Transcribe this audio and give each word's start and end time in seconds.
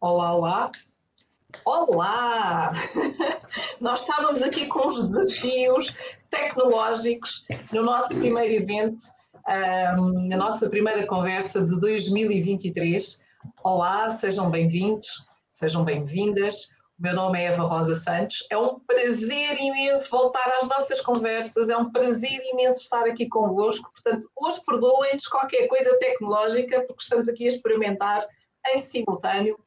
Olá, 0.00 0.32
olá. 0.32 0.70
Olá! 1.64 2.72
Nós 3.80 4.02
estávamos 4.02 4.44
aqui 4.44 4.68
com 4.68 4.86
os 4.86 5.08
desafios 5.08 5.92
tecnológicos 6.30 7.44
no 7.72 7.82
nosso 7.82 8.14
primeiro 8.14 8.62
evento, 8.62 9.02
na 10.28 10.36
nossa 10.36 10.70
primeira 10.70 11.04
conversa 11.04 11.66
de 11.66 11.80
2023. 11.80 13.20
Olá, 13.64 14.08
sejam 14.12 14.48
bem-vindos, 14.48 15.24
sejam 15.50 15.82
bem-vindas. 15.82 16.66
O 16.96 17.02
meu 17.02 17.16
nome 17.16 17.40
é 17.40 17.46
Eva 17.46 17.64
Rosa 17.64 17.96
Santos. 17.96 18.46
É 18.52 18.56
um 18.56 18.78
prazer 18.78 19.60
imenso 19.60 20.08
voltar 20.12 20.58
às 20.62 20.68
nossas 20.68 21.00
conversas, 21.00 21.70
é 21.70 21.76
um 21.76 21.90
prazer 21.90 22.40
imenso 22.52 22.82
estar 22.82 23.04
aqui 23.04 23.28
convosco. 23.28 23.90
Portanto, 23.90 24.30
hoje 24.36 24.60
perdoem-nos 24.64 25.26
qualquer 25.26 25.66
coisa 25.66 25.98
tecnológica, 25.98 26.82
porque 26.82 27.02
estamos 27.02 27.28
aqui 27.28 27.46
a 27.46 27.48
experimentar 27.48 28.20
em 28.68 28.80
simultâneo 28.80 29.58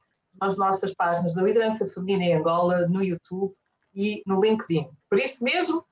nas 0.41 0.58
nossas 0.58 0.94
páginas 0.94 1.36
da 1.36 1.44
Liderança 1.44 1.86
Feminina 1.86 2.23
em 2.23 2.34
Angola, 2.36 2.88
no 2.88 3.04
YouTube 3.04 3.54
e 3.94 4.23
no 4.26 4.41
LinkedIn. 4.41 4.90
Por 5.08 5.20
isso 5.20 5.44
mesmo, 5.44 5.86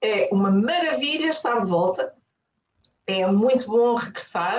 é 0.00 0.30
uma 0.32 0.50
maravilha 0.50 1.28
estar 1.28 1.60
de 1.60 1.66
volta, 1.66 2.14
é 3.06 3.26
muito 3.26 3.66
bom 3.66 3.94
regressar. 3.94 4.58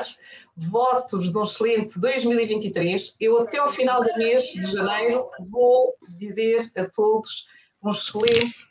Votos 0.56 1.32
de 1.32 1.38
um 1.38 1.44
excelente 1.44 2.00
2023. 2.00 3.16
Eu, 3.20 3.42
até 3.42 3.58
ao 3.58 3.70
final 3.70 4.04
do 4.04 4.18
mês 4.18 4.44
de 4.54 4.62
janeiro, 4.62 5.28
vou 5.50 5.96
dizer 6.20 6.72
a 6.78 6.86
todos 6.86 7.48
um 7.84 7.90
excelente, 7.90 8.70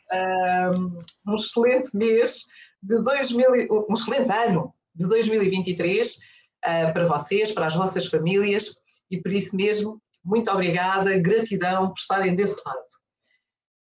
um, 0.77 0.97
um 1.29 1.35
excelente 1.35 1.95
mês 1.95 2.47
de 2.81 2.99
2000, 2.99 3.67
um 3.89 3.93
excelente 3.93 4.31
ano 4.31 4.73
de 4.95 5.07
2023 5.09 6.15
uh, 6.15 6.19
ah, 6.63 6.91
para 6.93 7.05
vocês, 7.05 7.51
para 7.51 7.65
as 7.65 7.75
vossas 7.75 8.07
famílias 8.07 8.81
e 9.13 9.21
por 9.21 9.31
isso 9.31 9.55
mesmo, 9.55 10.01
muito 10.23 10.49
obrigada, 10.49 11.17
gratidão 11.19 11.89
por 11.89 11.99
estarem 11.99 12.33
desse 12.35 12.59
lado. 12.65 12.79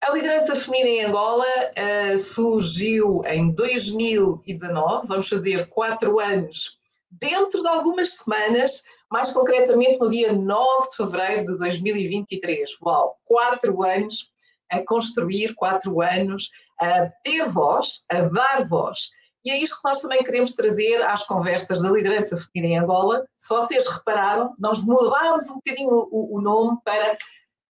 A 0.02 0.12
liderança 0.12 0.56
feminina 0.56 0.88
em 0.88 1.04
Angola 1.04 1.46
uh, 1.46 2.18
surgiu 2.18 3.22
em 3.26 3.54
2019, 3.54 5.06
vamos 5.06 5.28
fazer 5.28 5.68
quatro 5.68 6.18
anos, 6.18 6.78
dentro 7.10 7.62
de 7.62 7.68
algumas 7.68 8.16
semanas, 8.16 8.82
mais 9.10 9.32
concretamente 9.32 9.98
no 9.98 10.10
dia 10.10 10.32
9 10.32 10.90
de 10.90 10.96
fevereiro 10.96 11.46
de 11.46 11.56
2023. 11.56 12.70
Uau, 12.82 13.16
quatro 13.24 13.82
anos 13.82 14.30
a 14.70 14.82
construir, 14.82 15.54
quatro 15.54 16.00
anos 16.02 16.50
a 16.80 17.08
ter 17.22 17.46
voz, 17.46 18.04
a 18.10 18.22
dar 18.22 18.66
voz 18.68 19.10
e 19.44 19.50
é 19.50 19.58
isto 19.58 19.76
que 19.76 19.88
nós 19.88 20.00
também 20.00 20.24
queremos 20.24 20.52
trazer 20.52 21.02
às 21.02 21.24
conversas 21.24 21.82
da 21.82 21.90
liderança 21.90 22.36
feminina 22.36 22.74
em 22.74 22.78
Angola. 22.78 23.26
Se 23.36 23.54
vocês 23.54 23.86
repararam, 23.86 24.54
nós 24.58 24.82
mudámos 24.82 25.50
um 25.50 25.56
bocadinho 25.56 25.90
o, 25.90 26.38
o 26.38 26.40
nome 26.40 26.78
para 26.82 27.18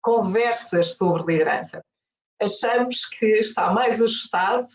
Conversas 0.03 0.95
sobre 0.95 1.33
Liderança. 1.33 1.81
Achamos 2.43 3.05
que 3.07 3.27
está 3.39 3.71
mais 3.71 4.03
ajustado, 4.03 4.67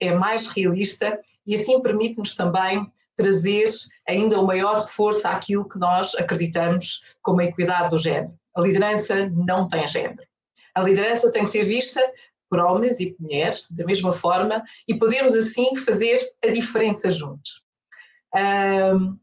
é 0.00 0.14
mais 0.14 0.46
realista 0.46 1.18
e 1.46 1.54
assim 1.54 1.80
permite-nos 1.80 2.36
também 2.36 2.86
trazer 3.16 3.66
ainda 4.06 4.38
o 4.38 4.46
maior 4.46 4.82
reforço 4.82 5.26
àquilo 5.26 5.68
que 5.68 5.78
nós 5.78 6.14
acreditamos 6.14 7.02
como 7.22 7.40
a 7.40 7.44
equidade 7.44 7.90
do 7.90 7.98
género. 7.98 8.38
A 8.54 8.60
liderança 8.60 9.28
não 9.30 9.66
tem 9.66 9.86
género. 9.88 10.22
A 10.74 10.82
liderança 10.82 11.32
tem 11.32 11.44
que 11.44 11.50
ser 11.50 11.64
vista 11.64 12.00
por 12.48 12.58
homens 12.58 13.00
e 13.00 13.16
mulheres, 13.18 13.70
da 13.70 13.84
mesma 13.84 14.12
forma, 14.12 14.62
e 14.86 14.94
podermos 14.94 15.36
assim 15.36 15.74
fazer 15.76 16.18
a 16.44 16.48
diferença 16.48 17.10
juntos. 17.10 17.62
Um, 18.34 19.18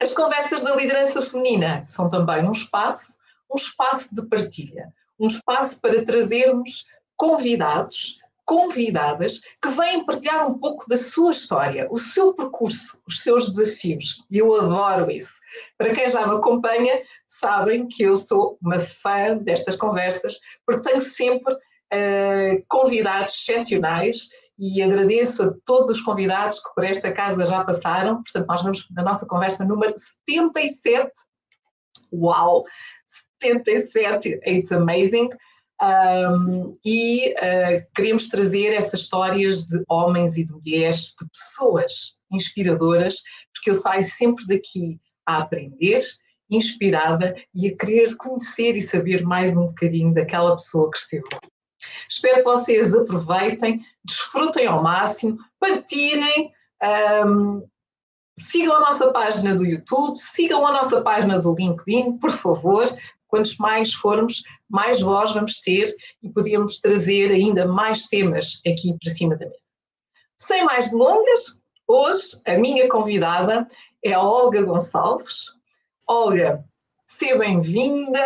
as 0.00 0.12
conversas 0.12 0.64
da 0.64 0.74
liderança 0.74 1.22
feminina 1.22 1.84
são 1.86 2.08
também 2.08 2.46
um 2.46 2.52
espaço, 2.52 3.14
um 3.50 3.56
espaço 3.56 4.14
de 4.14 4.26
partilha, 4.26 4.92
um 5.18 5.26
espaço 5.26 5.80
para 5.80 6.04
trazermos 6.04 6.84
convidados, 7.16 8.18
convidadas 8.44 9.40
que 9.62 9.68
vêm 9.68 10.04
partilhar 10.04 10.50
um 10.50 10.58
pouco 10.58 10.86
da 10.88 10.96
sua 10.96 11.30
história, 11.30 11.88
o 11.90 11.96
seu 11.96 12.34
percurso, 12.34 13.00
os 13.06 13.20
seus 13.20 13.52
desafios. 13.52 14.24
E 14.30 14.38
eu 14.38 14.54
adoro 14.54 15.10
isso. 15.10 15.32
Para 15.78 15.92
quem 15.92 16.08
já 16.08 16.26
me 16.26 16.34
acompanha, 16.34 17.02
sabem 17.26 17.86
que 17.86 18.02
eu 18.02 18.16
sou 18.16 18.58
uma 18.60 18.80
fã 18.80 19.36
destas 19.36 19.76
conversas, 19.76 20.38
porque 20.66 20.82
tenho 20.82 21.00
sempre 21.00 21.56
uh, 21.92 22.64
convidados 22.68 23.34
excepcionais 23.34 24.28
e 24.58 24.82
agradeço 24.82 25.42
a 25.42 25.54
todos 25.64 25.90
os 25.90 26.00
convidados 26.00 26.60
que 26.60 26.74
por 26.74 26.84
esta 26.84 27.12
casa 27.12 27.44
já 27.44 27.64
passaram. 27.64 28.22
Portanto, 28.22 28.46
nós 28.46 28.62
vamos 28.62 28.86
na 28.90 29.02
nossa 29.02 29.26
conversa 29.26 29.64
número 29.64 29.92
77. 29.96 31.10
Uau! 32.12 32.64
77, 33.40 34.40
it's 34.46 34.72
amazing. 34.72 35.28
Um, 35.82 36.78
e 36.84 37.34
uh, 37.34 37.84
queremos 37.94 38.28
trazer 38.28 38.72
essas 38.72 39.00
histórias 39.00 39.64
de 39.64 39.82
homens 39.88 40.36
e 40.38 40.44
de 40.44 40.52
mulheres, 40.52 41.14
de 41.20 41.28
pessoas 41.28 42.20
inspiradoras, 42.30 43.16
porque 43.52 43.70
eu 43.70 43.74
saio 43.74 44.04
sempre 44.04 44.46
daqui 44.46 45.00
a 45.26 45.38
aprender, 45.38 46.00
inspirada 46.48 47.34
e 47.54 47.68
a 47.68 47.76
querer 47.76 48.16
conhecer 48.16 48.76
e 48.76 48.82
saber 48.82 49.24
mais 49.24 49.56
um 49.56 49.66
bocadinho 49.66 50.14
daquela 50.14 50.54
pessoa 50.54 50.90
que 50.90 50.98
esteve 50.98 51.24
lá. 51.32 51.40
Espero 52.14 52.36
que 52.36 52.44
vocês 52.44 52.94
aproveitem, 52.94 53.84
desfrutem 54.04 54.68
ao 54.68 54.80
máximo, 54.80 55.36
partilhem, 55.58 56.52
um, 57.26 57.66
sigam 58.38 58.76
a 58.76 58.80
nossa 58.80 59.10
página 59.10 59.54
do 59.56 59.64
YouTube, 59.64 60.16
sigam 60.16 60.64
a 60.64 60.72
nossa 60.72 61.02
página 61.02 61.40
do 61.40 61.54
LinkedIn, 61.54 62.18
por 62.18 62.30
favor. 62.30 62.84
Quantos 63.26 63.56
mais 63.56 63.92
formos, 63.92 64.44
mais 64.70 65.00
voz 65.00 65.32
vamos 65.32 65.60
ter 65.60 65.92
e 66.22 66.28
podemos 66.28 66.78
trazer 66.78 67.32
ainda 67.32 67.66
mais 67.66 68.06
temas 68.06 68.60
aqui 68.64 68.96
para 69.02 69.12
cima 69.12 69.36
da 69.36 69.46
mesa. 69.46 69.58
Sem 70.38 70.64
mais 70.64 70.90
delongas, 70.90 71.60
hoje 71.88 72.40
a 72.46 72.56
minha 72.56 72.88
convidada 72.88 73.66
é 74.04 74.12
a 74.12 74.22
Olga 74.22 74.62
Gonçalves. 74.62 75.46
Olga, 76.06 76.64
seja 77.08 77.36
bem-vinda 77.38 78.22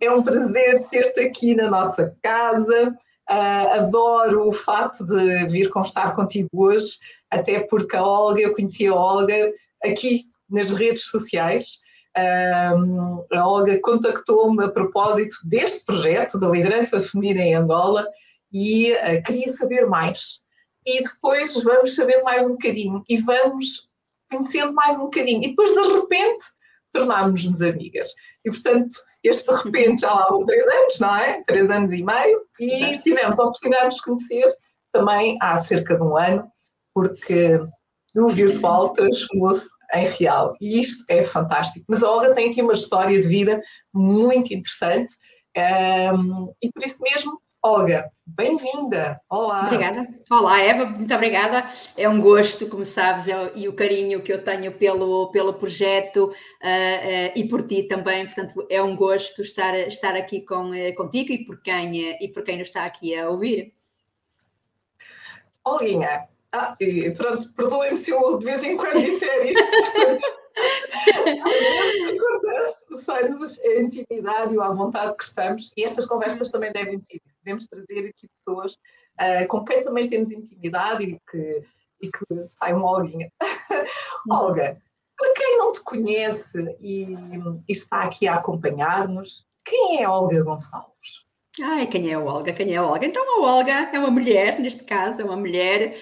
é 0.00 0.10
um 0.10 0.22
prazer 0.22 0.82
ter-te 0.88 1.20
aqui 1.20 1.54
na 1.54 1.70
nossa 1.70 2.16
casa. 2.22 2.96
Uh, 3.30 3.84
adoro 3.84 4.48
o 4.48 4.52
facto 4.52 5.04
de 5.04 5.46
vir 5.46 5.70
constar 5.70 6.14
contigo 6.14 6.48
hoje, 6.52 6.98
até 7.30 7.60
porque 7.60 7.96
a 7.96 8.02
Olga, 8.02 8.40
eu 8.40 8.52
conheci 8.52 8.88
a 8.88 8.94
Olga 8.94 9.52
aqui 9.84 10.24
nas 10.48 10.70
redes 10.70 11.04
sociais. 11.04 11.78
Uh, 12.18 13.24
a 13.32 13.46
Olga 13.46 13.80
contactou-me 13.80 14.64
a 14.64 14.68
propósito 14.68 15.36
deste 15.44 15.84
projeto 15.84 16.40
da 16.40 16.48
liderança 16.48 17.00
feminina 17.00 17.40
em 17.40 17.54
Angola 17.54 18.04
e 18.52 18.92
uh, 18.92 19.22
queria 19.24 19.48
saber 19.48 19.86
mais. 19.86 20.44
E 20.84 21.04
depois 21.04 21.62
vamos 21.62 21.94
saber 21.94 22.22
mais 22.22 22.44
um 22.44 22.52
bocadinho 22.52 23.04
e 23.08 23.18
vamos 23.18 23.90
conhecendo 24.28 24.72
mais 24.72 24.96
um 24.96 25.04
bocadinho. 25.04 25.44
E 25.44 25.48
depois, 25.50 25.72
de 25.72 25.92
repente, 25.94 26.44
tornámos-nos 26.92 27.62
amigas. 27.62 28.08
E, 28.44 28.50
portanto, 28.50 28.94
este 29.22 29.52
de 29.52 29.62
repente 29.62 30.00
já 30.00 30.12
lá 30.12 30.26
vão 30.28 30.44
três 30.44 30.66
anos, 30.66 30.98
não 31.00 31.16
é? 31.16 31.42
Três 31.46 31.70
anos 31.70 31.92
e 31.92 32.02
meio, 32.02 32.40
e 32.58 32.98
tivemos 32.98 33.38
a 33.38 33.44
oportunidade 33.44 33.90
de 33.90 33.94
nos 33.96 34.00
conhecer 34.00 34.46
também 34.92 35.38
há 35.40 35.58
cerca 35.58 35.96
de 35.96 36.02
um 36.02 36.16
ano, 36.16 36.50
porque 36.94 37.60
o 38.16 38.28
virtual 38.28 38.90
transformou-se 38.92 39.68
em 39.94 40.06
real. 40.06 40.56
E 40.60 40.80
isto 40.80 41.04
é 41.08 41.22
fantástico. 41.24 41.84
Mas 41.88 42.02
a 42.02 42.10
Olga 42.10 42.34
tem 42.34 42.50
aqui 42.50 42.62
uma 42.62 42.72
história 42.72 43.18
de 43.20 43.28
vida 43.28 43.60
muito 43.92 44.52
interessante, 44.52 45.12
um, 45.56 46.52
e 46.62 46.70
por 46.72 46.84
isso 46.84 47.02
mesmo 47.02 47.40
Olga, 47.62 48.10
bem-vinda. 48.24 49.20
Olá. 49.28 49.66
Obrigada. 49.66 50.08
Olá, 50.30 50.62
Eva, 50.62 50.86
muito 50.86 51.14
obrigada. 51.14 51.70
É 51.94 52.08
um 52.08 52.18
gosto, 52.18 52.66
como 52.66 52.86
sabes, 52.86 53.28
é, 53.28 53.52
e 53.54 53.68
o 53.68 53.74
carinho 53.74 54.22
que 54.22 54.32
eu 54.32 54.42
tenho 54.42 54.72
pelo, 54.72 55.30
pelo 55.30 55.52
projeto 55.52 56.24
uh, 56.24 56.30
uh, 56.30 57.32
e 57.36 57.46
por 57.46 57.66
ti 57.66 57.82
também. 57.82 58.24
Portanto, 58.24 58.66
é 58.70 58.82
um 58.82 58.96
gosto 58.96 59.42
estar, 59.42 59.78
estar 59.80 60.16
aqui 60.16 60.40
com, 60.40 60.70
uh, 60.70 60.94
contigo 60.94 61.32
e 61.32 61.44
por, 61.44 61.60
quem, 61.60 62.16
e 62.18 62.28
por 62.28 62.42
quem 62.44 62.56
nos 62.56 62.68
está 62.68 62.86
aqui 62.86 63.14
a 63.14 63.28
ouvir. 63.28 63.74
Olguinha, 65.62 66.28
ah, 66.52 66.74
pronto, 67.14 67.52
perdoem-me 67.52 67.98
se 67.98 68.10
eu 68.10 68.38
de 68.38 68.44
vez 68.46 68.64
em 68.64 68.78
quando 68.78 69.02
disser 69.02 69.44
isto, 69.52 69.70
portanto, 69.70 70.39
acontece, 72.14 73.60
a 73.66 73.80
intimidade 73.80 74.54
e 74.54 74.60
a 74.60 74.70
vontade 74.70 75.16
que 75.16 75.24
estamos, 75.24 75.72
e 75.76 75.84
estas 75.84 76.06
conversas 76.06 76.50
também 76.50 76.72
devem 76.72 76.98
ser 76.98 77.20
Devemos 77.42 77.66
trazer 77.66 78.08
aqui 78.08 78.28
pessoas 78.28 78.74
uh, 78.74 79.46
com 79.48 79.64
quem 79.64 79.82
também 79.82 80.06
temos 80.06 80.30
intimidade 80.30 81.04
e 81.04 81.20
que, 81.30 81.64
e 82.02 82.10
que 82.10 82.24
sai 82.50 82.74
uma 82.74 82.90
Olguinha. 82.90 83.32
Olga, 84.30 84.80
para 85.16 85.34
quem 85.34 85.58
não 85.58 85.72
te 85.72 85.82
conhece 85.82 86.76
e, 86.78 87.14
e 87.66 87.72
está 87.72 88.02
aqui 88.02 88.28
a 88.28 88.34
acompanhar-nos, 88.34 89.46
quem 89.64 90.02
é 90.02 90.08
Olga 90.08 90.42
Gonçalves? 90.42 91.26
Ai, 91.62 91.86
quem 91.86 92.10
é 92.10 92.14
a 92.14 92.20
Olga? 92.20 92.52
Quem 92.54 92.72
é 92.72 92.76
a 92.76 92.86
Olga? 92.86 93.04
Então, 93.04 93.22
a 93.22 93.56
Olga 93.56 93.90
é 93.92 93.98
uma 93.98 94.10
mulher, 94.10 94.58
neste 94.58 94.82
caso, 94.82 95.20
é 95.20 95.24
uma 95.24 95.36
mulher 95.36 95.94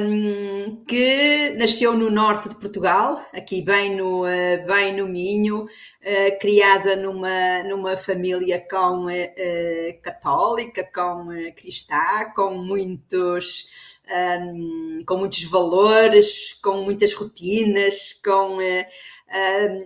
um, 0.00 0.84
que 0.84 1.50
nasceu 1.58 1.96
no 1.96 2.10
norte 2.10 2.50
de 2.50 2.56
Portugal, 2.56 3.24
aqui 3.32 3.62
bem 3.62 3.96
no, 3.96 4.24
uh, 4.24 4.66
bem 4.66 4.94
no 4.94 5.08
Minho, 5.08 5.64
uh, 5.64 6.38
criada 6.40 6.94
numa, 6.94 7.62
numa 7.62 7.96
família 7.96 8.60
com, 8.68 9.06
uh, 9.06 10.02
católica, 10.02 10.86
com 10.94 11.28
cristã, 11.56 12.30
com 12.34 12.54
muitos, 12.56 13.98
um, 14.42 15.00
com 15.06 15.16
muitos 15.16 15.44
valores, 15.44 16.52
com 16.62 16.82
muitas 16.82 17.14
rotinas, 17.14 18.12
com 18.22 18.58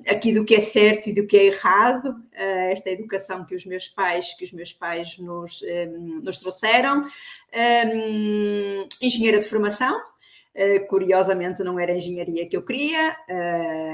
aqui 0.09 0.35
do 0.35 0.45
que 0.45 0.57
é 0.57 0.61
certo 0.61 1.09
e 1.09 1.13
do 1.13 1.27
que 1.27 1.37
é 1.37 1.45
errado, 1.47 2.09
uh, 2.09 2.73
esta 2.73 2.91
educação 2.91 3.45
que 3.45 3.55
os 3.55 3.65
meus 3.65 3.89
pais, 3.89 4.35
que 4.35 4.45
os 4.45 4.53
meus 4.53 4.73
pais 4.73 5.19
nos, 5.19 5.63
nos 6.23 6.39
trouxeram. 6.39 7.07
Engenheira 9.01 9.39
de 9.39 9.49
formação, 9.49 9.99
uh, 9.99 10.87
curiosamente 10.89 11.63
não 11.63 11.79
era 11.79 11.93
a 11.93 11.97
engenharia 11.97 12.49
que 12.49 12.57
eu 12.57 12.63
queria, 12.63 13.17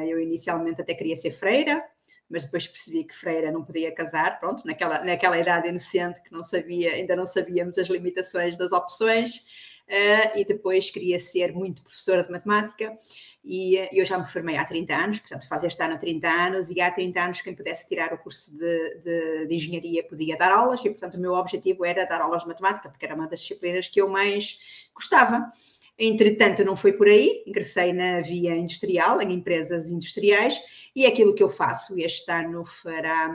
eu 0.08 0.20
inicialmente 0.20 0.80
até 0.80 0.94
queria 0.94 1.16
ser 1.16 1.32
freira, 1.32 1.84
mas 2.32 2.44
depois 2.44 2.66
percebi 2.66 3.04
que 3.04 3.14
freira 3.14 3.52
não 3.52 3.62
podia 3.62 3.92
casar, 3.92 4.40
pronto, 4.40 4.66
naquela, 4.66 5.04
naquela 5.04 5.38
idade 5.38 5.68
inocente 5.68 6.22
que 6.22 6.32
não 6.32 6.42
sabia, 6.42 6.92
ainda 6.92 7.14
não 7.14 7.26
sabíamos 7.26 7.76
as 7.76 7.88
limitações 7.88 8.56
das 8.56 8.72
opções, 8.72 9.46
uh, 9.92 10.38
e 10.38 10.44
depois 10.44 10.90
queria 10.90 11.18
ser 11.18 11.52
muito 11.52 11.82
professora 11.82 12.22
de 12.24 12.30
matemática 12.30 12.96
e 13.44 13.78
uh, 13.78 13.88
eu 13.92 14.04
já 14.04 14.18
me 14.18 14.26
formei 14.26 14.56
há 14.56 14.64
30 14.64 14.96
anos, 14.96 15.20
portanto 15.20 15.46
faz 15.46 15.62
este 15.62 15.82
ano 15.82 15.98
30 15.98 16.28
anos 16.28 16.70
e 16.70 16.80
há 16.80 16.90
30 16.90 17.20
anos 17.20 17.40
quem 17.42 17.54
pudesse 17.54 17.86
tirar 17.86 18.12
o 18.14 18.18
curso 18.18 18.56
de, 18.56 18.98
de, 19.00 19.46
de, 19.46 19.54
engenharia 19.54 20.02
podia 20.02 20.36
dar 20.36 20.50
aulas 20.50 20.80
e 20.84 20.88
portanto 20.88 21.16
o 21.16 21.20
meu 21.20 21.34
objetivo 21.34 21.84
era 21.84 22.06
dar 22.06 22.22
aulas 22.22 22.42
de 22.42 22.48
matemática 22.48 22.88
porque 22.88 23.04
era 23.04 23.14
uma 23.14 23.28
das 23.28 23.40
disciplinas 23.40 23.88
que 23.88 24.00
eu 24.00 24.08
mais 24.08 24.88
gostava. 24.94 25.52
Entretanto, 26.04 26.64
não 26.64 26.74
foi 26.74 26.92
por 26.92 27.06
aí, 27.06 27.44
ingressei 27.46 27.92
na 27.92 28.20
via 28.20 28.56
industrial, 28.56 29.22
em 29.22 29.34
empresas 29.34 29.92
industriais, 29.92 30.60
e 30.96 31.04
é 31.04 31.08
aquilo 31.08 31.32
que 31.32 31.44
eu 31.44 31.48
faço. 31.48 31.96
Este 31.96 32.28
ano 32.28 32.66
fará, 32.66 33.32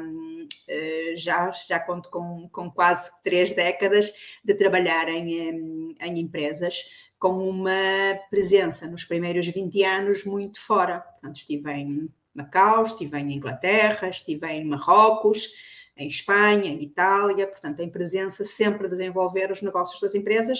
eh, 0.67 1.13
já, 1.15 1.49
já 1.65 1.79
conto 1.79 2.09
com, 2.09 2.49
com 2.49 2.69
quase 2.69 3.09
três 3.23 3.53
décadas 3.53 4.11
de 4.43 4.53
trabalhar 4.53 5.07
em, 5.07 5.95
em 5.97 6.19
empresas, 6.19 7.07
com 7.17 7.49
uma 7.49 8.19
presença 8.29 8.85
nos 8.85 9.05
primeiros 9.05 9.47
20 9.47 9.85
anos 9.85 10.25
muito 10.25 10.59
fora. 10.59 10.99
Portanto, 10.99 11.37
estive 11.37 11.71
em 11.71 12.09
Macau, 12.35 12.83
estive 12.83 13.17
em 13.17 13.31
Inglaterra, 13.31 14.09
estive 14.09 14.45
em 14.45 14.65
Marrocos, 14.65 15.53
em 15.95 16.07
Espanha, 16.07 16.69
em 16.69 16.83
Itália, 16.83 17.47
portanto, 17.47 17.79
em 17.79 17.89
presença 17.89 18.43
sempre 18.43 18.87
a 18.87 18.89
desenvolver 18.89 19.53
os 19.53 19.61
negócios 19.61 20.01
das 20.01 20.13
empresas 20.13 20.59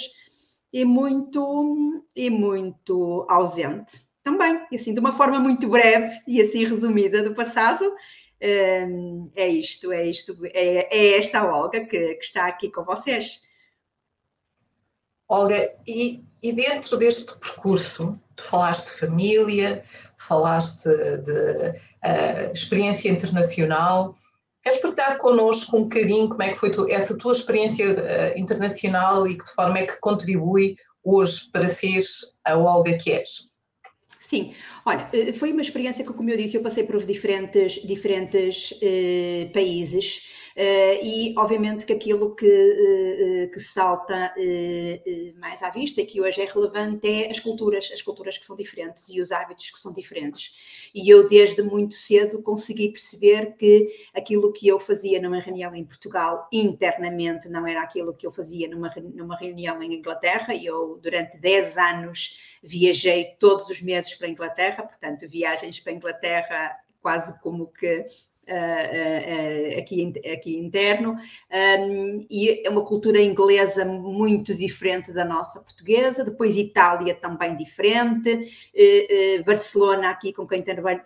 e 0.72 0.84
muito, 0.86 2.04
e 2.16 2.30
muito 2.30 3.26
ausente 3.30 4.08
também, 4.28 4.62
e 4.70 4.76
assim, 4.76 4.94
de 4.94 5.00
uma 5.00 5.14
forma 5.14 5.40
muito 5.40 5.70
breve 5.70 6.20
e 6.28 6.42
assim 6.42 6.66
resumida 6.66 7.24
do 7.24 7.34
passado, 7.34 7.86
hum, 8.90 9.32
é 9.34 9.48
isto, 9.48 9.92
é 9.94 10.06
isto, 10.06 10.38
é, 10.48 10.94
é 10.94 11.18
esta 11.18 11.46
Olga 11.46 11.86
que, 11.86 12.16
que, 12.16 12.26
está 12.26 12.46
aqui 12.46 12.70
com 12.70 12.84
vocês. 12.84 13.42
Olga, 15.30 15.74
e, 15.88 16.26
e 16.44 16.52
dentro 16.52 16.98
deste 16.98 17.34
percurso, 17.38 18.20
tu 18.36 18.44
falaste 18.44 18.94
de 18.94 19.00
família, 19.00 19.84
falaste 20.18 20.90
de 20.90 21.70
uh, 21.70 22.52
experiência 22.54 23.10
internacional, 23.10 24.16
Queres 24.68 24.82
partilhar 24.82 25.18
connosco 25.18 25.78
um 25.78 25.84
bocadinho 25.84 26.28
como 26.28 26.44
é 26.44 26.52
que 26.52 26.60
foi 26.60 26.70
tu, 26.70 26.92
essa 26.92 27.16
tua 27.16 27.32
experiência 27.32 27.86
uh, 27.88 28.38
internacional 28.38 29.26
e 29.26 29.38
que 29.38 29.46
de 29.46 29.54
forma 29.54 29.80
é 29.80 29.88
que 29.88 29.98
contribui 30.02 30.76
hoje 31.02 31.50
para 31.54 31.68
seres 31.68 32.36
a 32.44 32.58
Olga 32.58 32.98
que 32.98 33.14
és? 33.14 33.50
Sim, 34.20 34.54
olha, 34.86 35.08
eh, 35.14 35.32
foi 35.32 35.54
uma 35.54 35.62
experiência 35.62 36.04
que, 36.04 36.12
como 36.12 36.30
eu 36.30 36.36
disse, 36.36 36.58
eu 36.58 36.62
passei 36.62 36.84
por 36.84 37.02
diferentes, 37.06 37.82
diferentes 37.82 38.72
uh, 38.72 39.54
países 39.54 40.47
e 41.04 41.36
obviamente 41.38 41.86
que 41.86 41.94
aquilo 41.94 42.36
que, 42.36 42.46
uh, 42.48 43.52
que 43.52 43.60
salta 43.60 44.34
mais 45.40 45.62
à 45.62 45.70
vista 45.70 46.02
e 46.02 46.06
que 46.06 46.20
hoje 46.20 46.42
é 46.42 46.46
relevante 46.46 47.08
é 47.08 47.30
as 47.30 47.40
culturas, 47.40 47.92
as 47.94 48.02
culturas 48.02 48.38
que 48.38 48.46
são 48.46 48.56
diferentes 48.56 49.10
e 49.10 49.22
os 49.22 49.32
hábitos 49.32 49.70
que 49.70 49.80
são 49.80 49.94
diferentes. 49.94 50.90
E 50.94 51.10
eu 51.10 51.28
desde 51.30 51.62
muito 51.62 51.94
cedo 51.94 52.42
consegui 52.42 52.90
perceber 52.90 53.56
que 53.56 53.88
aquilo 54.14 54.52
que 54.52 54.68
eu 54.68 54.80
fazia 54.80 55.22
numa 55.22 55.40
reunião 55.40 55.76
em 55.76 55.86
Portugal 55.86 56.48
internamente 56.52 57.48
não 57.50 57.68
era 57.68 57.82
aquilo 57.82 58.14
que 58.14 58.26
eu 58.26 58.32
fazia 58.32 58.68
numa, 58.68 58.92
numa 59.14 59.38
reunião 59.38 59.82
em 59.84 59.94
Inglaterra. 59.94 60.56
Eu 60.56 61.00
durante 61.02 61.38
10 61.38 61.78
anos 61.78 62.58
viajei 62.64 63.36
todos 63.40 63.70
os 63.70 63.82
meses 63.82 64.16
para 64.16 64.28
a 64.28 64.32
Inglaterra, 64.32 64.84
portanto 64.84 65.28
viagens 65.28 65.80
para 65.80 65.94
a 65.94 65.96
Inglaterra 65.96 66.78
quase 67.02 67.40
como 67.42 67.68
que 67.68 68.06
Uh, 68.48 69.76
uh, 69.76 69.80
aqui, 69.80 70.14
aqui 70.32 70.58
interno, 70.58 71.18
um, 71.52 72.26
e 72.32 72.66
é 72.66 72.70
uma 72.70 72.86
cultura 72.86 73.22
inglesa 73.22 73.84
muito 73.84 74.56
diferente 74.56 75.12
da 75.12 75.26
nossa 75.26 75.60
portuguesa, 75.60 76.24
depois 76.24 76.56
Itália 76.56 77.14
também 77.14 77.58
diferente, 77.58 78.32
uh, 78.32 79.44
Barcelona 79.44 80.12
aqui 80.12 80.32
com 80.32 80.48
quem, 80.48 80.64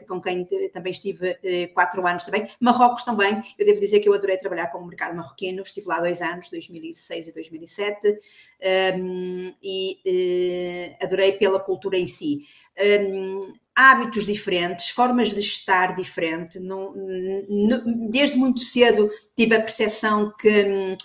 com 0.08 0.22
quem 0.22 0.48
também 0.72 0.92
estive 0.92 1.36
quatro 1.74 2.06
anos 2.06 2.26
também, 2.26 2.48
Marrocos 2.60 3.04
também, 3.04 3.42
eu 3.58 3.66
devo 3.66 3.80
dizer 3.80 4.02
que 4.02 4.08
eu 4.08 4.14
adorei 4.14 4.38
trabalhar 4.38 4.68
com 4.68 4.78
o 4.78 4.86
mercado 4.86 5.16
marroquino, 5.16 5.64
estive 5.64 5.88
lá 5.88 6.00
dois 6.00 6.22
anos, 6.22 6.48
2006 6.52 7.28
e 7.28 7.34
2007, 7.34 8.20
um, 9.00 9.54
e 9.64 10.96
adorei 11.02 11.32
pela 11.32 11.60
cultura 11.60 11.98
em 11.98 12.06
si. 12.06 12.46
Um, 12.80 13.54
hábitos 13.76 14.26
diferentes, 14.26 14.90
formas 14.90 15.34
de 15.34 15.40
estar 15.40 15.96
diferente. 15.96 16.60
Não, 16.60 16.94
desde 18.10 18.38
muito 18.38 18.60
cedo 18.60 19.10
tive 19.36 19.56
a 19.56 19.62
percepção 19.62 20.34
que 20.38 20.50
hum, 20.50 20.98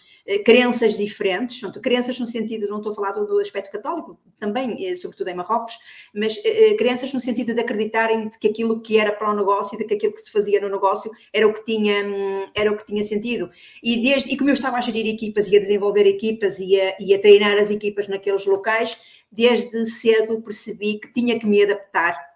crenças 0.44 0.96
diferentes, 0.96 1.60
pronto, 1.60 1.80
crenças 1.80 2.18
no 2.18 2.26
sentido, 2.26 2.68
não 2.68 2.78
estou 2.78 2.90
a 2.90 2.94
falar 2.94 3.12
do 3.12 3.38
aspecto 3.38 3.70
católico, 3.70 4.18
também, 4.36 4.84
eh, 4.84 4.96
sobretudo 4.96 5.28
em 5.28 5.34
Marrocos, 5.34 5.74
mas 6.12 6.36
eh, 6.44 6.70
eh, 6.70 6.74
crenças 6.74 7.12
no 7.12 7.20
sentido 7.20 7.54
de 7.54 7.60
acreditarem 7.60 8.28
que 8.40 8.48
aquilo 8.48 8.82
que 8.82 8.98
era 8.98 9.12
para 9.12 9.30
o 9.30 9.36
negócio 9.36 9.78
de 9.78 9.84
que 9.84 9.94
aquilo 9.94 10.12
que 10.12 10.20
se 10.20 10.32
fazia 10.32 10.60
no 10.60 10.68
negócio 10.68 11.10
era 11.32 11.46
o 11.46 11.54
que 11.54 11.64
tinha, 11.64 12.04
hum, 12.04 12.46
era 12.54 12.72
o 12.72 12.76
que 12.76 12.84
tinha 12.84 13.04
sentido. 13.04 13.48
E, 13.82 14.02
desde, 14.02 14.34
e 14.34 14.36
como 14.36 14.50
eu 14.50 14.54
estava 14.54 14.78
a 14.78 14.80
gerir 14.80 15.06
equipas 15.06 15.48
e 15.48 15.56
a 15.56 15.60
desenvolver 15.60 16.06
equipas 16.06 16.58
e 16.58 16.80
a, 16.80 16.96
e 16.98 17.14
a 17.14 17.20
treinar 17.20 17.56
as 17.58 17.70
equipas 17.70 18.08
naqueles 18.08 18.44
locais, 18.44 18.98
desde 19.30 19.86
cedo 19.86 20.42
percebi 20.42 20.98
que 20.98 21.12
tinha 21.12 21.38
que 21.38 21.46
me 21.46 21.62
adaptar 21.62 22.35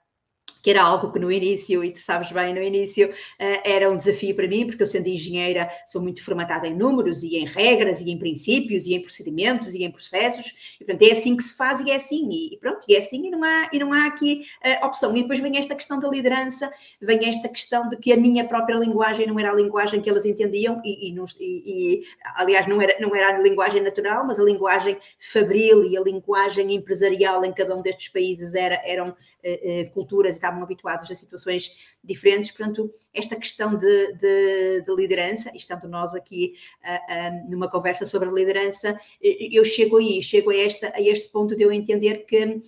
que 0.62 0.70
era 0.70 0.82
algo 0.82 1.12
que 1.12 1.18
no 1.18 1.30
início, 1.30 1.82
e 1.84 1.92
tu 1.92 1.98
sabes 1.98 2.30
bem, 2.32 2.54
no 2.54 2.62
início 2.62 3.08
uh, 3.08 3.60
era 3.64 3.90
um 3.90 3.96
desafio 3.96 4.34
para 4.34 4.46
mim, 4.46 4.66
porque 4.66 4.82
eu 4.82 4.86
sendo 4.86 5.08
engenheira 5.08 5.70
sou 5.86 6.02
muito 6.02 6.24
formatada 6.24 6.66
em 6.66 6.74
números 6.74 7.22
e 7.22 7.36
em 7.36 7.44
regras 7.44 8.00
e 8.00 8.10
em 8.10 8.18
princípios 8.18 8.86
e 8.86 8.94
em 8.94 9.00
procedimentos 9.00 9.74
e 9.74 9.84
em 9.84 9.90
processos, 9.90 10.76
e 10.80 10.84
portanto 10.84 11.08
é 11.08 11.12
assim 11.12 11.36
que 11.36 11.42
se 11.42 11.56
faz 11.56 11.80
e 11.80 11.90
é 11.90 11.96
assim, 11.96 12.28
e, 12.30 12.58
pronto, 12.58 12.84
e 12.88 12.94
é 12.94 12.98
assim 12.98 13.26
e 13.26 13.30
não 13.30 13.42
há, 13.42 13.68
e 13.72 13.78
não 13.78 13.92
há 13.92 14.06
aqui 14.06 14.44
uh, 14.64 14.86
opção. 14.86 15.16
E 15.16 15.22
depois 15.22 15.40
vem 15.40 15.56
esta 15.56 15.74
questão 15.74 15.98
da 15.98 16.08
liderança, 16.08 16.70
vem 17.00 17.28
esta 17.28 17.48
questão 17.48 17.88
de 17.88 17.96
que 17.96 18.12
a 18.12 18.16
minha 18.16 18.46
própria 18.46 18.76
linguagem 18.76 19.26
não 19.26 19.38
era 19.38 19.50
a 19.50 19.54
linguagem 19.54 20.00
que 20.00 20.08
elas 20.08 20.26
entendiam, 20.26 20.80
e, 20.84 21.10
e, 21.10 21.14
e 21.40 22.02
aliás 22.36 22.66
não 22.66 22.80
era, 22.80 22.96
não 23.00 23.14
era 23.14 23.36
a 23.36 23.40
linguagem 23.40 23.82
natural, 23.82 24.26
mas 24.26 24.38
a 24.38 24.42
linguagem 24.42 24.96
fabril 25.18 25.84
e 25.84 25.96
a 25.96 26.00
linguagem 26.00 26.74
empresarial 26.74 27.44
em 27.44 27.52
cada 27.52 27.76
um 27.76 27.82
destes 27.82 28.08
países 28.08 28.54
era, 28.54 28.80
eram 28.84 29.10
uh, 29.10 29.90
culturas 29.92 30.36
e 30.36 30.40
estavam 30.50 30.62
habituados 30.62 31.10
a 31.10 31.14
situações 31.14 31.96
diferentes, 32.02 32.50
portanto, 32.50 32.90
esta 33.14 33.36
questão 33.36 33.76
de, 33.76 34.12
de, 34.14 34.82
de 34.82 34.94
liderança, 34.94 35.50
estando 35.54 35.88
nós 35.88 36.14
aqui 36.14 36.54
uh, 36.84 37.46
uh, 37.46 37.50
numa 37.50 37.70
conversa 37.70 38.04
sobre 38.04 38.28
a 38.28 38.32
liderança, 38.32 38.98
eu 39.20 39.64
chego 39.64 39.98
aí, 39.98 40.22
chego 40.22 40.50
a, 40.50 40.56
esta, 40.56 40.92
a 40.94 41.00
este 41.00 41.28
ponto 41.28 41.56
de 41.56 41.62
eu 41.62 41.72
entender 41.72 42.26
que 42.26 42.60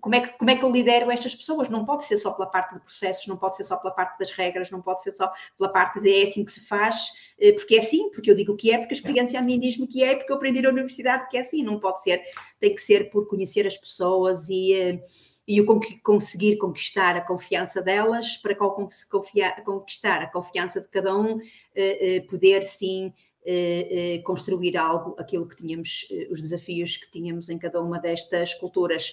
como 0.00 0.14
é, 0.16 0.20
que, 0.20 0.36
como 0.38 0.50
é 0.50 0.56
que 0.56 0.64
eu 0.64 0.72
lidero 0.72 1.08
estas 1.08 1.36
pessoas? 1.36 1.68
Não 1.68 1.84
pode 1.84 2.02
ser 2.02 2.16
só 2.16 2.32
pela 2.32 2.48
parte 2.48 2.74
de 2.74 2.80
processos, 2.80 3.28
não 3.28 3.36
pode 3.36 3.56
ser 3.56 3.62
só 3.62 3.76
pela 3.76 3.94
parte 3.94 4.18
das 4.18 4.32
regras, 4.32 4.72
não 4.72 4.82
pode 4.82 5.02
ser 5.02 5.12
só 5.12 5.32
pela 5.56 5.70
parte 5.70 6.00
de 6.00 6.12
é 6.12 6.24
assim 6.24 6.44
que 6.44 6.50
se 6.50 6.66
faz, 6.66 7.12
porque 7.54 7.76
é 7.76 7.78
assim, 7.78 8.10
porque 8.10 8.28
eu 8.28 8.34
digo 8.34 8.56
que 8.56 8.72
é, 8.72 8.78
porque 8.78 8.92
a 8.92 8.96
experiência 8.96 9.38
a 9.38 9.42
mim 9.42 9.60
diz-me 9.60 9.86
que 9.86 10.02
é, 10.02 10.16
porque 10.16 10.32
eu 10.32 10.36
aprendi 10.36 10.60
na 10.60 10.70
universidade 10.70 11.28
que 11.28 11.36
é 11.36 11.40
assim, 11.40 11.62
não 11.62 11.78
pode 11.78 12.02
ser, 12.02 12.20
tem 12.58 12.74
que 12.74 12.80
ser 12.80 13.08
por 13.10 13.28
conhecer 13.28 13.68
as 13.68 13.76
pessoas 13.76 14.48
e 14.50 15.00
e 15.50 15.60
o 15.60 15.66
conseguir 16.00 16.58
conquistar 16.58 17.16
a 17.16 17.20
confiança 17.20 17.82
delas, 17.82 18.36
para 18.36 18.54
conquistar 18.54 20.22
a 20.22 20.28
confiança 20.30 20.80
de 20.80 20.86
cada 20.86 21.12
um, 21.12 21.40
eh, 21.74 22.18
eh, 22.18 22.20
poder 22.20 22.62
sim 22.62 23.12
eh, 23.44 24.22
construir 24.24 24.76
algo, 24.76 25.16
aquilo 25.18 25.48
que 25.48 25.56
tínhamos, 25.56 26.06
os 26.30 26.40
desafios 26.40 26.96
que 26.96 27.10
tínhamos 27.10 27.48
em 27.48 27.58
cada 27.58 27.82
uma 27.82 27.98
destas 27.98 28.54
culturas. 28.54 29.12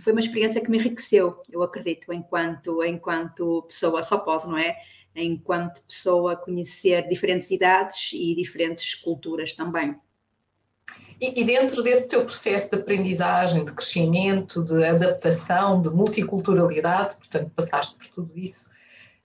foi 0.00 0.12
uma 0.12 0.20
experiência 0.20 0.60
que 0.60 0.70
me 0.70 0.76
enriqueceu, 0.76 1.40
eu 1.50 1.62
acredito, 1.62 2.12
enquanto, 2.12 2.84
enquanto 2.84 3.62
pessoa, 3.62 4.02
só 4.02 4.18
pode, 4.18 4.46
não 4.46 4.58
é? 4.58 4.76
enquanto 5.14 5.80
pessoa, 5.86 6.36
conhecer 6.36 7.08
diferentes 7.08 7.50
idades 7.50 8.12
e 8.12 8.34
diferentes 8.34 8.94
culturas 8.94 9.54
também. 9.54 9.96
E, 11.20 11.40
e, 11.40 11.44
dentro 11.44 11.82
desse 11.82 12.08
teu 12.08 12.24
processo 12.24 12.70
de 12.70 12.76
aprendizagem, 12.76 13.64
de 13.64 13.72
crescimento, 13.72 14.62
de 14.62 14.84
adaptação, 14.84 15.80
de 15.80 15.88
multiculturalidade, 15.88 17.16
portanto, 17.16 17.50
passaste 17.56 17.96
por 17.96 18.08
tudo 18.08 18.38
isso, 18.38 18.70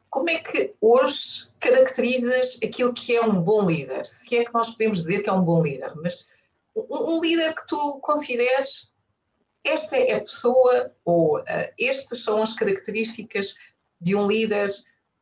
como 0.10 0.30
é 0.30 0.40
que 0.40 0.74
hoje 0.80 1.50
caracterizas 1.60 2.60
aquilo 2.64 2.94
que 2.94 3.16
é 3.16 3.22
um 3.22 3.42
bom 3.42 3.70
líder? 3.70 4.06
Se 4.06 4.38
é 4.38 4.46
que 4.46 4.54
nós 4.54 4.70
podemos 4.70 5.00
dizer 5.00 5.22
que 5.22 5.30
é 5.30 5.34
um 5.34 5.44
bom 5.44 5.62
líder, 5.62 5.94
mas 5.96 6.30
um, 6.76 7.16
um 7.16 7.22
líder 7.22 7.54
que 7.54 7.68
tu 7.68 8.00
consideres 8.02 8.94
esta 9.64 9.96
é 9.96 10.16
a 10.16 10.22
pessoa 10.22 10.92
ou 11.06 11.40
uh, 11.40 11.44
estas 11.80 12.24
são 12.24 12.42
as 12.42 12.54
características 12.54 13.56
de 14.00 14.16
um 14.16 14.28
líder 14.28 14.70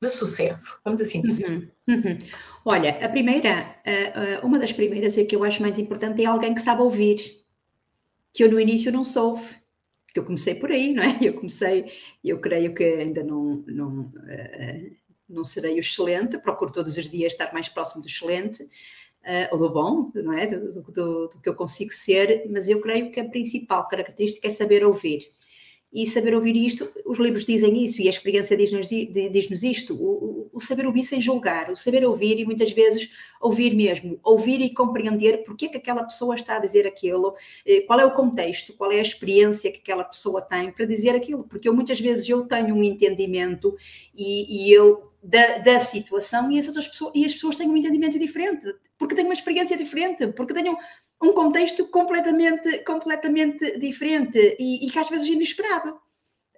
de 0.02 0.10
sucesso, 0.10 0.80
vamos 0.84 1.02
assim 1.02 1.22
dizer. 1.22 1.50
Uhum, 1.50 1.96
uhum. 1.96 2.18
Olha, 2.64 2.92
a 3.06 3.10
primeira, 3.10 3.76
uh, 4.42 4.46
uma 4.46 4.58
das 4.58 4.72
primeiras 4.72 5.18
e 5.18 5.26
que 5.26 5.36
eu 5.36 5.44
acho 5.44 5.62
mais 5.62 5.78
importante 5.78 6.24
é 6.24 6.26
alguém 6.26 6.56
que 6.56 6.62
sabe 6.62 6.82
ouvir, 6.82 7.18
que 8.32 8.44
eu 8.44 8.52
no 8.52 8.60
início 8.60 8.92
não 8.92 9.04
soube, 9.04 9.44
que 10.14 10.20
eu 10.20 10.24
comecei 10.24 10.56
por 10.56 10.72
aí, 10.72 10.94
não 10.94 11.04
é? 11.04 11.18
Eu 11.22 11.34
comecei, 11.34 11.92
eu 12.24 12.40
creio 12.40 12.74
que 12.74 12.84
ainda 12.84 13.24
não, 13.24 13.64
não, 13.68 14.00
uh, 14.02 14.96
não 15.28 15.44
serei 15.44 15.76
o 15.76 15.80
excelente, 15.80 16.38
procuro 16.38 16.72
todos 16.72 16.96
os 16.96 17.10
dias 17.10 17.34
estar 17.34 17.54
mais 17.54 17.68
próximo 17.68 18.02
do 18.02 18.08
excelente, 18.08 18.66
ou 19.52 19.60
do 19.60 19.70
bom, 19.70 20.12
não 20.16 20.34
é? 20.34 20.48
Do, 20.48 20.72
do, 20.72 20.82
do, 20.82 21.28
do 21.28 21.42
que 21.42 21.50
eu 21.50 21.54
consigo 21.54 21.92
ser, 21.92 22.50
mas 22.50 22.68
eu 22.68 22.82
creio 22.82 23.12
que 23.12 23.20
a 23.20 23.30
principal 23.30 23.88
característica 23.88 24.48
é 24.48 24.50
saber 24.50 24.84
ouvir 24.84 25.30
e 25.92 26.06
saber 26.06 26.36
ouvir 26.36 26.56
isto, 26.56 26.88
os 27.04 27.18
livros 27.18 27.46
dizem 27.46 27.84
isso 27.84 28.02
e 28.02 28.08
a 28.08 28.12
experiência 28.12 28.56
diz-nos 28.56 28.90
diz 28.90 29.64
isto, 29.64 29.96
o, 29.96 30.50
o, 30.54 30.60
saber 30.60 30.86
ouvir 30.86 31.04
sem 31.04 31.20
julgar, 31.20 31.72
o 31.72 31.76
saber 31.76 32.06
ouvir 32.06 32.40
e 32.40 32.46
muitas 32.46 32.72
vezes 32.72 33.12
ouvir 33.42 33.74
mesmo, 33.76 34.20
ouvir 34.24 34.62
e 34.62 34.72
compreender 34.72 35.44
porque 35.44 35.66
é 35.66 35.70
que 35.70 35.78
aquela 35.78 36.04
pessoa 36.04 36.36
está 36.36 36.58
a 36.58 36.60
dizer 36.60 36.86
aquilo, 36.86 37.36
eh, 37.66 37.82
qual 37.82 38.00
é 38.00 38.06
o 38.06 38.12
contexto, 38.12 38.74
qual 38.74 38.92
é 38.92 39.00
a 39.00 39.02
experiência 39.02 39.72
que 39.72 39.80
aquela 39.80 40.04
pessoa 40.04 40.42
tem 40.42 40.72
para 40.72 40.86
dizer 40.86 41.16
aquilo, 41.16 41.44
porque 41.44 41.68
eu 41.68 41.74
muitas 41.74 42.00
vezes 42.00 42.30
eu 42.30 42.44
tenho 42.46 42.76
um 42.76 42.84
entendimento 42.84 43.76
e, 44.16 44.68
e 44.68 44.72
eu 44.72 45.10
da, 45.24 45.58
da, 45.58 45.80
situação 45.80 46.52
e 46.52 46.60
as 46.60 46.68
outras 46.68 46.88
pessoas 46.88 47.12
e 47.16 47.26
as 47.26 47.34
pessoas 47.34 47.58
têm 47.58 47.68
um 47.68 47.76
entendimento 47.76 48.18
diferente, 48.18 48.74
porque 48.98 49.16
têm 49.16 49.26
uma 49.26 49.34
experiência 49.34 49.76
diferente, 49.76 50.28
porque 50.28 50.54
têm 50.54 50.70
um 50.70 50.78
contexto 51.34 51.86
completamente, 51.88 52.80
completamente 52.84 53.78
diferente 53.78 54.56
e, 54.58 54.88
e 54.88 54.92
que 54.92 55.00
às 55.00 55.10
vezes 55.10 55.30
é 55.30 55.34
inesperado. 55.34 56.00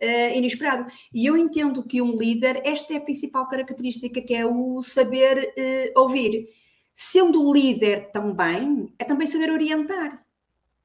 Uh, 0.01 0.35
inesperado. 0.35 0.91
E 1.13 1.25
eu 1.25 1.37
entendo 1.37 1.83
que 1.83 2.01
um 2.01 2.15
líder, 2.15 2.61
esta 2.65 2.93
é 2.93 2.97
a 2.97 3.01
principal 3.01 3.47
característica, 3.47 4.21
que 4.21 4.33
é 4.33 4.45
o 4.45 4.81
saber 4.81 5.53
uh, 5.57 5.99
ouvir. 5.99 6.47
Sendo 6.93 7.51
líder 7.53 8.11
também, 8.11 8.93
é 8.99 9.03
também 9.03 9.27
saber 9.27 9.51
orientar. 9.51 10.23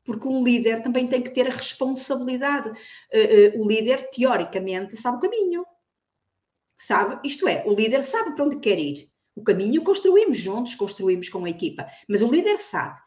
Porque 0.05 0.29
um 0.29 0.43
líder 0.43 0.83
também 0.83 1.07
tem 1.07 1.23
que 1.23 1.31
ter 1.31 1.49
a 1.49 1.55
responsabilidade. 1.55 2.71
Uh, 2.71 3.63
o 3.63 3.67
líder, 3.67 4.09
teoricamente, 4.11 4.97
sabe 4.97 5.17
o 5.17 5.21
caminho. 5.21 5.65
Sabe? 6.77 7.27
Isto 7.27 7.49
é, 7.49 7.65
o 7.67 7.75
líder 7.75 8.05
sabe 8.05 8.35
para 8.35 8.45
onde 8.45 8.61
quer 8.61 8.79
ir. 8.79 9.11
O 9.35 9.43
caminho 9.43 9.83
construímos 9.83 10.39
juntos, 10.39 10.75
construímos 10.75 11.29
com 11.29 11.45
a 11.45 11.51
equipa. 11.51 11.87
Mas 12.09 12.23
o 12.23 12.31
líder 12.31 12.59
sabe. 12.59 12.99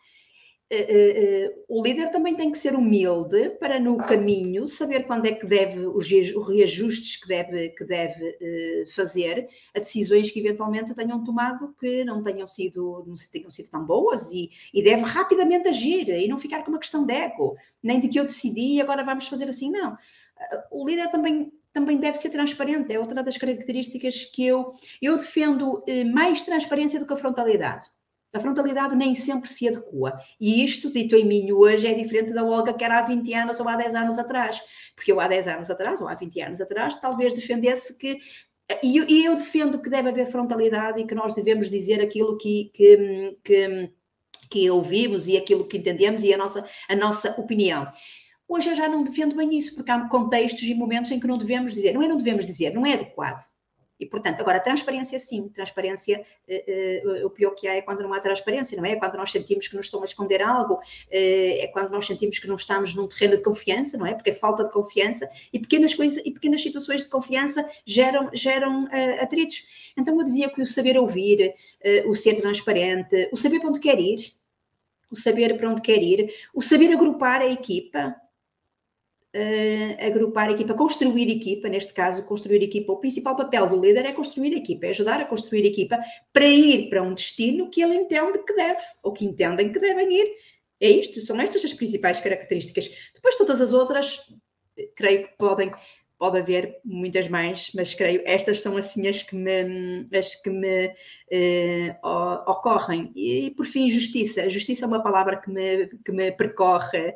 Uh, 0.72 0.76
uh, 0.76 1.64
o 1.68 1.84
líder 1.84 2.12
também 2.12 2.36
tem 2.36 2.52
que 2.52 2.58
ser 2.58 2.76
humilde 2.76 3.50
para 3.60 3.80
no 3.80 3.98
caminho 3.98 4.68
saber 4.68 5.08
quando 5.08 5.26
é 5.26 5.32
que 5.32 5.48
deve 5.48 5.88
os, 5.88 6.08
reajustes 6.08 7.16
que 7.16 7.28
deve, 7.28 7.70
que 7.70 7.84
deve 7.84 8.86
fazer 8.94 9.50
a 9.76 9.80
decisões 9.80 10.30
que 10.30 10.40
eventualmente 10.40 10.94
tenham 10.94 11.24
tomado 11.24 11.74
que 11.80 12.04
não 12.04 12.22
tenham 12.22 12.46
sido, 12.46 13.04
não 13.08 13.16
tenham 13.32 13.50
sido 13.50 13.70
tão 13.72 13.84
boas 13.84 14.32
e, 14.32 14.52
e 14.72 14.84
deve 14.84 15.02
rapidamente 15.02 15.70
agir 15.70 16.08
e 16.08 16.28
não 16.28 16.38
ficar 16.38 16.64
com 16.64 16.70
uma 16.70 16.80
questão 16.80 17.04
de 17.04 17.16
ego, 17.16 17.56
nem 17.82 18.00
de 18.00 18.08
que 18.08 18.20
eu 18.20 18.26
decidi 18.26 18.76
e 18.76 18.82
agora 18.82 19.04
vamos 19.04 19.28
fazer 19.28 19.50
assim, 19.50 19.72
não. 19.72 19.98
O 20.70 20.88
líder 20.88 21.10
também 21.10 21.52
também 21.74 21.98
deve 21.98 22.18
ser 22.18 22.30
transparente, 22.30 22.94
é 22.94 23.00
outra 23.00 23.24
das 23.24 23.38
características 23.38 24.26
que 24.26 24.46
eu, 24.46 24.74
eu 25.02 25.16
defendo 25.16 25.84
mais 26.14 26.42
transparência 26.42 27.00
do 27.00 27.06
que 27.06 27.14
a 27.14 27.18
frontalidade. 27.18 27.90
A 28.32 28.40
frontalidade 28.40 28.96
nem 28.96 29.16
sempre 29.16 29.50
se 29.50 29.68
adequa. 29.68 30.20
E 30.40 30.64
isto, 30.64 30.92
dito 30.92 31.16
em 31.16 31.26
mim 31.26 31.52
hoje, 31.52 31.88
é 31.88 31.94
diferente 31.94 32.34
da 32.34 32.44
Olga 32.44 32.74
que 32.74 32.84
era 32.84 33.00
há 33.00 33.02
20 33.02 33.34
anos 33.34 33.60
ou 33.60 33.68
há 33.68 33.76
10 33.76 33.96
anos 33.96 34.20
atrás. 34.20 34.62
Porque 34.96 35.12
eu 35.12 35.20
há 35.20 35.28
10 35.28 35.48
anos 35.48 35.70
atrás, 35.70 36.00
ou 36.00 36.08
há 36.08 36.14
20 36.14 36.42
anos 36.42 36.62
atrás, 36.62 36.96
talvez 36.98 37.34
defendesse 37.34 37.98
que. 37.98 38.20
E 38.84 38.98
eu, 38.98 39.08
eu 39.08 39.36
defendo 39.36 39.82
que 39.82 39.90
deve 39.90 40.10
haver 40.10 40.28
frontalidade 40.28 41.02
e 41.02 41.08
que 41.08 41.16
nós 41.16 41.34
devemos 41.34 41.72
dizer 41.72 42.02
aquilo 42.02 42.38
que, 42.38 42.70
que, 42.72 43.38
que, 43.44 43.92
que 44.52 44.70
ouvimos 44.70 45.28
e 45.28 45.36
aquilo 45.36 45.68
que 45.68 45.78
entendemos 45.78 46.24
e 46.24 46.32
a 46.32 46.38
nossa, 46.38 46.64
a 46.88 46.96
nossa 46.96 47.32
opinião. 47.42 47.90
Hoje 48.48 48.70
eu 48.70 48.76
já 48.76 48.88
não 48.88 49.04
defendo 49.04 49.36
bem 49.36 49.58
isso, 49.58 49.74
porque 49.74 49.90
há 49.90 50.08
contextos 50.08 50.64
e 50.64 50.76
momentos 50.76 51.12
em 51.12 51.20
que 51.20 51.28
não 51.28 51.38
devemos 51.38 51.74
dizer. 51.74 51.94
Não 51.94 52.04
é 52.04 52.08
não 52.08 52.18
devemos 52.18 52.46
dizer, 52.46 52.74
não 52.74 52.86
é 52.86 52.94
adequado. 52.94 53.44
E, 54.00 54.06
portanto, 54.06 54.40
agora, 54.40 54.60
transparência 54.60 55.20
sim, 55.20 55.50
transparência, 55.50 56.24
uh, 56.48 57.24
uh, 57.24 57.26
o 57.26 57.30
pior 57.30 57.52
que 57.52 57.68
há 57.68 57.76
é 57.76 57.82
quando 57.82 58.02
não 58.02 58.14
há 58.14 58.20
transparência, 58.20 58.78
não 58.78 58.86
é? 58.86 58.92
É 58.92 58.96
quando 58.96 59.16
nós 59.16 59.32
sentimos 59.32 59.68
que 59.68 59.76
nos 59.76 59.88
estão 59.88 60.02
a 60.02 60.06
esconder 60.06 60.42
algo, 60.42 60.76
uh, 60.76 60.80
é 61.12 61.68
quando 61.74 61.92
nós 61.92 62.08
sentimos 62.08 62.40
que 62.40 62.48
não 62.48 62.56
estamos 62.56 62.96
num 62.96 63.08
terreno 63.08 63.36
de 63.36 63.44
confiança, 63.44 63.98
não 63.98 64.08
é? 64.08 64.14
Porque 64.14 64.30
é 64.30 64.34
falta 64.34 64.64
de 64.64 64.72
confiança 64.72 65.30
e 65.52 65.60
pequenas 65.60 65.94
coisas 65.94 66.26
e 66.26 66.32
pequenas 66.32 66.64
situações 66.64 67.04
de 67.04 67.10
confiança 67.10 67.68
geram, 67.86 68.30
geram 68.34 68.88
atritos. 69.22 69.66
Então, 69.98 70.18
eu 70.18 70.24
dizia 70.24 70.50
que 70.50 70.62
o 70.62 70.66
saber 70.66 70.98
ouvir, 70.98 71.54
o 72.06 72.16
ser 72.16 72.40
transparente, 72.40 73.30
o 73.32 73.38
saber 73.38 73.60
para 73.60 73.70
onde 73.70 73.80
quer 73.80 74.00
ir, 74.00 74.34
o 75.12 75.16
saber 75.16 75.58
para 75.58 75.70
onde 75.70 75.82
quer 75.82 76.02
ir, 76.02 76.34
o 76.54 76.62
saber 76.62 76.94
agrupar 76.94 77.42
a 77.42 77.48
equipa, 77.48 78.16
uh, 79.36 80.06
agrupar 80.06 80.50
equipa, 80.52 80.74
construir 80.74 81.30
equipa, 81.30 81.70
neste 81.70 81.94
caso, 81.94 82.26
construir 82.26 82.64
equipa. 82.64 82.94
O 82.94 82.98
principal 82.98 83.36
papel 83.36 83.68
do 83.68 83.80
líder 83.80 84.06
é 84.06 84.12
construir 84.12 84.54
equipa, 84.56 84.88
é 84.88 84.90
ajudar 84.90 85.20
a 85.20 85.26
construir 85.26 85.66
equipa 85.66 86.00
para 86.34 86.46
ir 86.46 86.90
para 86.90 87.04
um 87.04 87.14
destino 87.14 87.70
que 87.70 87.82
ele 87.82 87.96
entende 87.96 88.40
que 88.40 88.54
deve, 88.54 88.82
ou 89.04 89.14
que 89.14 89.26
entendem 89.26 89.72
que 89.72 89.80
devem 89.80 90.12
ir. 90.12 90.32
É 90.82 90.90
isto, 90.90 91.22
são 91.22 91.40
estas 91.40 91.66
as 91.66 91.74
principais 91.74 92.20
características. 92.20 92.90
Depois, 93.14 93.36
todas 93.36 93.60
as 93.60 93.74
outras, 93.74 94.20
creio 94.96 95.28
que 95.28 95.38
podem, 95.38 95.72
pode 96.18 96.40
haver 96.40 96.80
muitas 96.86 97.28
mais, 97.28 97.72
mas 97.76 97.94
creio 97.94 98.22
estas 98.26 98.62
são 98.62 98.78
assim 98.78 99.08
as 99.08 99.22
que 99.22 99.36
me, 99.36 100.08
as 100.18 100.36
que 100.36 100.50
me 100.50 100.88
uh, 100.88 102.50
ocorrem. 102.50 103.12
E, 103.14 103.52
por 103.52 103.66
fim, 103.66 103.90
justiça. 103.90 104.50
Justiça 104.50 104.86
é 104.86 104.88
uma 104.88 105.04
palavra 105.04 105.36
que 105.38 105.50
me, 105.50 105.88
que 105.88 106.12
me 106.14 106.32
percorre 106.32 107.14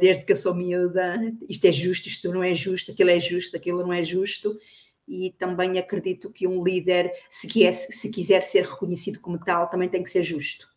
desde 0.00 0.24
que 0.24 0.32
eu 0.32 0.36
sou 0.36 0.54
miúda, 0.54 1.16
isto 1.48 1.64
é 1.66 1.72
justo, 1.72 2.08
isto 2.08 2.32
não 2.32 2.42
é 2.42 2.54
justo, 2.54 2.90
aquilo 2.90 3.10
é 3.10 3.20
justo, 3.20 3.56
aquilo 3.56 3.82
não 3.82 3.92
é 3.92 4.02
justo, 4.02 4.58
e 5.06 5.32
também 5.38 5.78
acredito 5.78 6.30
que 6.30 6.46
um 6.46 6.62
líder, 6.62 7.12
se, 7.28 7.48
se 7.72 8.10
quiser 8.10 8.42
ser 8.42 8.64
reconhecido 8.64 9.20
como 9.20 9.38
tal, 9.38 9.68
também 9.68 9.88
tem 9.88 10.02
que 10.02 10.10
ser 10.10 10.22
justo. 10.22 10.72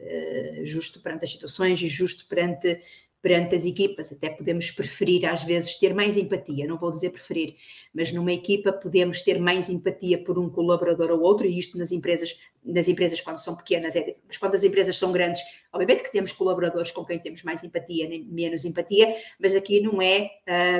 Uh, 0.00 0.64
justo 0.64 1.02
perante 1.02 1.24
as 1.24 1.32
situações 1.32 1.82
e 1.82 1.88
justo 1.88 2.28
perante 2.28 2.80
perante 3.20 3.56
as 3.56 3.64
equipas, 3.64 4.12
até 4.12 4.30
podemos 4.30 4.70
preferir 4.70 5.26
às 5.26 5.42
vezes 5.42 5.76
ter 5.76 5.92
mais 5.92 6.16
empatia, 6.16 6.66
não 6.66 6.76
vou 6.76 6.90
dizer 6.90 7.10
preferir, 7.10 7.54
mas 7.92 8.12
numa 8.12 8.32
equipa 8.32 8.72
podemos 8.72 9.22
ter 9.22 9.40
mais 9.40 9.68
empatia 9.68 10.22
por 10.22 10.38
um 10.38 10.48
colaborador 10.48 11.10
ou 11.10 11.20
outro, 11.20 11.46
e 11.46 11.58
isto 11.58 11.76
nas 11.76 11.90
empresas, 11.90 12.38
nas 12.64 12.86
empresas 12.86 13.20
quando 13.20 13.38
são 13.38 13.56
pequenas, 13.56 13.96
é, 13.96 14.16
mas 14.26 14.36
quando 14.36 14.54
as 14.54 14.62
empresas 14.62 14.96
são 14.96 15.10
grandes, 15.10 15.42
obviamente 15.72 16.04
que 16.04 16.12
temos 16.12 16.32
colaboradores 16.32 16.92
com 16.92 17.04
quem 17.04 17.18
temos 17.18 17.42
mais 17.42 17.64
empatia, 17.64 18.08
nem 18.08 18.24
menos 18.24 18.64
empatia, 18.64 19.12
mas 19.38 19.54
aqui 19.56 19.80
não 19.80 20.00
é, 20.00 20.30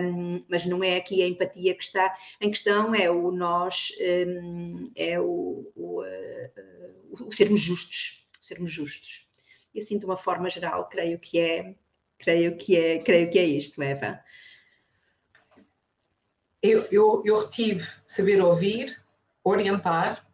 um, 0.02 0.45
mas 0.49 0.64
não 0.64 0.83
é 0.85 0.97
aqui 0.97 1.23
a 1.23 1.26
empatia 1.26 1.75
que 1.75 1.83
está 1.83 2.14
em 2.40 2.50
questão, 2.50 2.95
é 2.95 3.11
o 3.11 3.33
nós, 3.33 3.92
um, 4.00 4.85
é 4.95 5.18
o, 5.18 5.71
o, 5.75 6.02
uh, 6.02 7.26
o 7.26 7.33
sermos 7.33 7.61
justos, 7.61 8.26
sermos 8.40 8.71
justos. 8.71 9.26
E 9.75 9.80
assim, 9.80 9.99
de 9.99 10.04
uma 10.04 10.16
forma 10.16 10.49
geral, 10.49 10.88
creio 10.88 11.18
que 11.18 11.38
é 11.38 11.75
Creio 12.18 12.56
que 12.56 12.76
é, 12.76 12.98
creio 12.98 13.30
que 13.30 13.38
é 13.38 13.44
isto, 13.44 13.80
Eva. 13.82 14.20
Eu, 16.60 16.84
eu, 16.90 17.22
eu 17.25 17.40
retive 17.40 17.87
saber 18.06 18.42
ouvir, 18.42 19.00
orientar, 19.44 20.26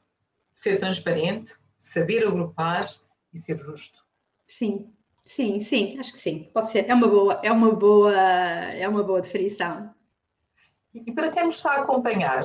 ser 0.54 0.78
transparente, 0.78 1.54
saber 1.76 2.26
agrupar 2.26 2.88
e 3.32 3.38
ser 3.38 3.58
justo. 3.58 4.02
Sim, 4.48 4.90
sim, 5.22 5.60
sim, 5.60 5.98
acho 5.98 6.12
que 6.12 6.18
sim. 6.18 6.50
Pode 6.54 6.70
ser. 6.70 6.88
É 6.88 6.94
uma 6.94 7.06
boa, 7.06 7.40
é 7.42 7.52
uma 7.52 7.72
boa, 7.72 8.14
é 8.14 8.88
uma 8.88 9.02
boa 9.02 9.20
definição. 9.20 9.94
E 10.94 11.12
para 11.12 11.30
quem 11.30 11.44
nos 11.44 11.56
está 11.56 11.72
a 11.72 11.82
acompanhar, 11.82 12.42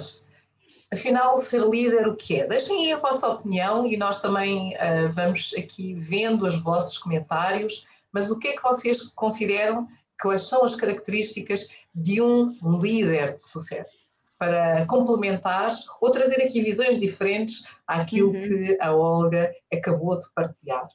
afinal, 0.92 1.38
ser 1.38 1.62
líder 1.62 2.08
o 2.08 2.16
que 2.16 2.42
é? 2.42 2.48
Deixem 2.48 2.86
aí 2.86 2.94
a 2.94 2.98
vossa 2.98 3.28
opinião 3.28 3.86
e 3.86 3.96
nós 3.96 4.20
também 4.20 4.76
uh, 4.76 5.10
vamos 5.12 5.54
aqui 5.58 5.94
vendo 5.94 6.46
os 6.46 6.62
vossos 6.62 6.98
comentários 6.98 7.88
mas 8.12 8.32
o 8.32 8.38
que 8.40 8.50
é 8.50 8.56
que 8.56 8.64
vocês 8.64 9.04
consideram 9.10 9.88
quais 10.22 10.44
são 10.44 10.64
as 10.64 10.76
características 10.76 11.68
de 11.94 12.22
um 12.22 12.56
líder 12.80 13.36
de 13.36 13.44
sucesso? 13.44 14.10
para 14.40 14.86
complementar 14.86 15.70
ou 16.00 16.10
trazer 16.10 16.42
aqui 16.42 16.62
visões 16.62 16.98
diferentes 16.98 17.66
àquilo 17.86 18.30
uhum. 18.30 18.40
que 18.40 18.78
a 18.80 18.96
Olga 18.96 19.54
acabou 19.72 20.18
de 20.18 20.26
partilhar. 20.34 20.88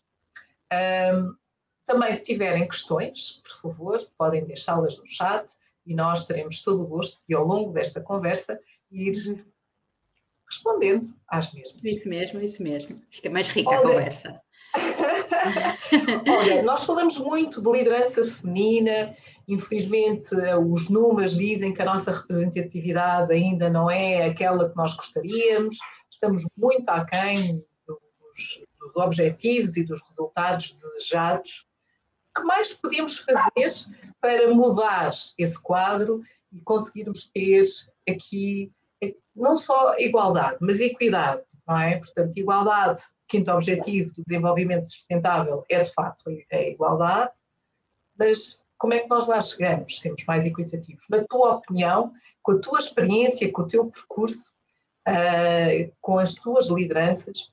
Um, 0.72 1.36
também, 1.84 2.14
se 2.14 2.22
tiverem 2.22 2.66
questões, 2.66 3.42
por 3.42 3.60
favor, 3.60 3.98
podem 4.16 4.46
deixá-las 4.46 4.96
no 4.96 5.06
chat 5.06 5.52
e 5.84 5.94
nós 5.94 6.26
teremos 6.26 6.62
todo 6.62 6.82
o 6.82 6.86
gosto 6.86 7.22
de, 7.28 7.34
ao 7.34 7.44
longo 7.44 7.70
desta 7.70 8.00
conversa, 8.00 8.58
ir 8.90 9.12
uhum. 9.28 9.44
respondendo 10.48 11.14
às 11.28 11.52
mesmas. 11.52 11.84
Isso 11.84 12.08
mesmo, 12.08 12.40
isso 12.40 12.62
mesmo. 12.62 13.02
Fica 13.10 13.28
mais 13.28 13.48
rica 13.48 13.68
Olga, 13.68 13.80
a 13.80 13.92
conversa. 13.92 14.42
Olha, 16.28 16.62
nós 16.62 16.84
falamos 16.84 17.18
muito 17.18 17.62
de 17.62 17.70
liderança 17.70 18.24
feminina, 18.24 19.14
infelizmente 19.46 20.34
os 20.70 20.88
números 20.88 21.36
dizem 21.36 21.72
que 21.72 21.82
a 21.82 21.84
nossa 21.84 22.12
representatividade 22.12 23.32
ainda 23.32 23.68
não 23.70 23.90
é 23.90 24.26
aquela 24.26 24.68
que 24.68 24.76
nós 24.76 24.94
gostaríamos, 24.94 25.76
estamos 26.10 26.44
muito 26.56 26.88
aquém 26.88 27.64
dos, 27.86 28.62
dos 28.80 28.96
objetivos 28.96 29.76
e 29.76 29.84
dos 29.84 30.00
resultados 30.08 30.74
desejados. 30.74 31.66
O 32.30 32.40
que 32.40 32.46
mais 32.46 32.72
podemos 32.72 33.18
fazer 33.18 33.94
para 34.20 34.52
mudar 34.52 35.10
esse 35.38 35.62
quadro 35.62 36.22
e 36.52 36.60
conseguirmos 36.60 37.28
ter 37.28 37.62
aqui 38.08 38.72
não 39.34 39.56
só 39.56 39.96
igualdade, 39.98 40.58
mas 40.60 40.80
equidade, 40.80 41.42
não 41.66 41.78
é? 41.78 41.98
Portanto, 41.98 42.36
igualdade 42.36 43.00
quinto 43.28 43.50
objetivo 43.50 44.14
do 44.14 44.22
desenvolvimento 44.22 44.82
sustentável 44.82 45.64
é, 45.68 45.80
de 45.80 45.92
facto, 45.92 46.30
a 46.52 46.56
igualdade, 46.62 47.32
mas 48.18 48.62
como 48.78 48.94
é 48.94 49.00
que 49.00 49.08
nós 49.08 49.26
lá 49.26 49.40
chegamos, 49.40 50.00
sermos 50.00 50.24
mais 50.26 50.46
equitativos? 50.46 51.06
Na 51.08 51.24
tua 51.24 51.54
opinião, 51.54 52.12
com 52.42 52.52
a 52.52 52.58
tua 52.58 52.78
experiência, 52.78 53.50
com 53.50 53.62
o 53.62 53.66
teu 53.66 53.86
percurso, 53.86 54.52
uh, 55.08 55.92
com 56.00 56.18
as 56.18 56.34
tuas 56.34 56.68
lideranças, 56.68 57.50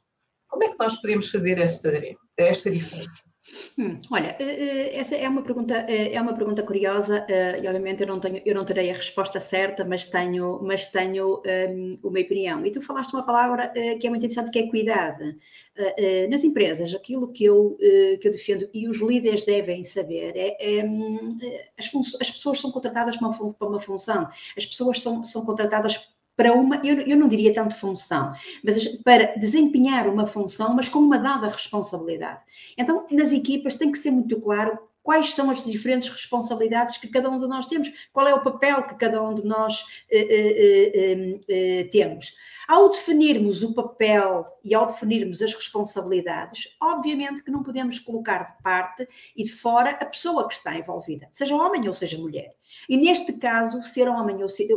como 0.47 0.63
é 0.63 0.69
que 0.69 0.77
nós 0.77 0.97
podemos 0.97 1.29
fazer 1.29 1.57
esta, 1.57 1.89
esta 2.37 2.69
diferença? 2.69 3.23
Hum, 3.77 3.99
olha, 4.11 4.35
eh, 4.39 4.91
eh, 4.93 4.99
essa 4.99 5.15
é 5.15 5.27
uma 5.27 5.41
pergunta, 5.41 5.73
eh, 5.89 6.13
é 6.13 6.21
uma 6.21 6.33
pergunta 6.33 6.61
curiosa 6.61 7.25
e 7.61 7.67
obviamente 7.67 8.01
eu 8.01 8.07
não 8.07 8.19
tenho, 8.19 8.41
eu 8.45 8.53
não 8.53 8.63
terei 8.63 8.91
a 8.91 8.93
resposta 8.93 9.39
certa, 9.39 9.83
mas 9.83 10.05
tenho, 10.05 10.59
mas 10.61 10.87
tenho 10.87 11.41
um, 11.69 11.97
uma 12.03 12.19
opinião. 12.19 12.63
E 12.65 12.71
tu 12.71 12.81
falaste 12.81 13.13
uma 13.13 13.25
palavra 13.25 13.69
que 13.99 14.05
é 14.05 14.09
muito 14.09 14.25
interessante, 14.25 14.51
que 14.51 14.59
é 14.59 14.67
cuidado. 14.67 15.35
nas 16.29 16.43
empresas, 16.43 16.93
aquilo 16.93 17.31
que 17.31 17.43
eu, 17.45 17.77
que 18.21 18.27
eu 18.27 18.31
defendo 18.31 18.69
e 18.73 18.87
os 18.87 18.99
líderes 19.01 19.43
devem 19.43 19.83
saber 19.83 20.33
é, 20.35 20.79
é 20.79 20.85
hum, 20.85 21.29
as, 21.77 21.89
as, 22.19 22.31
pessoas 22.31 22.59
são 22.59 22.71
contratadas 22.71 23.17
para 23.17 23.27
uma, 23.27 23.53
para 23.53 23.67
uma 23.67 23.79
função, 23.79 24.29
as 24.57 24.65
pessoas 24.65 25.01
são, 25.01 25.23
são 25.25 25.45
contratadas 25.45 26.10
para 26.35 26.53
uma, 26.53 26.81
eu, 26.83 27.01
eu 27.01 27.17
não 27.17 27.27
diria 27.27 27.53
tanto 27.53 27.75
função, 27.75 28.33
mas 28.63 28.87
para 29.03 29.37
desempenhar 29.37 30.07
uma 30.07 30.25
função, 30.25 30.73
mas 30.73 30.89
com 30.89 30.99
uma 30.99 31.19
dada 31.19 31.47
responsabilidade. 31.47 32.39
Então, 32.77 33.05
nas 33.11 33.31
equipas 33.31 33.75
tem 33.75 33.91
que 33.91 33.97
ser 33.97 34.11
muito 34.11 34.39
claro 34.39 34.77
quais 35.03 35.33
são 35.33 35.49
as 35.49 35.63
diferentes 35.63 36.09
responsabilidades 36.09 36.97
que 36.97 37.07
cada 37.07 37.29
um 37.29 37.37
de 37.37 37.47
nós 37.47 37.65
temos, 37.65 37.89
qual 38.13 38.27
é 38.27 38.33
o 38.33 38.43
papel 38.43 38.83
que 38.83 38.95
cada 38.95 39.21
um 39.21 39.33
de 39.33 39.45
nós 39.45 39.85
eh, 40.09 40.27
eh, 40.29 41.39
eh, 41.49 41.83
temos. 41.85 42.35
Ao 42.67 42.87
definirmos 42.87 43.63
o 43.63 43.73
papel 43.73 44.45
e 44.63 44.73
ao 44.73 44.85
definirmos 44.85 45.41
as 45.41 45.53
responsabilidades, 45.53 46.77
obviamente 46.81 47.43
que 47.43 47.51
não 47.51 47.63
podemos 47.63 47.99
colocar 47.99 48.43
de 48.43 48.63
parte 48.63 49.07
e 49.35 49.43
de 49.43 49.51
fora 49.51 49.91
a 49.91 50.05
pessoa 50.05 50.47
que 50.47 50.53
está 50.53 50.77
envolvida, 50.77 51.27
seja 51.33 51.55
homem 51.55 51.87
ou 51.87 51.93
seja 51.93 52.17
mulher. 52.17 52.55
E 52.89 52.97
neste 52.97 53.33
caso, 53.33 53.81
ser 53.83 54.07
homem 54.07 54.41
ou 54.41 54.49
ser, 54.49 54.67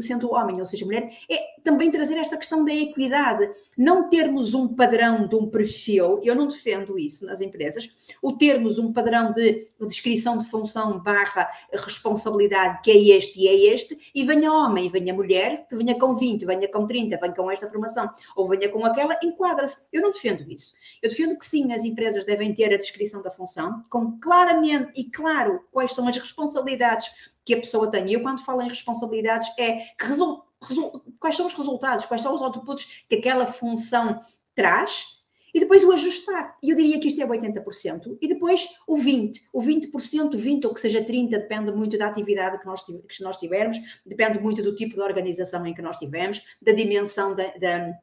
sendo 0.00 0.32
homem 0.32 0.60
ou 0.60 0.66
seja 0.66 0.84
mulher, 0.84 1.10
é 1.30 1.56
também 1.62 1.90
trazer 1.90 2.16
esta 2.16 2.36
questão 2.36 2.64
da 2.64 2.72
equidade. 2.72 3.50
Não 3.76 4.08
termos 4.08 4.54
um 4.54 4.68
padrão 4.68 5.26
de 5.26 5.34
um 5.34 5.48
perfil, 5.48 6.20
eu 6.22 6.34
não 6.34 6.48
defendo 6.48 6.98
isso 6.98 7.26
nas 7.26 7.40
empresas, 7.40 7.90
o 8.22 8.36
termos 8.36 8.78
um 8.78 8.92
padrão 8.92 9.32
de 9.32 9.68
descrição 9.80 10.38
de 10.38 10.44
função 10.44 11.00
barra 11.00 11.48
responsabilidade 11.72 12.80
que 12.82 12.90
é 12.90 13.16
este 13.16 13.40
e 13.40 13.48
é 13.48 13.74
este, 13.74 13.98
e 14.14 14.24
venha 14.24 14.52
homem, 14.52 14.88
venha 14.88 15.12
mulher, 15.12 15.66
venha 15.70 15.98
com 15.98 16.14
20, 16.14 16.44
venha 16.44 16.68
com 16.68 16.86
30, 16.86 17.18
venha 17.18 17.34
com 17.34 17.50
esta 17.50 17.68
formação, 17.68 18.08
ou 18.34 18.48
venha 18.48 18.68
com 18.68 18.84
aquela, 18.84 19.18
enquadra-se. 19.22 19.86
Eu 19.92 20.02
não 20.02 20.12
defendo 20.12 20.50
isso. 20.50 20.74
Eu 21.02 21.08
defendo 21.08 21.38
que 21.38 21.46
sim, 21.46 21.72
as 21.72 21.84
empresas 21.84 22.24
devem 22.24 22.54
ter 22.54 22.72
a 22.72 22.78
descrição 22.78 23.22
da 23.22 23.30
função, 23.30 23.84
com 23.90 24.18
claramente 24.20 24.92
e 24.94 25.10
claro 25.10 25.64
quais 25.72 25.94
são 25.94 26.08
as 26.08 26.16
responsabilidades 26.16 27.10
que 27.46 27.54
a 27.54 27.58
pessoa 27.58 27.90
tem. 27.90 28.08
E 28.08 28.14
eu, 28.14 28.22
quando 28.22 28.44
falo 28.44 28.60
em 28.60 28.68
responsabilidades, 28.68 29.48
é 29.56 29.86
quais 29.96 31.36
são 31.36 31.46
os 31.46 31.54
resultados, 31.54 32.04
quais 32.04 32.20
são 32.20 32.34
os 32.34 32.42
outputs 32.42 33.04
que 33.08 33.14
aquela 33.14 33.46
função 33.46 34.20
traz 34.54 35.16
e 35.54 35.60
depois 35.60 35.82
o 35.84 35.92
ajustar. 35.92 36.58
E 36.62 36.70
eu 36.70 36.76
diria 36.76 37.00
que 37.00 37.06
isto 37.06 37.22
é 37.22 37.26
80%. 37.26 38.18
E 38.20 38.28
depois 38.28 38.68
o 38.86 38.96
20%. 38.96 39.36
O 39.52 39.62
20%, 39.62 39.90
20% 40.34 40.64
ou 40.64 40.74
que 40.74 40.80
seja 40.80 41.02
30%, 41.02 41.30
depende 41.30 41.72
muito 41.72 41.96
da 41.96 42.08
atividade 42.08 42.58
que 42.58 42.66
nós, 42.66 42.84
que 42.84 43.22
nós 43.22 43.36
tivermos, 43.38 43.78
depende 44.04 44.38
muito 44.38 44.62
do 44.62 44.74
tipo 44.74 44.96
de 44.96 45.00
organização 45.00 45.64
em 45.66 45.72
que 45.72 45.80
nós 45.80 45.96
tivemos, 45.96 46.42
da 46.60 46.72
dimensão 46.72 47.34
da, 47.34 47.46
da 47.58 47.94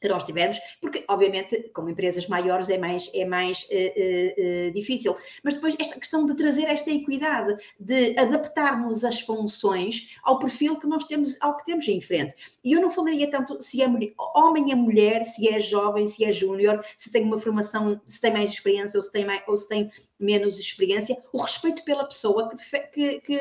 que 0.00 0.08
nós 0.08 0.24
tivemos, 0.24 0.58
porque 0.80 1.04
obviamente 1.08 1.70
como 1.74 1.88
empresas 1.88 2.26
maiores 2.28 2.68
é 2.68 2.78
mais, 2.78 3.10
é 3.14 3.24
mais 3.24 3.62
uh, 3.62 3.66
uh, 3.66 4.68
uh, 4.68 4.72
difícil, 4.72 5.16
mas 5.42 5.54
depois 5.54 5.76
esta 5.78 5.98
questão 5.98 6.24
de 6.24 6.36
trazer 6.36 6.64
esta 6.64 6.90
equidade, 6.90 7.56
de 7.78 8.18
adaptarmos 8.18 9.04
as 9.04 9.20
funções 9.20 10.16
ao 10.22 10.38
perfil 10.38 10.78
que 10.78 10.86
nós 10.86 11.04
temos, 11.04 11.36
ao 11.40 11.56
que 11.56 11.64
temos 11.64 11.86
em 11.88 12.00
frente. 12.00 12.34
E 12.62 12.72
eu 12.72 12.80
não 12.80 12.90
falaria 12.90 13.30
tanto 13.30 13.60
se 13.60 13.82
é 13.82 13.88
mulher, 13.88 14.12
homem 14.34 14.72
é 14.72 14.74
mulher, 14.74 15.24
se 15.24 15.48
é 15.48 15.60
jovem, 15.60 16.06
se 16.06 16.24
é 16.24 16.32
júnior, 16.32 16.84
se 16.96 17.10
tem 17.10 17.22
uma 17.24 17.38
formação, 17.38 18.00
se 18.06 18.20
tem 18.20 18.32
mais 18.32 18.50
experiência 18.50 18.98
ou 18.98 19.02
se 19.02 19.12
tem, 19.12 19.24
mais, 19.24 19.42
ou 19.46 19.56
se 19.56 19.68
tem 19.68 19.90
menos 20.18 20.58
experiência, 20.58 21.16
o 21.32 21.38
respeito 21.38 21.84
pela 21.84 22.04
pessoa 22.04 22.48
que, 22.48 22.78
que, 22.92 23.20
que, 23.20 23.40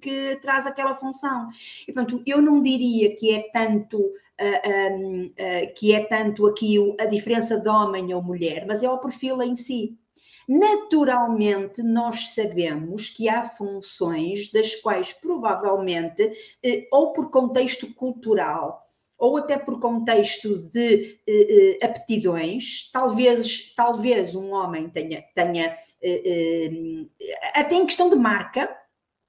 que 0.00 0.38
traz 0.42 0.66
aquela 0.66 0.94
função. 0.94 1.48
E, 1.86 1.92
portanto, 1.92 2.22
eu 2.26 2.40
não 2.40 2.60
diria 2.60 3.14
que 3.14 3.30
é 3.34 3.50
tanto 3.52 4.12
que 5.76 5.92
é 5.94 6.04
tanto 6.04 6.46
aqui 6.46 6.76
a 6.98 7.06
diferença 7.06 7.58
de 7.58 7.68
homem 7.68 8.12
ou 8.12 8.22
mulher, 8.22 8.66
mas 8.66 8.82
é 8.82 8.90
o 8.90 8.98
perfil 8.98 9.40
em 9.42 9.54
si. 9.54 9.96
Naturalmente, 10.48 11.82
nós 11.82 12.34
sabemos 12.34 13.08
que 13.08 13.28
há 13.28 13.44
funções 13.44 14.50
das 14.50 14.74
quais 14.74 15.12
provavelmente, 15.12 16.32
eh, 16.62 16.86
ou 16.92 17.12
por 17.12 17.30
contexto 17.30 17.92
cultural, 17.94 18.82
ou 19.16 19.38
até 19.38 19.56
por 19.56 19.80
contexto 19.80 20.68
de 20.68 21.18
eh, 21.26 21.78
eh, 21.80 21.86
aptidões, 21.86 22.90
talvez, 22.92 23.74
talvez 23.74 24.34
um 24.34 24.50
homem 24.52 24.88
tenha, 24.90 25.24
tenha 25.34 25.74
até 27.54 27.74
em 27.76 27.86
questão 27.86 28.10
de 28.10 28.16
marca, 28.16 28.68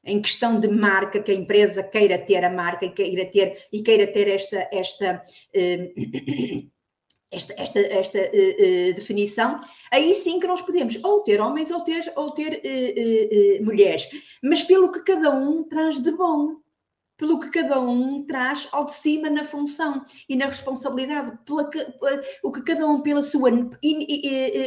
em 0.05 0.21
questão 0.21 0.59
de 0.59 0.67
marca, 0.67 1.21
que 1.21 1.31
a 1.31 1.35
empresa 1.35 1.81
queira 1.81 2.17
ter 2.17 2.43
a 2.43 2.49
marca 2.49 2.85
e 2.85 2.91
queira 2.91 3.25
ter, 3.25 3.65
e 3.73 3.81
queira 3.81 4.05
ter 4.05 4.27
esta, 4.27 4.69
esta, 4.71 5.23
eh, 5.53 5.91
esta, 7.31 7.53
esta, 7.57 7.79
esta 7.79 8.19
uh, 8.19 8.21
uh, 8.21 8.93
definição, 8.93 9.59
aí 9.91 10.13
sim 10.13 10.39
que 10.39 10.47
nós 10.47 10.61
podemos 10.61 11.03
ou 11.03 11.21
ter 11.21 11.41
homens 11.41 11.71
ou 11.71 11.81
ter, 11.81 12.13
ou 12.15 12.31
ter 12.31 12.61
mulheres, 13.61 14.07
mas 14.43 14.61
pelo 14.61 14.91
que 14.91 15.01
cada 15.01 15.31
um 15.31 15.63
traz 15.63 15.99
de 15.99 16.11
bom, 16.11 16.57
pelo 17.17 17.39
que 17.39 17.49
cada 17.49 17.79
um 17.79 18.25
traz 18.25 18.67
ao 18.71 18.85
de 18.85 18.93
cima 18.93 19.29
na 19.29 19.43
função 19.43 20.05
e 20.29 20.35
na 20.35 20.45
responsabilidade, 20.45 21.37
pela 21.45 21.69
que, 21.69 21.79
o 22.43 22.51
que 22.51 22.61
cada 22.61 22.85
um, 22.85 23.01
pela 23.01 23.23
sua 23.23 23.49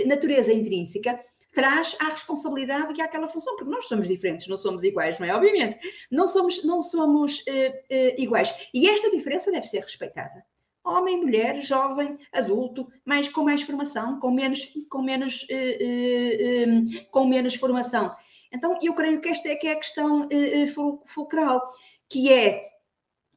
natureza 0.06 0.52
intrínseca, 0.52 1.20
traz 1.52 1.96
à 2.00 2.06
responsabilidade 2.06 2.94
e 2.96 3.02
àquela 3.02 3.28
função, 3.28 3.56
porque 3.56 3.70
nós 3.70 3.86
somos 3.86 4.08
diferentes, 4.08 4.48
não 4.48 4.56
somos 4.56 4.84
iguais, 4.84 5.18
não 5.18 5.26
é? 5.26 5.34
Obviamente, 5.34 5.78
não 6.10 6.26
somos, 6.26 6.62
não 6.64 6.80
somos 6.80 7.40
uh, 7.40 7.42
uh, 7.42 8.20
iguais. 8.20 8.54
E 8.72 8.88
esta 8.88 9.10
diferença 9.10 9.50
deve 9.50 9.66
ser 9.66 9.80
respeitada. 9.80 10.44
Homem, 10.84 11.18
mulher, 11.18 11.60
jovem, 11.60 12.18
adulto, 12.32 12.88
mais, 13.04 13.28
com 13.28 13.42
mais 13.42 13.62
formação, 13.62 14.18
com 14.20 14.30
menos, 14.30 14.72
com 14.88 15.02
menos, 15.02 15.42
uh, 15.44 16.68
um, 16.68 16.84
com 17.10 17.26
menos 17.26 17.54
formação. 17.54 18.14
Então, 18.52 18.78
eu 18.82 18.94
creio 18.94 19.20
que 19.20 19.28
esta 19.28 19.48
é 19.48 19.56
que 19.56 19.68
é 19.68 19.72
a 19.72 19.76
questão 19.76 20.26
fulcral, 21.04 21.62
que 22.08 22.32
é 22.32 22.62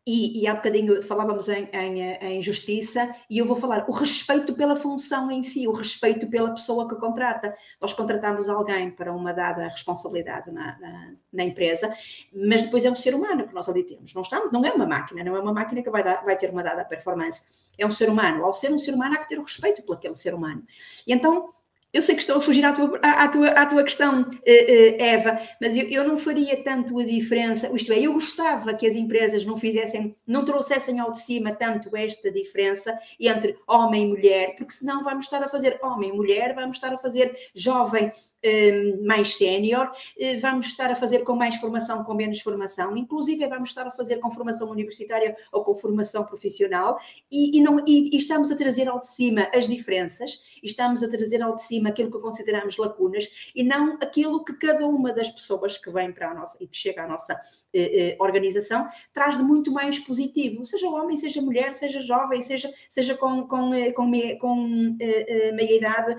e, 0.05 0.41
e 0.41 0.47
há 0.47 0.55
bocadinho 0.55 1.03
falávamos 1.03 1.47
em, 1.47 1.69
em, 1.71 2.01
em, 2.01 2.41
justiça, 2.41 3.13
e 3.29 3.37
eu 3.37 3.45
vou 3.45 3.55
falar 3.55 3.85
o 3.87 3.91
respeito 3.91 4.53
pela 4.53 4.75
função 4.75 5.29
em 5.31 5.43
si, 5.43 5.67
o 5.67 5.71
respeito 5.71 6.27
pela 6.27 6.51
pessoa 6.51 6.89
que 6.89 6.95
contrata. 6.95 7.55
Nós 7.79 7.93
contratamos 7.93 8.49
alguém 8.49 8.89
para 8.89 9.13
uma 9.13 9.31
dada 9.31 9.67
responsabilidade 9.67 10.51
na, 10.51 10.79
na, 10.79 11.13
na 11.31 11.43
empresa, 11.43 11.93
mas 12.33 12.63
depois 12.63 12.83
é 12.83 12.89
um 12.89 12.95
ser 12.95 13.13
humano 13.13 13.47
que 13.47 13.53
nós 13.53 13.69
ali 13.69 13.85
temos. 13.85 14.13
Não, 14.13 14.23
estamos, 14.23 14.51
não 14.51 14.65
é 14.65 14.71
uma 14.71 14.87
máquina, 14.87 15.23
não 15.23 15.35
é 15.35 15.39
uma 15.39 15.53
máquina 15.53 15.83
que 15.83 15.89
vai, 15.89 16.03
dar, 16.03 16.23
vai 16.25 16.35
ter 16.35 16.49
uma 16.49 16.63
dada 16.63 16.83
performance. 16.83 17.43
É 17.77 17.85
um 17.85 17.91
ser 17.91 18.09
humano. 18.09 18.43
Ao 18.43 18.53
ser 18.53 18.71
um 18.71 18.79
ser 18.79 18.95
humano, 18.95 19.15
há 19.15 19.17
que 19.19 19.29
ter 19.29 19.37
o 19.37 19.43
respeito 19.43 19.83
por 19.83 19.97
aquele 19.97 20.15
ser 20.15 20.33
humano. 20.33 20.63
E 21.05 21.13
então, 21.13 21.49
eu 21.93 22.01
sei 22.01 22.15
que 22.15 22.21
estou 22.21 22.37
a 22.37 22.41
fugir 22.41 22.63
à 22.63 22.71
tua, 22.71 22.99
à, 23.03 23.23
à 23.23 23.27
tua, 23.27 23.47
à 23.49 23.65
tua 23.65 23.83
questão, 23.83 24.25
eh, 24.45 24.97
eh, 24.97 25.13
Eva, 25.13 25.39
mas 25.59 25.75
eu, 25.75 25.87
eu, 25.89 26.07
não 26.07 26.17
faria 26.17 26.63
tanto 26.63 26.97
a 26.99 27.03
diferença, 27.03 27.69
isto 27.73 27.91
é, 27.91 27.99
eu 27.99 28.13
gostava 28.13 28.73
que 28.73 28.87
as 28.87 28.95
empresas 28.95 29.43
não 29.43 29.57
fizessem, 29.57 30.15
não 30.25 30.45
trouxessem 30.45 30.99
ao 30.99 31.11
de 31.11 31.19
cima 31.19 31.51
tanto 31.51 31.95
esta 31.95 32.31
diferença 32.31 32.97
entre 33.19 33.57
homem 33.67 34.05
e 34.05 34.07
mulher, 34.07 34.55
porque 34.55 34.73
senão 34.73 35.03
vamos 35.03 35.25
estar 35.25 35.43
a 35.43 35.49
fazer 35.49 35.79
homem 35.83 36.11
e 36.11 36.13
mulher, 36.13 36.55
vamos 36.55 36.77
estar 36.77 36.93
a 36.93 36.97
fazer 36.97 37.35
jovem 37.53 38.11
eh, 38.41 38.97
mais 39.03 39.35
sénior, 39.35 39.91
vamos 40.39 40.67
estar 40.67 40.91
a 40.91 40.95
fazer 40.95 41.19
com 41.19 41.35
mais 41.35 41.55
formação, 41.57 42.03
com 42.03 42.13
menos 42.13 42.39
formação, 42.39 42.95
inclusive 42.95 43.45
vamos 43.47 43.69
estar 43.69 43.85
a 43.85 43.91
fazer 43.91 44.17
com 44.17 44.31
formação 44.31 44.69
universitária 44.69 45.35
ou 45.51 45.63
com 45.63 45.75
formação 45.75 46.23
profissional, 46.23 46.97
e, 47.29 47.57
e 47.57 47.61
não, 47.61 47.83
e, 47.85 48.15
e 48.15 48.17
estamos 48.17 48.49
a 48.49 48.55
trazer 48.55 48.87
ao 48.87 48.99
de 48.99 49.07
cima 49.07 49.49
as 49.53 49.67
diferenças, 49.67 50.41
estamos 50.63 51.03
a 51.03 51.09
trazer 51.09 51.41
ao 51.41 51.55
de 51.55 51.63
cima 51.63 51.80
aquilo 51.89 52.11
que 52.11 52.19
consideramos 52.19 52.77
lacunas 52.77 53.51
e 53.55 53.63
não 53.63 53.97
aquilo 54.01 54.43
que 54.43 54.53
cada 54.53 54.85
uma 54.85 55.13
das 55.13 55.29
pessoas 55.29 55.77
que 55.77 55.89
vem 55.89 56.11
para 56.11 56.31
a 56.31 56.33
nossa 56.33 56.57
e 56.61 56.67
que 56.67 56.77
chega 56.77 57.03
à 57.03 57.07
nossa 57.07 57.39
eh, 57.73 58.11
eh, 58.11 58.15
organização 58.19 58.87
traz 59.13 59.37
de 59.37 59.43
muito 59.43 59.71
mais 59.71 59.99
positivo, 59.99 60.65
seja 60.65 60.87
homem, 60.89 61.17
seja 61.17 61.41
mulher, 61.41 61.73
seja 61.73 61.99
jovem, 61.99 62.41
seja, 62.41 62.71
seja 62.89 63.15
com, 63.15 63.47
com, 63.47 63.73
eh, 63.73 63.91
com, 63.91 64.05
meia, 64.05 64.37
com 64.37 64.95
eh, 64.99 65.47
eh, 65.47 65.51
meia 65.51 65.75
idade. 65.75 66.15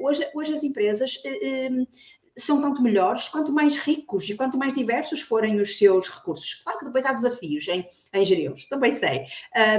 Hoje, 0.00 0.26
hoje 0.34 0.52
as 0.52 0.62
empresas 0.62 1.22
são 2.40 2.60
tanto 2.60 2.82
melhores 2.82 3.28
quanto 3.28 3.52
mais 3.52 3.76
ricos 3.76 4.28
e 4.28 4.34
quanto 4.34 4.56
mais 4.56 4.74
diversos 4.74 5.20
forem 5.20 5.60
os 5.60 5.76
seus 5.78 6.08
recursos. 6.08 6.54
Claro 6.54 6.78
que 6.78 6.84
depois 6.84 7.04
há 7.04 7.12
desafios 7.12 7.66
em, 7.68 7.86
em 8.12 8.24
geri-los, 8.24 8.66
também 8.66 8.90
sei. 8.90 9.26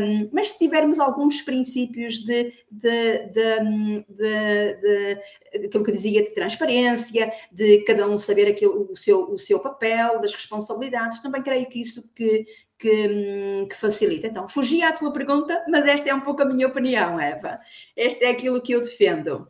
Um, 0.01 0.29
mas 0.31 0.51
se 0.51 0.59
tivermos 0.59 0.99
alguns 0.99 1.41
princípios 1.41 2.19
de, 2.19 2.53
de, 2.69 3.19
de, 3.29 4.05
de, 4.09 5.65
aquilo 5.67 5.83
que 5.83 5.91
dizia 5.91 6.23
de 6.23 6.33
transparência, 6.33 7.31
de 7.51 7.79
cada 7.83 8.07
um 8.07 8.17
saber 8.17 8.49
aquilo, 8.49 8.89
o, 8.91 8.95
seu, 8.95 9.31
o 9.31 9.37
seu 9.37 9.59
papel, 9.59 10.19
das 10.19 10.33
responsabilidades, 10.33 11.21
também 11.21 11.41
creio 11.41 11.67
que 11.67 11.81
isso 11.81 12.11
que, 12.13 12.45
que, 12.77 13.67
que, 13.69 13.75
facilita. 13.75 14.27
Então, 14.27 14.47
fugi 14.47 14.81
à 14.81 14.91
tua 14.91 15.11
pergunta, 15.11 15.63
mas 15.69 15.87
esta 15.87 16.09
é 16.09 16.13
um 16.13 16.21
pouco 16.21 16.41
a 16.41 16.45
minha 16.45 16.67
opinião, 16.67 17.19
Eva. 17.19 17.59
Este 17.95 18.25
é 18.25 18.31
aquilo 18.31 18.61
que 18.61 18.73
eu 18.73 18.81
defendo. 18.81 19.47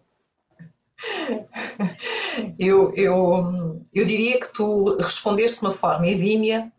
Eu, 2.57 2.93
eu, 2.95 3.85
eu 3.93 4.05
diria 4.05 4.39
que 4.39 4.53
tu 4.53 4.95
respondeste 4.97 5.59
de 5.59 5.65
uma 5.65 5.73
forma 5.73 6.07
exímia 6.07 6.71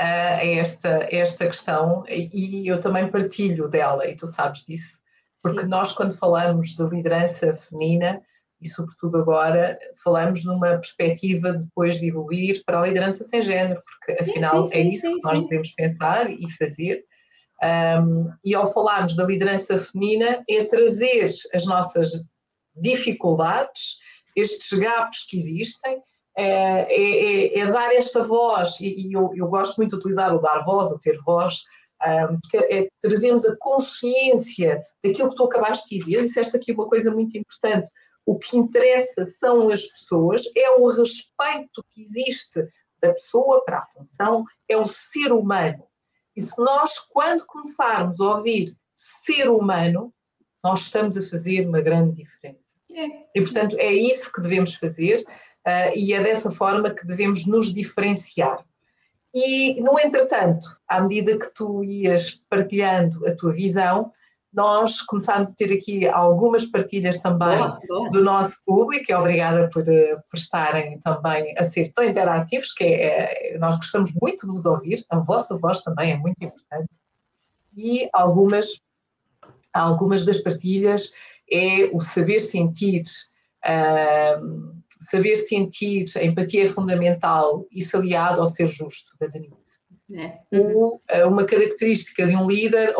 uh, 0.00 0.38
a 0.40 0.44
esta, 0.44 1.08
esta 1.10 1.46
questão 1.46 2.04
e 2.08 2.66
eu 2.66 2.80
também 2.80 3.10
partilho 3.10 3.68
dela, 3.68 4.08
e 4.08 4.16
tu 4.16 4.26
sabes 4.26 4.64
disso, 4.64 4.98
porque 5.42 5.60
Sim. 5.60 5.68
nós, 5.68 5.92
quando 5.92 6.16
falamos 6.16 6.70
de 6.70 6.82
liderança 6.84 7.54
feminina, 7.54 8.20
e 8.60 8.68
sobretudo 8.68 9.18
agora, 9.18 9.76
falamos 10.02 10.44
numa 10.44 10.76
perspectiva 10.76 11.52
depois 11.52 11.98
de 11.98 12.08
evoluir 12.08 12.62
para 12.64 12.78
a 12.78 12.86
liderança 12.86 13.24
sem 13.24 13.42
género, 13.42 13.82
porque 13.84 14.22
afinal 14.22 14.68
sim, 14.68 14.74
sim, 14.74 14.78
é 14.78 14.82
isso 14.82 15.06
sim, 15.06 15.18
que 15.18 15.24
nós 15.24 15.42
devemos 15.42 15.70
pensar 15.72 16.30
e 16.30 16.50
fazer. 16.52 17.04
Um, 17.62 18.32
e 18.44 18.54
ao 18.54 18.72
falarmos 18.72 19.14
da 19.14 19.24
liderança 19.24 19.78
feminina, 19.78 20.42
é 20.48 20.64
trazer 20.64 21.24
as 21.54 21.66
nossas 21.66 22.28
dificuldades, 22.74 23.98
estes 24.36 24.78
gaps 24.78 25.26
que 25.28 25.36
existem, 25.36 26.02
é, 26.36 26.44
é, 26.44 27.58
é, 27.58 27.58
é 27.58 27.66
dar 27.66 27.94
esta 27.94 28.24
voz, 28.24 28.80
e, 28.80 29.08
e 29.08 29.12
eu, 29.12 29.30
eu, 29.34 29.48
gosto 29.48 29.76
muito 29.76 29.90
de 29.90 29.96
utilizar 29.96 30.34
o 30.34 30.40
dar 30.40 30.64
voz, 30.64 30.90
o 30.90 30.98
ter 30.98 31.18
voz, 31.22 31.60
um, 32.04 32.38
é 32.54 32.88
trazermos 33.00 33.44
a 33.44 33.54
consciência 33.58 34.82
daquilo 35.04 35.30
que 35.30 35.36
tu 35.36 35.44
acabaste 35.44 35.88
de 35.88 36.04
dizer, 36.04 36.22
disseste 36.22 36.56
aqui 36.56 36.72
uma 36.72 36.88
coisa 36.88 37.10
muito 37.10 37.36
importante, 37.36 37.90
o 38.24 38.38
que 38.38 38.56
interessa 38.56 39.26
são 39.26 39.68
as 39.68 39.86
pessoas, 39.86 40.44
é 40.56 40.70
o 40.70 40.88
respeito 40.88 41.84
que 41.90 42.02
existe 42.02 42.66
da 43.00 43.12
pessoa 43.12 43.64
para 43.64 43.78
a 43.78 43.86
função, 43.86 44.44
é 44.68 44.76
o 44.76 44.86
ser 44.86 45.32
humano. 45.32 45.84
E 46.36 46.40
se 46.40 46.58
nós, 46.58 46.98
quando 46.98 47.44
começarmos 47.44 48.20
a 48.20 48.36
ouvir 48.36 48.74
ser 48.94 49.50
humano, 49.50 50.14
nós 50.62 50.82
estamos 50.82 51.16
a 51.16 51.22
fazer 51.22 51.66
uma 51.66 51.80
grande 51.80 52.22
diferença. 52.22 52.68
É. 52.94 53.06
E, 53.34 53.40
portanto, 53.40 53.76
é 53.78 53.92
isso 53.92 54.32
que 54.32 54.40
devemos 54.40 54.74
fazer 54.74 55.16
uh, 55.16 55.96
e 55.96 56.12
é 56.12 56.22
dessa 56.22 56.50
forma 56.50 56.90
que 56.90 57.06
devemos 57.06 57.46
nos 57.46 57.72
diferenciar. 57.72 58.64
E, 59.34 59.80
no 59.80 59.98
entretanto, 59.98 60.78
à 60.86 61.00
medida 61.00 61.38
que 61.38 61.52
tu 61.54 61.82
ias 61.82 62.42
partilhando 62.50 63.26
a 63.26 63.34
tua 63.34 63.52
visão, 63.52 64.12
nós 64.52 65.00
começámos 65.00 65.50
a 65.50 65.54
ter 65.54 65.72
aqui 65.72 66.06
algumas 66.06 66.66
partilhas 66.66 67.18
também 67.18 67.56
boa, 67.56 67.80
boa. 67.88 68.10
do 68.10 68.22
nosso 68.22 68.62
público, 68.66 69.10
e 69.10 69.14
obrigada 69.14 69.66
por, 69.72 69.88
eh, 69.88 70.16
por 70.30 70.36
estarem 70.36 70.98
também 71.00 71.54
a 71.56 71.64
ser 71.64 71.90
tão 71.92 72.04
interativos, 72.04 72.72
que 72.72 72.84
é, 72.84 73.54
é, 73.54 73.58
nós 73.58 73.76
gostamos 73.76 74.12
muito 74.20 74.46
de 74.46 74.52
vos 74.52 74.66
ouvir, 74.66 75.02
a 75.08 75.18
vossa 75.20 75.56
voz 75.56 75.80
também 75.80 76.12
é 76.12 76.16
muito 76.18 76.36
importante. 76.38 77.00
E 77.74 78.10
algumas 78.12 78.78
algumas 79.72 80.24
das 80.24 80.38
partilhas 80.38 81.12
é 81.50 81.90
o 81.92 82.00
saber 82.00 82.40
sentir, 82.40 83.02
uh, 83.64 84.82
saber 84.98 85.36
sentir, 85.36 86.04
a 86.16 86.24
empatia 86.24 86.64
é 86.64 86.68
fundamental, 86.68 87.66
isso 87.70 87.96
aliado 87.96 88.40
ao 88.40 88.46
ser 88.46 88.66
justo, 88.66 89.16
da 89.20 89.26
Denise. 89.26 89.62
É. 90.14 90.38
Uhum. 90.52 91.00
uma 91.26 91.44
característica 91.44 92.26
de 92.26 92.36
um 92.36 92.46
líder, 92.46 92.94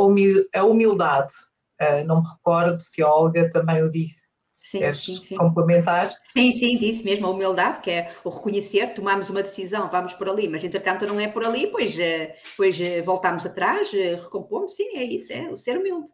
a 0.54 0.64
humildade. 0.64 1.34
Uh, 1.80 2.06
não 2.06 2.22
me 2.22 2.28
recordo 2.28 2.80
se 2.80 3.02
a 3.02 3.08
Olga 3.08 3.50
também 3.50 3.82
o 3.82 3.90
disse. 3.90 4.22
Sim, 4.62 4.78
Queres 4.78 5.04
sim, 5.04 5.14
sim. 5.16 5.36
complementar? 5.36 6.14
Sim, 6.32 6.52
sim, 6.52 6.78
disse 6.78 7.04
mesmo 7.04 7.26
a 7.26 7.30
humildade, 7.30 7.80
que 7.80 7.90
é 7.90 8.10
o 8.22 8.30
reconhecer, 8.30 8.94
tomamos 8.94 9.28
uma 9.28 9.42
decisão, 9.42 9.90
vamos 9.90 10.14
por 10.14 10.28
ali, 10.28 10.48
mas 10.48 10.62
entretanto 10.62 11.04
não 11.04 11.18
é 11.18 11.26
por 11.26 11.44
ali, 11.44 11.66
pois, 11.66 11.98
eh, 11.98 12.36
pois 12.56 12.80
eh, 12.80 13.02
voltamos 13.02 13.44
atrás, 13.44 13.90
recompomos, 13.90 14.76
sim, 14.76 14.96
é 14.96 15.02
isso, 15.02 15.32
é 15.32 15.50
o 15.50 15.56
ser 15.56 15.76
humilde. 15.76 16.12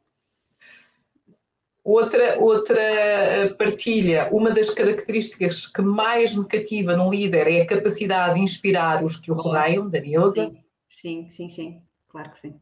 Outra, 1.88 2.38
outra 2.38 2.78
eh, 2.78 3.48
partilha, 3.54 4.28
uma 4.30 4.50
das 4.50 4.68
características 4.68 5.66
que 5.66 5.80
mais 5.80 6.36
me 6.36 6.44
cativa 6.44 6.94
num 6.94 7.10
líder 7.10 7.48
é 7.50 7.62
a 7.62 7.66
capacidade 7.66 8.34
de 8.34 8.42
inspirar 8.42 9.02
os 9.02 9.16
que 9.16 9.32
o 9.32 9.34
rodeiam, 9.34 9.88
da 9.88 9.98
Neuza. 9.98 10.52
Sim, 10.90 11.30
sim, 11.30 11.48
sim, 11.48 11.82
claro 12.06 12.30
que 12.30 12.40
sim. 12.40 12.60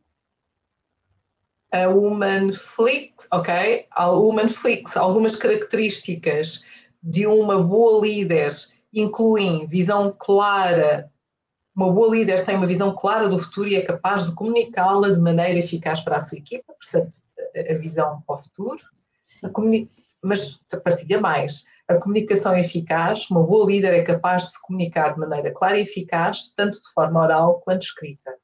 A 1.72 1.88
Woman 1.88 2.52
Flix, 2.52 3.26
ok? 3.32 3.86
A 3.90 4.08
Woman 4.12 4.48
Flix, 4.48 4.96
algumas 4.96 5.34
características 5.34 6.64
de 7.02 7.26
uma 7.26 7.60
boa 7.60 8.06
líder 8.06 8.52
incluem 8.94 9.66
visão 9.66 10.14
clara. 10.16 11.10
Uma 11.74 11.92
boa 11.92 12.14
líder 12.14 12.44
tem 12.44 12.54
uma 12.54 12.66
visão 12.68 12.94
clara 12.94 13.28
do 13.28 13.40
futuro 13.40 13.68
e 13.68 13.74
é 13.74 13.82
capaz 13.82 14.24
de 14.24 14.36
comunicá-la 14.36 15.10
de 15.10 15.18
maneira 15.18 15.58
eficaz 15.58 15.98
para 15.98 16.14
a 16.14 16.20
sua 16.20 16.38
equipa, 16.38 16.72
portanto, 16.72 17.18
a 17.68 17.74
visão 17.74 18.22
para 18.24 18.36
o 18.36 18.38
futuro 18.38 18.94
comuni... 19.52 19.90
mas 20.22 20.58
partilha 20.84 21.20
mais. 21.20 21.64
A 21.88 21.96
comunicação 21.96 22.56
eficaz, 22.56 23.30
uma 23.30 23.44
boa 23.44 23.66
líder 23.66 23.94
é 23.94 24.02
capaz 24.02 24.46
de 24.46 24.50
se 24.52 24.62
comunicar 24.62 25.14
de 25.14 25.20
maneira 25.20 25.52
clara 25.52 25.78
e 25.78 25.82
eficaz, 25.82 26.52
tanto 26.56 26.80
de 26.80 26.92
forma 26.92 27.22
oral 27.22 27.60
quanto 27.60 27.82
escrita. 27.82 28.34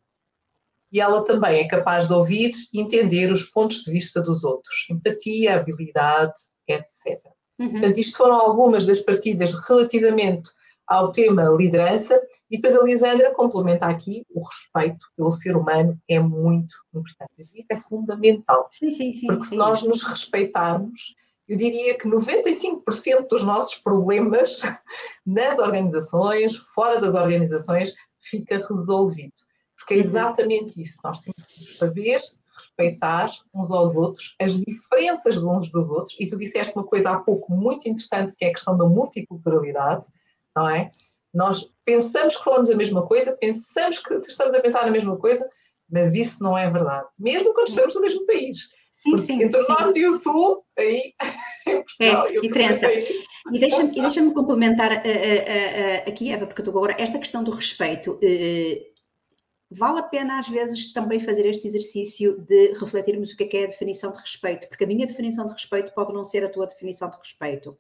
E 0.92 1.01
ela 1.01 1.25
também 1.25 1.61
é 1.61 1.66
capaz 1.66 2.07
de 2.07 2.12
ouvir 2.12 2.53
e 2.73 2.81
entender 2.81 3.33
os 3.33 3.45
pontos 3.45 3.83
de 3.83 3.90
vista 3.90 4.21
dos 4.21 4.45
outros, 4.45 4.87
empatia, 4.90 5.57
habilidade, 5.57 6.35
etc. 6.68 7.21
Uhum. 7.59 7.73
Portanto, 7.73 7.99
isto 7.99 8.16
foram 8.16 8.35
algumas 8.37 8.87
das 8.87 9.01
partilhas 9.01 9.55
relativamente 9.66 10.51
ao 10.87 11.12
tema 11.12 11.45
liderança, 11.45 12.21
e 12.51 12.57
depois 12.57 12.77
a 12.77 12.85
Lisandra 12.85 13.33
complementa 13.35 13.87
aqui 13.87 14.25
o 14.31 14.42
respeito 14.42 15.07
pelo 15.16 15.33
ser 15.33 15.57
humano 15.57 15.99
é 16.09 16.18
muito 16.18 16.75
importante. 16.95 17.49
É 17.71 17.77
fundamental. 17.77 18.68
Sim, 18.71 18.90
sim, 18.90 19.12
sim. 19.12 19.27
Porque 19.27 19.45
se 19.45 19.57
nós 19.57 19.83
nos 19.83 20.03
respeitarmos, 20.03 21.14
eu 21.49 21.57
diria 21.57 21.99
que 21.99 22.09
95% 22.09 23.29
dos 23.29 23.42
nossos 23.42 23.75
problemas 23.77 24.61
nas 25.27 25.59
organizações, 25.59 26.57
fora 26.57 27.01
das 27.01 27.14
organizações, 27.14 27.95
fica 28.21 28.59
resolvido. 28.59 29.33
Porque 29.77 29.95
é 29.95 29.97
uhum. 29.97 30.03
exatamente 30.03 30.81
isso. 30.81 30.99
Nós 31.03 31.21
temos 31.21 31.42
que 31.42 31.64
saber 31.64 32.21
respeitar 32.55 33.31
uns 33.55 33.71
aos 33.71 33.97
outros, 33.97 34.37
as 34.40 34.59
diferenças 34.61 35.40
de 35.40 35.47
uns 35.47 35.71
dos 35.71 35.90
outros, 35.90 36.14
e 36.21 36.29
tu 36.29 36.37
disseste 36.37 36.77
uma 36.77 36.85
coisa 36.85 37.11
há 37.11 37.18
pouco 37.18 37.53
muito 37.53 37.88
interessante, 37.88 38.35
que 38.37 38.45
é 38.45 38.49
a 38.49 38.53
questão 38.53 38.77
da 38.77 38.85
multiculturalidade 38.85 40.07
não 40.57 40.69
é? 40.69 40.91
Nós 41.33 41.73
pensamos 41.85 42.37
que 42.37 42.45
falamos 42.45 42.71
a 42.71 42.77
mesma 42.77 43.07
coisa, 43.07 43.37
pensamos 43.37 43.99
que 43.99 44.15
estamos 44.29 44.55
a 44.55 44.61
pensar 44.61 44.85
na 44.85 44.91
mesma 44.91 45.17
coisa, 45.17 45.49
mas 45.91 46.15
isso 46.15 46.43
não 46.43 46.57
é 46.57 46.71
verdade, 46.71 47.07
mesmo 47.19 47.53
quando 47.53 47.69
estamos 47.69 47.95
no 47.95 48.01
mesmo 48.01 48.27
país. 48.27 48.71
Sim, 48.93 49.11
Porque 49.12 49.27
sim, 49.27 49.43
entre 49.43 49.61
o 49.61 49.69
Norte 49.69 49.99
e 49.99 50.07
o 50.07 50.12
Sul, 50.12 50.65
aí 50.79 51.15
em 51.67 51.83
Portugal, 51.83 52.27
é, 52.27 52.41
diferença. 52.41 52.93
E 52.93 53.59
deixa-me 53.59 53.91
deixa 53.91 54.31
complementar 54.33 54.93
uh, 54.93 54.95
uh, 54.95 54.99
uh, 54.99 56.09
aqui, 56.09 56.31
Eva, 56.31 56.47
porque 56.47 56.61
estou 56.61 56.77
agora, 56.77 56.95
esta 56.99 57.19
questão 57.19 57.43
do 57.43 57.51
respeito. 57.51 58.21
vale 59.71 59.99
a 59.99 60.03
pena 60.03 60.38
às 60.38 60.49
vezes 60.49 60.93
também 60.93 61.19
fazer 61.19 61.47
este 61.47 61.67
exercício 61.67 62.38
de 62.43 62.75
refletirmos 62.75 63.33
o 63.33 63.37
que 63.37 63.45
é, 63.45 63.47
que 63.47 63.57
é 63.57 63.65
a 63.65 63.69
definição 63.69 64.12
de 64.12 64.19
respeito, 64.19 64.69
porque 64.69 64.85
a 64.85 64.87
minha 64.87 65.07
definição 65.07 65.47
de 65.47 65.53
respeito 65.53 65.93
pode 65.95 66.12
não 66.12 66.23
ser 66.23 66.45
a 66.45 66.49
tua 66.49 66.67
definição 66.67 67.09
de 67.09 67.17
respeito. 67.17 67.77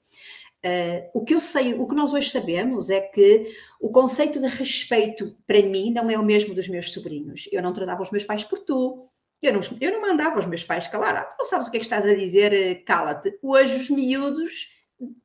Uh, 0.64 1.10
o 1.12 1.24
que 1.24 1.34
eu 1.34 1.40
sei, 1.40 1.74
o 1.74 1.88
que 1.88 1.94
nós 1.94 2.12
hoje 2.12 2.30
sabemos 2.30 2.88
é 2.88 3.00
que 3.00 3.52
o 3.80 3.90
conceito 3.90 4.38
de 4.38 4.46
respeito 4.46 5.36
para 5.46 5.60
mim 5.62 5.92
não 5.92 6.08
é 6.08 6.16
o 6.16 6.24
mesmo 6.24 6.54
dos 6.54 6.68
meus 6.68 6.92
sobrinhos. 6.92 7.48
Eu 7.50 7.62
não 7.62 7.72
tratava 7.72 8.02
os 8.02 8.10
meus 8.10 8.24
pais 8.24 8.44
por 8.44 8.60
tu. 8.60 9.02
Eu 9.42 9.52
não, 9.52 9.60
eu 9.80 9.92
não 9.92 10.00
mandava 10.00 10.38
os 10.38 10.46
meus 10.46 10.62
pais 10.62 10.86
calar. 10.86 11.16
Ah, 11.16 11.24
tu 11.24 11.34
não 11.36 11.44
sabes 11.44 11.66
o 11.66 11.70
que 11.70 11.78
é 11.78 11.80
que 11.80 11.86
estás 11.86 12.04
a 12.06 12.14
dizer, 12.14 12.52
eh, 12.52 12.74
cala-te. 12.76 13.36
Hoje 13.42 13.74
os 13.74 13.90
miúdos 13.90 14.68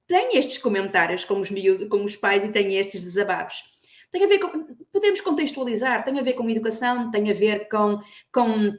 têm 0.07 0.37
estes 0.37 0.57
comentários 0.57 1.23
com 1.23 1.39
os 1.39 1.51
miúdos, 1.51 1.87
com 1.87 2.03
os 2.03 2.15
pais 2.15 2.43
e 2.43 2.51
têm 2.51 2.75
estes 2.77 3.03
desabafos 3.03 3.77
tem 4.11 4.23
a 4.23 4.27
ver 4.27 4.39
com, 4.39 4.65
podemos 4.91 5.21
contextualizar, 5.21 6.03
tem 6.03 6.17
a 6.17 6.23
ver 6.23 6.33
com 6.33 6.49
educação, 6.49 7.11
tem 7.11 7.29
a 7.29 7.33
ver 7.33 7.67
com, 7.67 7.99
com 8.31 8.73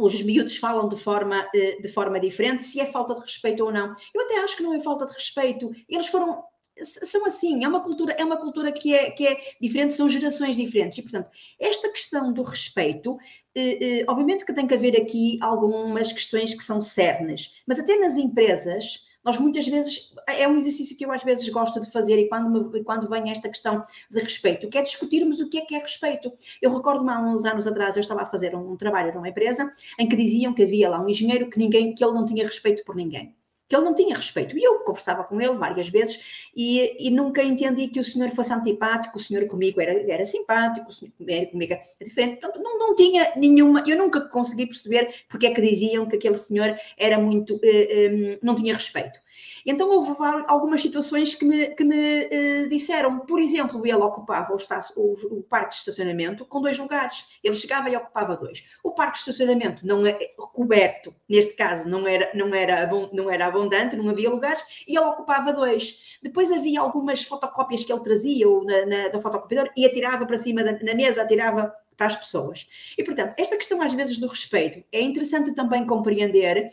os 0.00 0.22
miúdos 0.22 0.56
falam 0.56 0.88
de 0.88 0.96
forma, 0.96 1.48
eh, 1.54 1.80
de 1.80 1.88
forma 1.88 2.18
diferente, 2.20 2.62
se 2.62 2.80
é 2.80 2.86
falta 2.86 3.14
de 3.14 3.20
respeito 3.20 3.64
ou 3.64 3.72
não. 3.72 3.92
Eu 4.14 4.22
até 4.22 4.38
acho 4.42 4.56
que 4.56 4.62
não 4.62 4.74
é 4.74 4.80
falta 4.80 5.06
de 5.06 5.12
respeito. 5.12 5.70
Eles 5.88 6.08
foram 6.08 6.44
são 6.80 7.26
assim, 7.26 7.64
é 7.64 7.68
uma 7.68 7.82
cultura, 7.82 8.14
é 8.18 8.24
uma 8.24 8.36
cultura 8.36 8.70
que 8.70 8.94
é, 8.94 9.10
que 9.10 9.26
é 9.26 9.36
diferente, 9.60 9.92
são 9.92 10.08
gerações 10.08 10.56
diferentes. 10.56 10.98
E, 10.98 11.02
portanto, 11.02 11.30
esta 11.58 11.90
questão 11.90 12.32
do 12.32 12.42
respeito, 12.42 13.18
eh, 13.54 14.00
eh, 14.00 14.04
obviamente 14.08 14.44
que 14.44 14.54
tem 14.54 14.66
que 14.66 14.74
haver 14.74 14.96
aqui 14.96 15.38
algumas 15.40 16.12
questões 16.12 16.54
que 16.54 16.62
são 16.62 16.80
cernes, 16.80 17.60
mas 17.66 17.80
até 17.80 17.98
nas 17.98 18.16
empresas, 18.16 19.07
nós 19.24 19.38
muitas 19.38 19.66
vezes, 19.66 20.14
é 20.26 20.46
um 20.48 20.56
exercício 20.56 20.96
que 20.96 21.04
eu 21.04 21.12
às 21.12 21.22
vezes 21.22 21.48
gosto 21.48 21.80
de 21.80 21.90
fazer 21.90 22.18
e 22.18 22.28
quando, 22.28 22.70
me, 22.70 22.84
quando 22.84 23.08
vem 23.08 23.30
esta 23.30 23.48
questão 23.48 23.84
de 24.10 24.20
respeito, 24.20 24.68
que 24.68 24.78
é 24.78 24.82
discutirmos 24.82 25.40
o 25.40 25.48
que 25.48 25.58
é 25.58 25.66
que 25.66 25.74
é 25.74 25.78
respeito. 25.78 26.32
Eu 26.62 26.74
recordo-me 26.74 27.10
há 27.10 27.20
uns 27.20 27.44
anos 27.44 27.66
atrás, 27.66 27.96
eu 27.96 28.00
estava 28.00 28.22
a 28.22 28.26
fazer 28.26 28.54
um, 28.54 28.72
um 28.72 28.76
trabalho 28.76 29.14
numa 29.14 29.28
empresa 29.28 29.72
em 29.98 30.08
que 30.08 30.16
diziam 30.16 30.54
que 30.54 30.62
havia 30.62 30.88
lá 30.88 31.00
um 31.00 31.08
engenheiro 31.08 31.50
que 31.50 31.58
ninguém, 31.58 31.94
que 31.94 32.04
ele 32.04 32.14
não 32.14 32.24
tinha 32.24 32.44
respeito 32.44 32.84
por 32.84 32.94
ninguém 32.94 33.36
que 33.68 33.76
ele 33.76 33.84
não 33.84 33.94
tinha 33.94 34.16
respeito. 34.16 34.56
E 34.56 34.64
eu 34.64 34.80
conversava 34.80 35.22
com 35.24 35.40
ele 35.40 35.52
várias 35.54 35.88
vezes 35.88 36.50
e, 36.56 37.06
e, 37.06 37.10
nunca 37.10 37.42
entendi 37.42 37.88
que 37.88 38.00
o 38.00 38.04
senhor 38.04 38.30
fosse 38.30 38.52
antipático, 38.52 39.18
o 39.18 39.20
senhor 39.20 39.46
comigo 39.46 39.80
era, 39.80 39.92
era 40.10 40.24
simpático, 40.24 40.88
o 40.88 40.92
senhor 40.92 41.12
comigo 41.50 41.74
era 41.74 41.82
diferente. 42.02 42.40
Portanto, 42.40 42.62
não, 42.62 42.78
não 42.78 42.94
tinha 42.94 43.32
nenhuma, 43.36 43.84
eu 43.86 43.98
nunca 43.98 44.22
consegui 44.22 44.66
perceber 44.66 45.08
porque 45.28 45.46
é 45.46 45.54
que 45.54 45.60
diziam 45.60 46.06
que 46.06 46.16
aquele 46.16 46.38
senhor 46.38 46.78
era 46.96 47.18
muito, 47.18 47.60
eh, 47.62 47.88
eh, 47.90 48.38
não 48.42 48.54
tinha 48.54 48.72
respeito. 48.72 49.20
Então 49.64 49.88
houve 49.90 50.12
algumas 50.46 50.80
situações 50.82 51.34
que 51.34 51.44
me, 51.44 51.68
que 51.68 51.84
me 51.84 52.24
uh, 52.24 52.68
disseram, 52.68 53.20
por 53.20 53.40
exemplo, 53.40 53.84
ele 53.86 53.96
ocupava 53.96 54.54
o, 54.54 54.56
o, 55.00 55.38
o, 55.38 55.42
parque 55.42 55.70
de 55.70 55.76
estacionamento 55.76 56.44
com 56.44 56.60
dois 56.60 56.78
lugares. 56.78 57.26
Ele 57.42 57.54
chegava 57.54 57.90
e 57.90 57.96
ocupava 57.96 58.36
dois. 58.36 58.64
O 58.82 58.92
parque 58.92 59.14
de 59.14 59.18
estacionamento 59.20 59.86
não 59.86 60.06
é 60.06 60.12
coberto, 60.52 61.14
neste 61.28 61.54
caso 61.54 61.88
não 61.88 62.06
era, 62.06 62.30
não 62.34 62.54
era, 62.54 62.88
não 63.12 63.30
era 63.30 63.46
abundante, 63.46 63.96
não 63.96 64.08
havia 64.08 64.30
lugares, 64.30 64.84
e 64.86 64.96
ele 64.96 65.06
ocupava 65.06 65.52
dois. 65.52 66.18
Depois 66.22 66.50
havia 66.52 66.80
algumas 66.80 67.22
fotocópias 67.22 67.84
que 67.84 67.92
ele 67.92 68.02
trazia 68.02 68.48
ou 68.48 68.64
na, 68.64 68.86
na, 68.86 69.08
da 69.08 69.20
fotocopiadora 69.20 69.72
e 69.76 69.86
atirava 69.86 70.26
para 70.26 70.38
cima 70.38 70.62
da 70.62 70.78
na 70.78 70.94
mesa, 70.94 71.22
atirava 71.22 71.74
para 71.96 72.06
as 72.06 72.16
pessoas. 72.16 72.68
E, 72.96 73.02
portanto, 73.02 73.34
esta 73.36 73.56
questão 73.56 73.82
às 73.82 73.92
vezes 73.92 74.18
do 74.18 74.28
respeito 74.28 74.84
é 74.92 75.02
interessante 75.02 75.52
também 75.52 75.84
compreender 75.84 76.68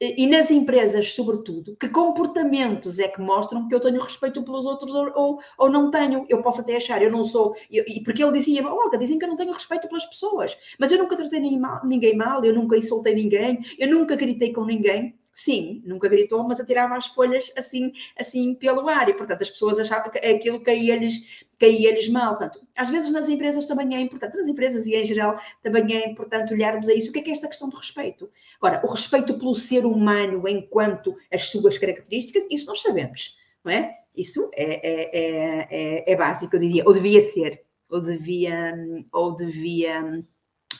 e 0.00 0.26
nas 0.26 0.50
empresas, 0.50 1.12
sobretudo, 1.12 1.76
que 1.76 1.88
comportamentos 1.88 2.98
é 3.00 3.08
que 3.08 3.20
mostram 3.20 3.66
que 3.66 3.74
eu 3.74 3.80
tenho 3.80 4.00
respeito 4.00 4.42
pelos 4.44 4.64
outros 4.64 4.94
ou, 4.94 5.12
ou, 5.14 5.40
ou 5.58 5.68
não 5.68 5.90
tenho? 5.90 6.24
Eu 6.28 6.40
posso 6.40 6.60
até 6.60 6.76
achar, 6.76 7.02
eu 7.02 7.10
não 7.10 7.24
sou. 7.24 7.56
Eu, 7.70 7.84
e 7.86 8.00
porque 8.04 8.22
ele 8.22 8.32
dizia, 8.32 8.66
Olga, 8.66 8.96
dizem 8.96 9.18
que 9.18 9.24
eu 9.24 9.28
não 9.28 9.36
tenho 9.36 9.52
respeito 9.52 9.88
pelas 9.88 10.06
pessoas, 10.06 10.56
mas 10.78 10.92
eu 10.92 10.98
nunca 10.98 11.16
tratei 11.16 11.40
ninguém 11.40 12.16
mal, 12.16 12.44
eu 12.44 12.54
nunca 12.54 12.76
insultei 12.76 13.14
ninguém, 13.14 13.58
eu 13.78 13.88
nunca 13.88 14.14
gritei 14.14 14.52
com 14.52 14.64
ninguém. 14.64 15.17
Sim, 15.40 15.84
nunca 15.86 16.08
gritou, 16.08 16.42
mas 16.42 16.58
atirava 16.58 16.96
as 16.96 17.06
folhas 17.06 17.52
assim, 17.56 17.92
assim 18.18 18.56
pelo 18.56 18.88
ar, 18.88 19.08
e 19.08 19.14
portanto 19.14 19.42
as 19.42 19.48
pessoas 19.48 19.78
achavam 19.78 20.10
que 20.10 20.18
aquilo 20.18 20.60
caía-lhes 20.64 21.46
caía-lhes 21.56 22.08
mal. 22.08 22.36
Portanto, 22.36 22.66
às 22.74 22.90
vezes 22.90 23.08
nas 23.12 23.28
empresas 23.28 23.64
também 23.64 23.94
é 23.94 24.00
importante, 24.00 24.36
nas 24.36 24.48
empresas 24.48 24.84
e 24.88 24.96
em 24.96 25.04
geral 25.04 25.40
também 25.62 25.96
é 25.96 26.08
importante 26.08 26.52
olharmos 26.52 26.88
a 26.88 26.92
isso. 26.92 27.10
O 27.10 27.12
que 27.12 27.20
é 27.20 27.22
que 27.22 27.30
é 27.30 27.32
esta 27.34 27.46
questão 27.46 27.68
do 27.68 27.76
respeito? 27.76 28.28
Agora, 28.60 28.84
o 28.84 28.90
respeito 28.90 29.38
pelo 29.38 29.54
ser 29.54 29.86
humano 29.86 30.48
enquanto 30.48 31.16
as 31.32 31.44
suas 31.44 31.78
características, 31.78 32.48
isso 32.50 32.66
nós 32.66 32.82
sabemos, 32.82 33.38
não 33.64 33.70
é? 33.70 33.94
Isso 34.16 34.50
é, 34.54 34.64
é, 34.64 35.18
é, 35.20 35.68
é, 35.70 36.12
é 36.14 36.16
básico, 36.16 36.56
eu 36.56 36.60
diria, 36.60 36.82
ou 36.84 36.92
devia 36.92 37.22
ser, 37.22 37.62
ou 37.88 38.02
devia, 38.02 38.74
ou 39.12 39.36
devia 39.36 40.24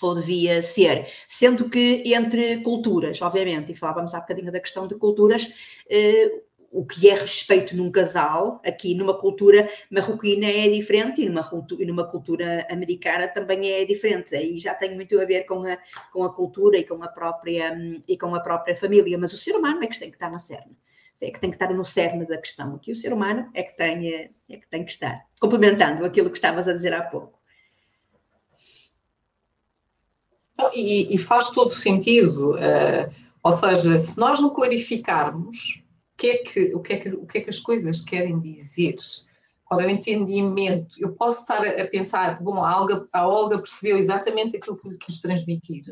ou 0.01 0.15
devia 0.15 0.61
ser, 0.63 1.07
sendo 1.27 1.69
que 1.69 2.03
entre 2.15 2.59
culturas, 2.59 3.21
obviamente, 3.23 3.73
e 3.73 3.77
falávamos 3.77 4.15
há 4.15 4.21
bocadinho 4.21 4.53
da 4.53 4.61
questão 4.61 4.87
de 4.87 4.97
culturas, 4.97 5.83
eh, 5.91 6.31
o 6.71 6.85
que 6.85 7.09
é 7.09 7.15
respeito 7.15 7.75
num 7.77 7.91
casal, 7.91 8.61
aqui 8.65 8.95
numa 8.95 9.19
cultura 9.19 9.69
marroquina 9.91 10.47
é 10.47 10.69
diferente 10.69 11.23
e 11.23 11.29
numa, 11.29 11.49
e 11.79 11.87
numa 11.87 12.07
cultura 12.07 12.67
americana 12.71 13.27
também 13.27 13.71
é 13.73 13.85
diferente. 13.85 14.35
Aí 14.35 14.59
já 14.59 14.75
tem 14.75 14.95
muito 14.95 15.19
a 15.19 15.25
ver 15.25 15.45
com 15.45 15.65
a, 15.65 15.79
com 16.13 16.25
a 16.25 16.35
cultura 16.35 16.77
e 16.77 16.85
com 16.85 17.03
a, 17.03 17.09
própria, 17.09 17.77
e 18.07 18.17
com 18.19 18.35
a 18.35 18.41
própria 18.41 18.77
família, 18.77 19.17
mas 19.19 19.33
o 19.33 19.39
ser 19.39 19.53
humano 19.53 19.83
é 19.83 19.87
que 19.87 19.99
tem 19.99 20.11
que 20.11 20.17
estar 20.17 20.31
na 20.31 20.39
cerne. 20.39 20.77
É 21.21 21.31
que 21.31 21.41
tem 21.41 21.51
que 21.51 21.57
estar 21.57 21.75
no 21.75 21.85
cerne 21.85 22.25
da 22.27 22.39
questão. 22.39 22.77
Aqui 22.77 22.93
o 22.93 22.97
ser 22.97 23.13
humano 23.13 23.51
é 23.53 23.63
que 23.65 23.77
tem, 23.77 24.13
é 24.15 24.31
que, 24.49 24.69
tem 24.71 24.85
que 24.85 24.93
estar. 24.93 25.27
Complementando 25.41 26.05
aquilo 26.05 26.31
que 26.31 26.37
estavas 26.37 26.69
a 26.69 26.73
dizer 26.73 26.95
há 26.95 27.03
pouco. 27.03 27.38
E, 30.75 31.15
e 31.15 31.19
faz 31.19 31.51
todo 31.51 31.71
sentido. 31.71 32.53
Uh, 32.53 33.13
ou 33.43 33.53
seja, 33.53 33.99
se 34.01 34.19
nós 34.19 34.41
não 34.41 34.51
clarificarmos 34.51 35.83
que 36.17 36.27
é 36.27 36.39
que, 36.39 36.75
o, 36.75 36.81
que 36.81 36.93
é 36.93 36.99
que, 36.99 37.09
o 37.11 37.27
que 37.27 37.39
é 37.39 37.41
que 37.43 37.51
as 37.51 37.61
coisas 37.61 38.01
querem 38.01 38.41
dizer, 38.41 38.97
qual 39.65 39.81
é 39.81 39.87
o 39.87 39.91
entendimento. 39.91 40.97
Eu 40.99 41.13
posso 41.13 41.43
estar 41.43 41.65
a, 41.65 41.87
pensar, 41.87 42.43
bom, 42.43 42.65
a 42.65 42.81
Olga, 42.81 43.07
a 43.13 43.29
Olga 43.29 43.59
percebeu 43.59 43.97
exatamente 43.97 44.57
aquilo 44.57 44.77
que 44.77 44.89
lhe 44.89 44.99
quis 44.99 45.21
transmitir, 45.21 45.83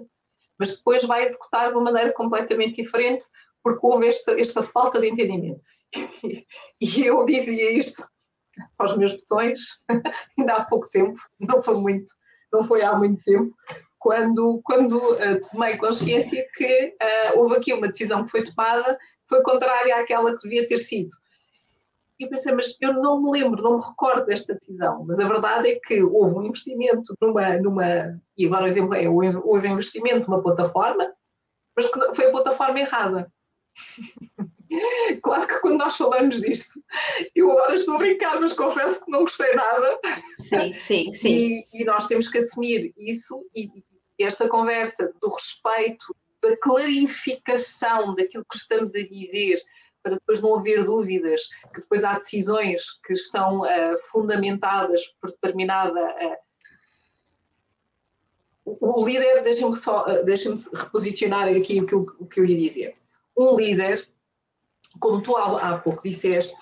mas 0.58 0.74
depois 0.74 1.04
vai 1.04 1.22
executar 1.22 1.68
de 1.68 1.74
uma 1.74 1.84
maneira 1.84 2.12
completamente 2.12 2.82
diferente 2.82 3.26
porque 3.62 3.86
houve 3.86 4.08
esta, 4.08 4.38
esta 4.40 4.62
falta 4.62 5.00
de 5.00 5.08
entendimento. 5.08 5.60
E 6.80 7.00
eu 7.00 7.24
dizia 7.24 7.70
isto 7.72 8.06
aos 8.78 8.96
meus 8.96 9.14
botões 9.14 9.60
ainda 10.38 10.54
há 10.54 10.64
pouco 10.64 10.88
tempo, 10.88 11.18
não 11.38 11.62
foi 11.62 11.74
muito, 11.74 12.12
não 12.52 12.64
foi 12.64 12.82
há 12.82 12.94
muito 12.94 13.22
tempo, 13.24 13.54
quando, 14.06 14.60
quando 14.62 14.96
uh, 14.96 15.40
tomei 15.50 15.76
consciência 15.76 16.46
que 16.54 16.94
uh, 17.02 17.38
houve 17.40 17.56
aqui 17.56 17.72
uma 17.72 17.88
decisão 17.88 18.24
que 18.24 18.30
foi 18.30 18.44
tomada 18.44 18.96
foi 19.28 19.42
contrária 19.42 19.96
àquela 19.96 20.32
que 20.32 20.42
devia 20.42 20.68
ter 20.68 20.78
sido. 20.78 21.10
E 22.20 22.22
eu 22.22 22.30
pensei, 22.30 22.52
mas 22.52 22.76
eu 22.80 22.92
não 22.92 23.20
me 23.20 23.32
lembro, 23.32 23.60
não 23.60 23.78
me 23.78 23.82
recordo 23.82 24.26
desta 24.26 24.54
decisão, 24.54 25.04
mas 25.04 25.18
a 25.18 25.26
verdade 25.26 25.70
é 25.70 25.80
que 25.80 26.04
houve 26.04 26.36
um 26.36 26.44
investimento 26.44 27.16
numa, 27.20 27.58
numa 27.58 28.22
e 28.38 28.46
agora 28.46 28.62
o 28.62 28.68
exemplo 28.68 28.94
é, 28.94 29.08
houve 29.08 29.68
um 29.68 29.72
investimento 29.72 30.30
numa 30.30 30.40
plataforma, 30.40 31.12
mas 31.76 31.90
foi 32.14 32.26
a 32.26 32.30
plataforma 32.30 32.78
errada. 32.78 33.30
Claro 35.22 35.46
que 35.46 35.60
quando 35.60 35.78
nós 35.78 35.96
falamos 35.96 36.40
disto, 36.40 36.82
eu 37.34 37.50
agora 37.52 37.74
estou 37.74 37.94
a 37.94 37.98
brincar, 37.98 38.40
mas 38.40 38.52
confesso 38.52 39.04
que 39.04 39.10
não 39.10 39.20
gostei 39.20 39.52
nada. 39.54 39.98
Sim, 40.38 40.76
sim, 40.78 41.14
sim. 41.14 41.28
E, 41.28 41.82
e 41.82 41.84
nós 41.84 42.06
temos 42.06 42.28
que 42.28 42.38
assumir 42.38 42.92
isso 42.96 43.44
e 43.54 43.68
esta 44.18 44.48
conversa 44.48 45.12
do 45.20 45.28
respeito 45.28 46.14
da 46.42 46.56
clarificação 46.58 48.14
daquilo 48.14 48.44
que 48.44 48.56
estamos 48.56 48.94
a 48.94 49.02
dizer, 49.02 49.60
para 50.02 50.14
depois 50.14 50.40
não 50.40 50.56
haver 50.56 50.84
dúvidas, 50.84 51.48
que 51.74 51.80
depois 51.80 52.04
há 52.04 52.18
decisões 52.18 52.92
que 53.04 53.12
estão 53.12 53.60
uh, 53.60 53.98
fundamentadas 54.10 55.04
por 55.20 55.30
determinada. 55.30 56.14
Uh, 58.64 58.78
o 58.80 59.04
líder, 59.04 59.42
deixa-me 59.42 59.76
só, 59.76 60.04
uh, 60.04 60.24
deixa-me 60.24 60.56
reposicionar 60.72 61.48
aqui 61.48 61.80
o 61.80 61.86
que, 61.86 61.94
eu, 61.94 62.06
o 62.20 62.26
que 62.26 62.40
eu 62.40 62.44
ia 62.44 62.56
dizer. 62.56 62.96
Um 63.36 63.56
líder, 63.56 64.08
como 65.00 65.20
tu 65.20 65.36
há, 65.36 65.70
há 65.70 65.78
pouco 65.78 66.02
disseste, 66.02 66.56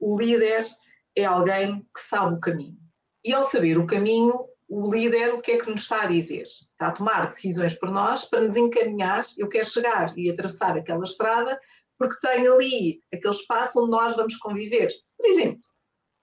o 0.00 0.18
líder 0.18 0.66
é 1.14 1.24
alguém 1.24 1.86
que 1.94 2.00
sabe 2.00 2.34
o 2.34 2.40
caminho. 2.40 2.78
E 3.24 3.32
ao 3.32 3.44
saber 3.44 3.78
o 3.78 3.86
caminho, 3.86 4.48
o 4.68 4.92
líder 4.92 5.32
o 5.32 5.40
que 5.40 5.52
é 5.52 5.58
que 5.58 5.70
nos 5.70 5.82
está 5.82 6.02
a 6.02 6.06
dizer? 6.06 6.42
Está 6.42 6.88
a 6.88 6.92
tomar 6.92 7.26
decisões 7.26 7.72
por 7.74 7.90
nós 7.90 8.24
para 8.24 8.42
nos 8.42 8.54
encaminhar. 8.54 9.24
Eu 9.36 9.48
quero 9.48 9.64
chegar 9.64 10.16
e 10.16 10.30
atravessar 10.30 10.76
aquela 10.76 11.04
estrada 11.04 11.58
porque 11.98 12.20
tem 12.20 12.46
ali 12.46 13.02
aquele 13.12 13.34
espaço 13.34 13.80
onde 13.80 13.90
nós 13.90 14.14
vamos 14.14 14.36
conviver, 14.36 14.88
por 15.16 15.26
exemplo, 15.26 15.62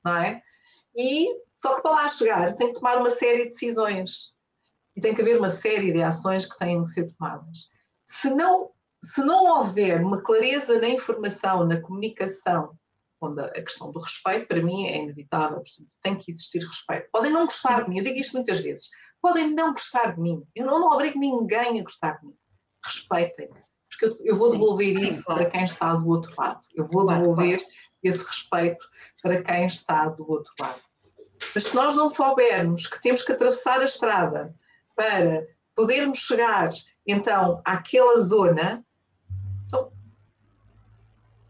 não 0.05 0.15
é? 0.15 0.41
E 0.95 1.27
só 1.53 1.75
que 1.75 1.81
para 1.81 1.91
lá 1.91 2.07
chegar 2.07 2.55
tem 2.55 2.67
que 2.67 2.79
tomar 2.79 2.97
uma 2.97 3.09
série 3.09 3.43
de 3.43 3.49
decisões 3.49 4.35
e 4.95 5.01
tem 5.01 5.13
que 5.13 5.21
haver 5.21 5.37
uma 5.37 5.49
série 5.49 5.91
de 5.91 6.01
ações 6.01 6.45
que 6.45 6.57
têm 6.57 6.81
de 6.81 6.93
ser 6.93 7.13
tomadas. 7.13 7.69
Se 8.05 8.29
não, 8.29 8.71
se 9.03 9.21
não 9.21 9.45
houver 9.45 10.01
uma 10.01 10.21
clareza 10.21 10.79
na 10.79 10.87
informação, 10.87 11.65
na 11.65 11.81
comunicação 11.81 12.77
onde 13.25 13.41
a 13.41 13.61
questão 13.63 13.91
do 13.91 13.99
respeito, 13.99 14.47
para 14.47 14.61
mim, 14.61 14.85
é 14.87 14.97
inevitável. 14.97 15.57
Portanto, 15.57 15.97
tem 16.01 16.15
que 16.17 16.31
existir 16.31 16.59
respeito. 16.59 17.09
Podem 17.11 17.31
não 17.31 17.45
gostar 17.45 17.83
de 17.83 17.89
mim, 17.89 17.97
eu 17.97 18.03
digo 18.03 18.19
isto 18.19 18.33
muitas 18.33 18.59
vezes. 18.59 18.89
Podem 19.21 19.53
não 19.53 19.71
gostar 19.71 20.15
de 20.15 20.21
mim. 20.21 20.43
Eu 20.55 20.65
não, 20.65 20.79
não 20.79 20.87
obrigo 20.87 21.19
ninguém 21.19 21.79
a 21.79 21.83
gostar 21.83 22.19
de 22.19 22.27
mim. 22.27 22.35
Respeitem-me. 22.83 23.59
Porque 23.89 24.05
eu, 24.05 24.25
eu 24.25 24.35
vou 24.35 24.51
devolver 24.51 24.95
sim, 24.95 25.03
isso 25.03 25.23
claro. 25.23 25.41
para 25.41 25.49
quem 25.49 25.63
está 25.63 25.93
do 25.95 26.07
outro 26.07 26.33
lado. 26.37 26.59
Eu 26.75 26.85
vou 26.85 27.05
claro, 27.05 27.21
devolver 27.21 27.57
claro. 27.57 27.73
esse 28.03 28.23
respeito 28.23 28.83
para 29.21 29.41
quem 29.41 29.65
está 29.65 30.07
do 30.09 30.29
outro 30.29 30.53
lado. 30.59 30.81
Mas 31.53 31.63
se 31.65 31.75
nós 31.75 31.95
não 31.95 32.09
soubermos 32.09 32.87
que 32.87 33.01
temos 33.01 33.23
que 33.23 33.31
atravessar 33.31 33.81
a 33.81 33.85
estrada 33.85 34.55
para 34.95 35.45
podermos 35.75 36.19
chegar 36.19 36.69
então 37.05 37.61
àquela 37.65 38.19
zona, 38.19 38.85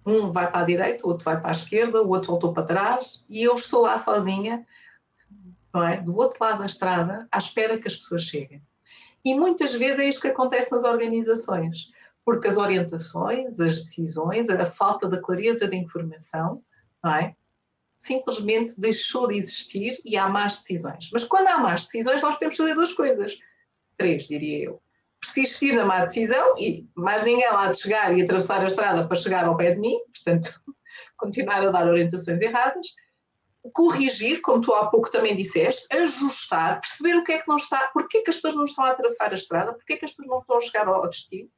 um 0.05 0.31
vai 0.31 0.49
para 0.51 0.61
a 0.61 0.65
direita, 0.65 1.05
o 1.05 1.09
outro 1.09 1.25
vai 1.25 1.39
para 1.39 1.49
a 1.49 1.51
esquerda, 1.51 2.01
o 2.01 2.09
outro 2.09 2.31
voltou 2.31 2.53
para 2.53 2.67
trás 2.67 3.25
e 3.27 3.43
eu 3.43 3.55
estou 3.55 3.81
lá 3.81 3.97
sozinha, 3.97 4.65
é? 5.83 5.97
Do 5.97 6.15
outro 6.15 6.37
lado 6.39 6.59
da 6.59 6.65
estrada, 6.65 7.27
à 7.31 7.37
espera 7.37 7.77
que 7.77 7.87
as 7.87 7.95
pessoas 7.95 8.23
cheguem. 8.23 8.61
E 9.23 9.35
muitas 9.35 9.73
vezes 9.73 9.99
é 9.99 10.07
isto 10.07 10.21
que 10.21 10.27
acontece 10.27 10.71
nas 10.71 10.83
organizações, 10.83 11.91
porque 12.23 12.47
as 12.47 12.57
orientações, 12.57 13.59
as 13.59 13.79
decisões, 13.79 14.49
a 14.49 14.65
falta 14.65 15.07
da 15.07 15.19
clareza 15.19 15.67
da 15.67 15.75
informação, 15.75 16.63
é? 17.05 17.33
simplesmente 17.97 18.79
deixou 18.79 19.27
de 19.27 19.35
existir 19.35 19.93
e 20.05 20.15
há 20.15 20.29
más 20.29 20.59
decisões. 20.59 21.09
Mas 21.11 21.23
quando 21.23 21.47
há 21.47 21.57
más 21.57 21.85
decisões, 21.85 22.21
nós 22.21 22.35
podemos 22.35 22.55
fazer 22.55 22.75
duas 22.75 22.93
coisas. 22.93 23.37
Três, 23.97 24.27
diria 24.27 24.65
eu. 24.65 24.81
Persistir 25.33 25.75
na 25.75 25.85
má 25.85 26.05
decisão 26.05 26.55
e 26.57 26.87
mais 26.95 27.23
ninguém 27.23 27.49
lá 27.51 27.71
de 27.71 27.79
chegar 27.79 28.17
e 28.17 28.21
atravessar 28.21 28.61
a 28.61 28.67
estrada 28.67 29.07
para 29.07 29.17
chegar 29.17 29.45
ao 29.45 29.57
pé 29.57 29.73
de 29.73 29.79
mim, 29.79 29.97
portanto, 30.13 30.61
continuar 31.17 31.65
a 31.65 31.69
dar 31.69 31.87
orientações 31.87 32.41
erradas. 32.41 32.87
Corrigir, 33.73 34.41
como 34.41 34.61
tu 34.61 34.73
há 34.73 34.87
pouco 34.87 35.09
também 35.09 35.35
disseste, 35.35 35.87
ajustar, 35.91 36.79
perceber 36.79 37.15
o 37.15 37.23
que 37.23 37.31
é 37.31 37.41
que 37.41 37.47
não 37.47 37.55
está, 37.55 37.89
porque 37.91 38.19
é 38.19 38.21
que 38.21 38.29
as 38.29 38.35
pessoas 38.35 38.55
não 38.55 38.65
estão 38.65 38.85
a 38.85 38.91
atravessar 38.91 39.31
a 39.31 39.33
estrada, 39.33 39.73
porque 39.73 39.93
é 39.93 39.97
que 39.97 40.05
as 40.05 40.11
pessoas 40.11 40.27
não 40.27 40.39
estão 40.39 40.57
a 40.57 40.61
chegar 40.61 40.87
ao 40.87 41.09
destino. 41.09 41.49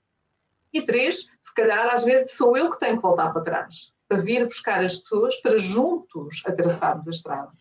E 0.72 0.82
três, 0.82 1.30
se 1.42 1.54
calhar 1.54 1.94
às 1.94 2.06
vezes 2.06 2.32
sou 2.32 2.56
eu 2.56 2.72
que 2.72 2.80
tenho 2.80 2.96
que 2.96 3.02
voltar 3.02 3.34
para 3.34 3.42
trás 3.42 3.92
para 4.08 4.22
vir 4.22 4.46
buscar 4.46 4.84
as 4.84 4.96
pessoas 4.96 5.36
para 5.42 5.58
juntos 5.58 6.42
atravessarmos 6.46 7.08
a 7.08 7.12
estrada. 7.12 7.52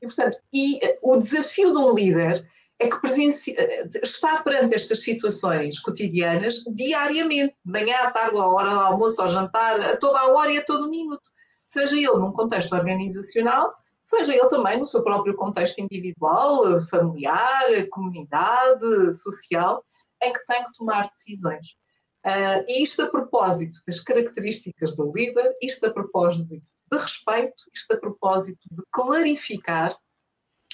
E, 0.00 0.06
portanto, 0.06 0.38
e 0.52 0.84
eh, 0.84 0.98
o 1.02 1.16
desafio 1.16 1.72
de 1.72 1.78
um 1.78 1.94
líder 1.94 2.46
é 2.78 2.88
que. 2.88 3.50
Eh, 3.56 3.88
está 4.02 4.42
perante 4.42 4.74
estas 4.74 5.02
situações 5.02 5.80
cotidianas 5.80 6.62
diariamente, 6.74 7.56
de 7.64 7.72
manhã, 7.72 7.96
à 7.98 8.10
tarde, 8.10 8.38
à 8.38 8.46
hora 8.46 8.70
do 8.70 8.80
almoço, 8.80 9.20
ao 9.20 9.28
jantar, 9.28 9.80
a 9.80 9.96
toda 9.96 10.20
a 10.20 10.28
hora 10.28 10.52
e 10.52 10.58
a 10.58 10.64
todo 10.64 10.88
minuto. 10.88 11.30
Seja 11.66 11.96
ele 11.96 12.18
num 12.18 12.32
contexto 12.32 12.72
organizacional, 12.74 13.74
seja 14.02 14.34
ele 14.34 14.48
também 14.48 14.78
no 14.78 14.86
seu 14.86 15.02
próprio 15.02 15.34
contexto 15.34 15.80
individual, 15.80 16.80
familiar, 16.82 17.86
comunidade, 17.90 19.12
social, 19.12 19.84
em 20.22 20.32
que 20.32 20.46
tem 20.46 20.64
que 20.64 20.72
tomar 20.72 21.08
decisões. 21.08 21.76
Uh, 22.24 22.64
isto 22.82 23.02
a 23.02 23.08
propósito 23.08 23.78
das 23.86 24.00
características 24.00 24.96
do 24.96 25.12
líder, 25.12 25.54
isto 25.62 25.86
a 25.86 25.90
propósito 25.90 26.60
de 26.90 26.98
respeito, 26.98 27.64
isto 27.72 27.92
a 27.92 27.96
propósito 27.96 28.60
de 28.70 28.82
clarificar 28.90 29.96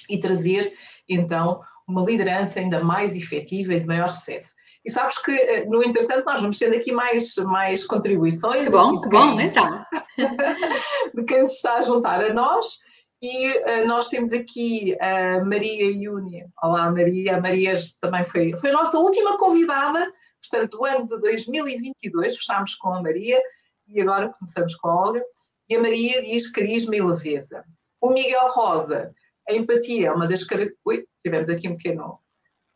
e 0.09 0.19
trazer, 0.19 0.73
então, 1.09 1.61
uma 1.87 2.03
liderança 2.03 2.61
ainda 2.61 2.83
mais 2.83 3.17
efetiva 3.17 3.75
e 3.75 3.81
de 3.81 3.87
maior 3.87 4.09
sucesso. 4.09 4.51
E 4.85 4.91
sabes 4.91 5.17
que, 5.19 5.33
eh, 5.33 5.65
no 5.65 5.83
entretanto, 5.83 6.25
nós 6.27 6.41
vamos 6.41 6.59
tendo 6.59 6.77
aqui 6.77 6.93
mais, 6.93 7.37
mais 7.37 7.87
contribuições. 7.87 8.65
Que 8.65 8.71
bom, 8.71 9.01
que 9.01 9.09
bom, 9.09 9.41
então. 9.41 9.85
de 11.15 11.25
quem 11.25 11.47
se 11.47 11.57
está 11.57 11.77
a 11.77 11.83
juntar 11.83 12.23
a 12.23 12.35
nós. 12.35 12.79
E 13.23 13.49
uh, 13.49 13.87
nós 13.87 14.09
temos 14.09 14.35
aqui 14.35 14.95
a 15.01 15.43
Maria 15.43 15.91
Iune. 15.91 16.45
Olá, 16.63 16.91
Maria. 16.91 17.39
A 17.39 17.41
Maria 17.41 17.73
também 18.03 18.23
foi, 18.25 18.55
foi 18.59 18.69
a 18.69 18.75
nossa 18.75 18.99
última 18.99 19.39
convidada 19.39 20.13
Portanto, 20.51 20.79
do 20.79 20.85
ano 20.85 21.07
de 21.07 21.19
2022 21.21 22.37
fechámos 22.37 22.75
com 22.75 22.91
a 22.91 23.03
Maria 23.03 23.41
e 23.89 24.01
agora 24.01 24.29
começamos 24.29 24.75
com 24.77 24.89
a 24.89 25.07
Olga. 25.07 25.25
E 25.69 25.77
a 25.77 25.81
Maria 25.81 26.23
diz 26.23 26.51
carisma 26.51 26.95
e 26.97 27.03
leveza. 27.03 27.65
O 28.01 28.11
Miguel 28.11 28.49
Rosa, 28.49 29.15
a 29.49 29.55
empatia 29.55 30.09
é 30.09 30.13
uma 30.13 30.27
das 30.27 30.45
características. 30.45 31.15
Tivemos 31.23 31.51
aqui 31.51 31.69
um 31.69 31.77
pequeno, 31.77 32.19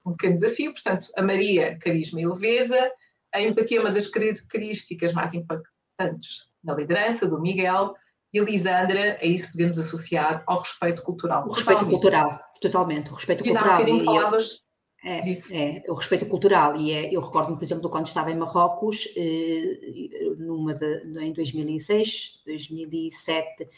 um 0.05 0.13
pequeno 0.13 0.37
desafio, 0.37 0.73
portanto, 0.73 1.07
a 1.17 1.23
Maria, 1.23 1.79
carisma 1.79 2.21
e 2.21 2.27
leveza. 2.27 2.91
A 3.35 3.41
empatia 3.41 3.79
é 3.79 3.81
uma 3.81 3.91
das 3.91 4.09
características 4.09 5.13
mais 5.13 5.35
impactantes 5.35 6.49
na 6.63 6.75
liderança 6.75 7.27
do 7.27 7.41
Miguel. 7.41 7.95
E 8.33 8.39
a 8.39 8.45
Lisandra, 8.45 9.19
a 9.23 9.25
isso 9.25 9.51
podemos 9.53 9.79
associar 9.79 10.45
ao 10.47 10.59
respeito 10.59 11.03
cultural. 11.03 11.47
O 11.47 11.53
respeito 11.53 11.87
cultural, 11.87 12.39
totalmente. 12.61 13.11
O 13.11 13.15
respeito 13.15 13.43
e 13.43 13.51
cultural. 13.51 13.89
E 13.89 14.05
falavas 14.05 14.69
é, 15.05 15.21
é, 15.53 15.85
o 15.89 15.95
respeito 15.95 16.27
cultural, 16.27 16.75
e 16.77 16.91
é, 16.91 17.15
eu 17.15 17.21
recordo-me, 17.21 17.57
por 17.57 17.65
exemplo, 17.65 17.89
quando 17.89 18.07
estava 18.07 18.33
em 18.33 18.37
Marrocos, 18.37 19.09
eh, 19.17 20.35
numa 20.39 20.75
de, 20.75 21.03
em 21.21 21.33
2006, 21.33 22.43
2007, 22.45 23.69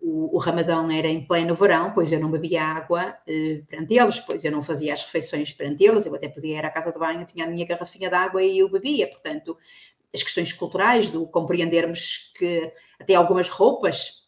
o, 0.00 0.36
o, 0.36 0.38
Ramadão 0.38 0.90
era 0.90 1.08
em 1.08 1.24
pleno 1.24 1.54
verão, 1.54 1.92
pois 1.92 2.12
eu 2.12 2.20
não 2.20 2.30
bebia 2.30 2.62
água 2.62 3.16
eh, 3.26 3.62
perante 3.68 3.94
eles, 3.94 4.20
pois 4.20 4.44
eu 4.44 4.52
não 4.52 4.62
fazia 4.62 4.92
as 4.92 5.02
refeições 5.02 5.52
perante 5.52 5.84
eles, 5.84 6.06
eu 6.06 6.14
até 6.14 6.28
podia 6.28 6.58
ir 6.58 6.64
à 6.64 6.70
casa 6.70 6.92
de 6.92 6.98
banho, 6.98 7.26
tinha 7.26 7.44
a 7.44 7.48
minha 7.48 7.66
garrafinha 7.66 8.08
de 8.08 8.14
água 8.14 8.42
e 8.42 8.58
eu 8.58 8.70
bebia, 8.70 9.08
portanto, 9.08 9.56
as 10.14 10.22
questões 10.22 10.52
culturais, 10.52 11.10
do 11.10 11.26
compreendermos 11.26 12.32
que 12.36 12.72
até 12.98 13.14
algumas 13.14 13.48
roupas 13.48 14.27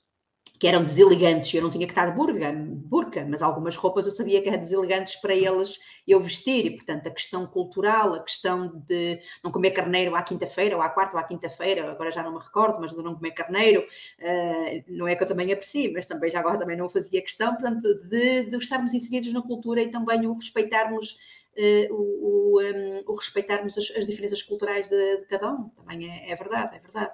que 0.60 0.68
eram 0.68 0.82
deselegantes, 0.82 1.54
eu 1.54 1.62
não 1.62 1.70
tinha 1.70 1.86
que 1.86 1.92
estar 1.92 2.04
de 2.04 2.12
burga, 2.14 2.52
burca, 2.52 3.26
mas 3.26 3.40
algumas 3.40 3.76
roupas 3.76 4.04
eu 4.04 4.12
sabia 4.12 4.42
que 4.42 4.48
eram 4.50 4.58
deselegantes 4.58 5.16
para 5.16 5.34
eles 5.34 5.78
eu 6.06 6.20
vestir, 6.20 6.66
e 6.66 6.70
portanto 6.76 7.06
a 7.06 7.10
questão 7.10 7.46
cultural, 7.46 8.12
a 8.12 8.22
questão 8.22 8.70
de 8.86 9.18
não 9.42 9.50
comer 9.50 9.70
carneiro 9.70 10.14
à 10.14 10.22
quinta-feira, 10.22 10.76
ou 10.76 10.82
à 10.82 10.90
quarta 10.90 11.16
ou 11.16 11.20
à 11.20 11.24
quinta-feira, 11.24 11.90
agora 11.90 12.10
já 12.10 12.22
não 12.22 12.34
me 12.34 12.38
recordo, 12.38 12.78
mas 12.78 12.90
de 12.90 13.02
não 13.02 13.14
comer 13.14 13.30
carneiro, 13.30 13.80
uh, 13.80 14.84
não 14.86 15.08
é 15.08 15.16
que 15.16 15.22
eu 15.22 15.26
também 15.26 15.50
aprecie, 15.50 15.90
mas 15.94 16.04
também 16.04 16.30
já 16.30 16.40
agora 16.40 16.58
também 16.58 16.76
não 16.76 16.90
fazia 16.90 17.22
questão, 17.22 17.54
portanto, 17.54 17.94
de, 18.06 18.50
de 18.50 18.56
estarmos 18.58 18.92
inseridos 18.92 19.32
na 19.32 19.40
cultura 19.40 19.80
e 19.80 19.90
também 19.90 20.26
o 20.26 20.34
respeitarmos 20.34 21.40
Uh, 21.50 21.92
o, 21.92 21.98
o, 21.98 22.62
um, 22.62 23.02
o, 23.08 23.14
respeitarmos 23.16 23.76
as, 23.76 23.90
as 23.96 24.06
diferenças 24.06 24.40
culturais 24.40 24.88
de, 24.88 25.16
de, 25.16 25.26
cada 25.26 25.50
um, 25.50 25.68
também 25.70 26.08
é, 26.08 26.30
é 26.30 26.36
verdade, 26.36 26.76
é 26.76 26.78
verdade. 26.78 27.12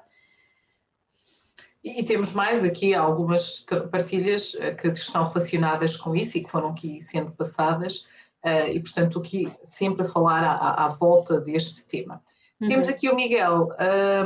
E 1.86 2.02
temos 2.02 2.32
mais 2.32 2.64
aqui 2.64 2.94
algumas 2.94 3.64
partilhas 3.92 4.56
eh, 4.58 4.74
que 4.74 4.88
estão 4.88 5.24
relacionadas 5.28 5.96
com 5.96 6.16
isso 6.16 6.36
e 6.36 6.42
que 6.42 6.50
foram 6.50 6.70
aqui 6.70 7.00
sendo 7.00 7.30
passadas, 7.30 8.08
eh, 8.42 8.72
e 8.72 8.80
portanto 8.80 9.20
aqui 9.20 9.48
sempre 9.68 10.02
a 10.02 10.08
falar 10.08 10.42
à, 10.42 10.86
à 10.86 10.88
volta 10.88 11.38
deste 11.40 11.86
tema. 11.86 12.20
Uhum. 12.60 12.68
Temos 12.70 12.88
aqui 12.88 13.08
o 13.08 13.14
Miguel, 13.14 13.68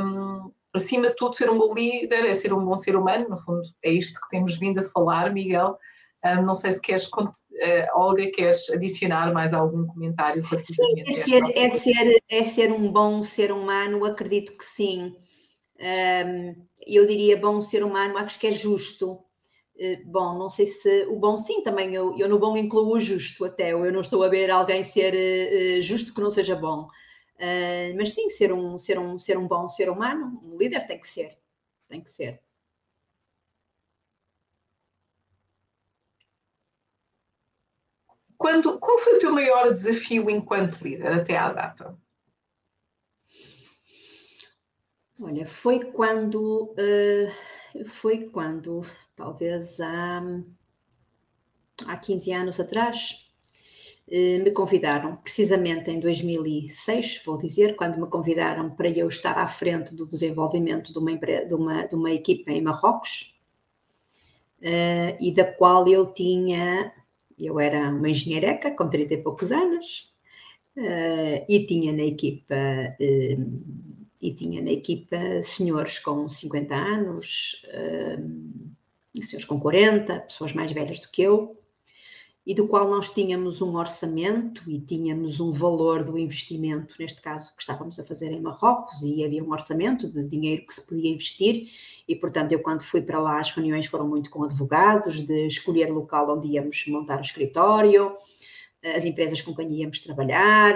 um, 0.03 0.51
acima 0.73 1.09
de 1.09 1.15
tudo 1.15 1.35
ser 1.35 1.51
um 1.51 1.59
bom 1.59 1.71
líder 1.71 2.25
é 2.25 2.33
ser 2.33 2.51
um 2.51 2.65
bom 2.65 2.75
ser 2.75 2.95
humano, 2.95 3.29
no 3.29 3.37
fundo 3.37 3.61
é 3.83 3.91
isto 3.91 4.19
que 4.19 4.29
temos 4.29 4.57
vindo 4.57 4.79
a 4.79 4.89
falar, 4.89 5.31
Miguel. 5.31 5.77
Um, 6.25 6.41
não 6.41 6.55
sei 6.55 6.71
se 6.71 6.81
queres, 6.81 7.07
uh, 7.07 7.29
Olga, 7.93 8.31
queres 8.31 8.71
adicionar 8.71 9.31
mais 9.31 9.53
algum 9.53 9.85
comentário 9.85 10.43
Sim, 10.63 11.01
é 11.01 11.11
ser, 11.11 11.43
é, 11.55 11.69
ser, 11.69 12.23
é 12.27 12.43
ser 12.43 12.71
um 12.71 12.91
bom 12.91 13.21
ser 13.21 13.51
humano, 13.51 14.03
acredito 14.03 14.57
que 14.57 14.65
sim 14.65 15.15
eu 16.87 17.05
diria 17.07 17.37
bom 17.37 17.61
ser 17.61 17.83
humano, 17.83 18.17
acho 18.17 18.39
que 18.39 18.47
é 18.47 18.51
justo. 18.51 19.23
Eh, 19.77 19.97
bom, 20.05 20.37
não 20.37 20.49
sei 20.49 20.65
se 20.67 21.05
o 21.07 21.15
bom 21.17 21.37
sim, 21.37 21.63
também 21.63 21.93
eu, 21.95 22.15
eu 22.17 22.29
no 22.29 22.39
bom 22.39 22.57
incluo 22.57 22.95
o 22.95 22.99
justo 22.99 23.45
até, 23.45 23.71
eu 23.73 23.91
não 23.93 24.01
estou 24.01 24.23
a 24.23 24.29
ver 24.29 24.51
alguém 24.51 24.83
ser 24.83 25.13
eh, 25.15 25.77
eh, 25.79 25.81
justo 25.81 26.13
que 26.13 26.21
não 26.21 26.29
seja 26.31 26.55
bom. 26.55 26.87
mas 27.97 28.13
sim, 28.13 28.29
ser 28.29 28.51
um, 28.53 28.77
ser, 28.79 28.99
um, 28.99 29.17
ser 29.19 29.37
um 29.37 29.47
bom 29.47 29.67
ser 29.67 29.89
humano, 29.89 30.39
um 30.43 30.57
líder 30.57 30.85
tem 30.87 30.99
que 30.99 31.07
ser, 31.07 31.37
tem 31.89 32.01
que 32.01 32.09
ser. 32.11 32.41
Quando, 38.37 38.77
qual 38.77 38.97
foi 38.99 39.15
o 39.15 39.19
teu 39.19 39.31
maior 39.31 39.71
desafio 39.73 40.29
enquanto 40.29 40.81
líder 40.83 41.13
até 41.13 41.37
à 41.37 41.49
data? 41.53 41.97
Olha, 45.23 45.45
foi 45.45 45.79
quando, 45.79 46.73
uh, 46.73 47.85
foi 47.85 48.27
quando, 48.29 48.81
talvez 49.15 49.79
há, 49.79 50.19
há 51.85 51.95
15 51.95 52.33
anos 52.33 52.59
atrás, 52.59 53.27
uh, 54.07 54.43
me 54.43 54.49
convidaram, 54.49 55.15
precisamente 55.17 55.91
em 55.91 55.99
2006, 55.99 57.21
vou 57.23 57.37
dizer, 57.37 57.75
quando 57.75 58.01
me 58.01 58.07
convidaram 58.09 58.71
para 58.71 58.89
eu 58.89 59.07
estar 59.07 59.37
à 59.37 59.47
frente 59.47 59.93
do 59.93 60.07
desenvolvimento 60.07 60.91
de 60.91 60.97
uma, 60.97 61.15
de 61.15 61.53
uma, 61.53 61.85
de 61.85 61.93
uma 61.93 62.11
equipa 62.11 62.51
em 62.51 62.61
Marrocos, 62.63 63.39
uh, 64.57 65.15
e 65.19 65.31
da 65.31 65.45
qual 65.53 65.87
eu 65.87 66.11
tinha, 66.11 66.91
eu 67.37 67.59
era 67.59 67.89
uma 67.89 68.09
engenheireca 68.09 68.71
com 68.71 68.89
30 68.89 69.13
e 69.13 69.17
poucos 69.21 69.51
anos, 69.51 70.15
e 71.49 71.65
tinha 71.67 71.91
na 71.91 72.03
equipa 72.03 72.55
e 74.21 74.33
tinha 74.33 74.61
na 74.61 74.71
equipa 74.71 75.17
senhores 75.41 75.97
com 75.99 76.29
50 76.29 76.75
anos, 76.75 77.65
um, 78.19 78.71
senhores 79.21 79.45
com 79.45 79.59
40, 79.59 80.19
pessoas 80.21 80.53
mais 80.53 80.71
velhas 80.71 80.99
do 80.99 81.09
que 81.09 81.23
eu, 81.23 81.57
e 82.45 82.55
do 82.55 82.67
qual 82.67 82.89
nós 82.89 83.11
tínhamos 83.11 83.61
um 83.61 83.75
orçamento 83.75 84.69
e 84.69 84.79
tínhamos 84.79 85.39
um 85.39 85.51
valor 85.51 86.03
do 86.03 86.17
investimento, 86.17 86.95
neste 86.99 87.21
caso 87.21 87.55
que 87.55 87.61
estávamos 87.61 87.99
a 87.99 88.03
fazer 88.03 88.31
em 88.31 88.41
Marrocos, 88.41 89.03
e 89.03 89.23
havia 89.23 89.43
um 89.43 89.51
orçamento 89.51 90.07
de 90.07 90.27
dinheiro 90.27 90.65
que 90.65 90.73
se 90.73 90.85
podia 90.87 91.11
investir, 91.11 91.67
e 92.07 92.15
portanto 92.15 92.51
eu 92.51 92.59
quando 92.59 92.81
fui 92.83 93.01
para 93.01 93.19
lá 93.19 93.39
as 93.39 93.51
reuniões 93.51 93.85
foram 93.85 94.07
muito 94.07 94.29
com 94.29 94.43
advogados, 94.43 95.23
de 95.23 95.47
escolher 95.47 95.91
o 95.91 95.95
local 95.95 96.35
onde 96.35 96.47
íamos 96.47 96.83
montar 96.87 97.19
o 97.19 97.21
escritório, 97.21 98.15
as 98.83 99.05
empresas 99.05 99.39
com 99.41 99.55
quem 99.55 99.71
íamos 99.71 99.99
trabalhar, 99.99 100.73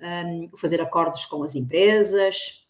um, 0.00 0.50
fazer 0.56 0.80
acordos 0.80 1.26
com 1.26 1.42
as 1.42 1.54
empresas, 1.54 2.65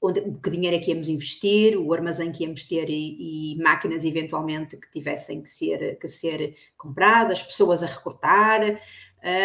onde, 0.00 0.20
que 0.42 0.50
dinheiro 0.50 0.76
é 0.76 0.78
que 0.78 0.90
íamos 0.90 1.08
investir, 1.08 1.76
o 1.78 1.92
armazém 1.92 2.32
que 2.32 2.44
íamos 2.44 2.64
ter 2.64 2.88
e, 2.88 3.54
e, 3.54 3.58
máquinas 3.62 4.04
eventualmente 4.04 4.76
que 4.76 4.90
tivessem 4.90 5.42
que 5.42 5.48
ser, 5.48 5.98
que 5.98 6.08
ser 6.08 6.56
compradas, 6.76 7.42
pessoas 7.42 7.82
a 7.82 7.86
recrutar 7.86 8.80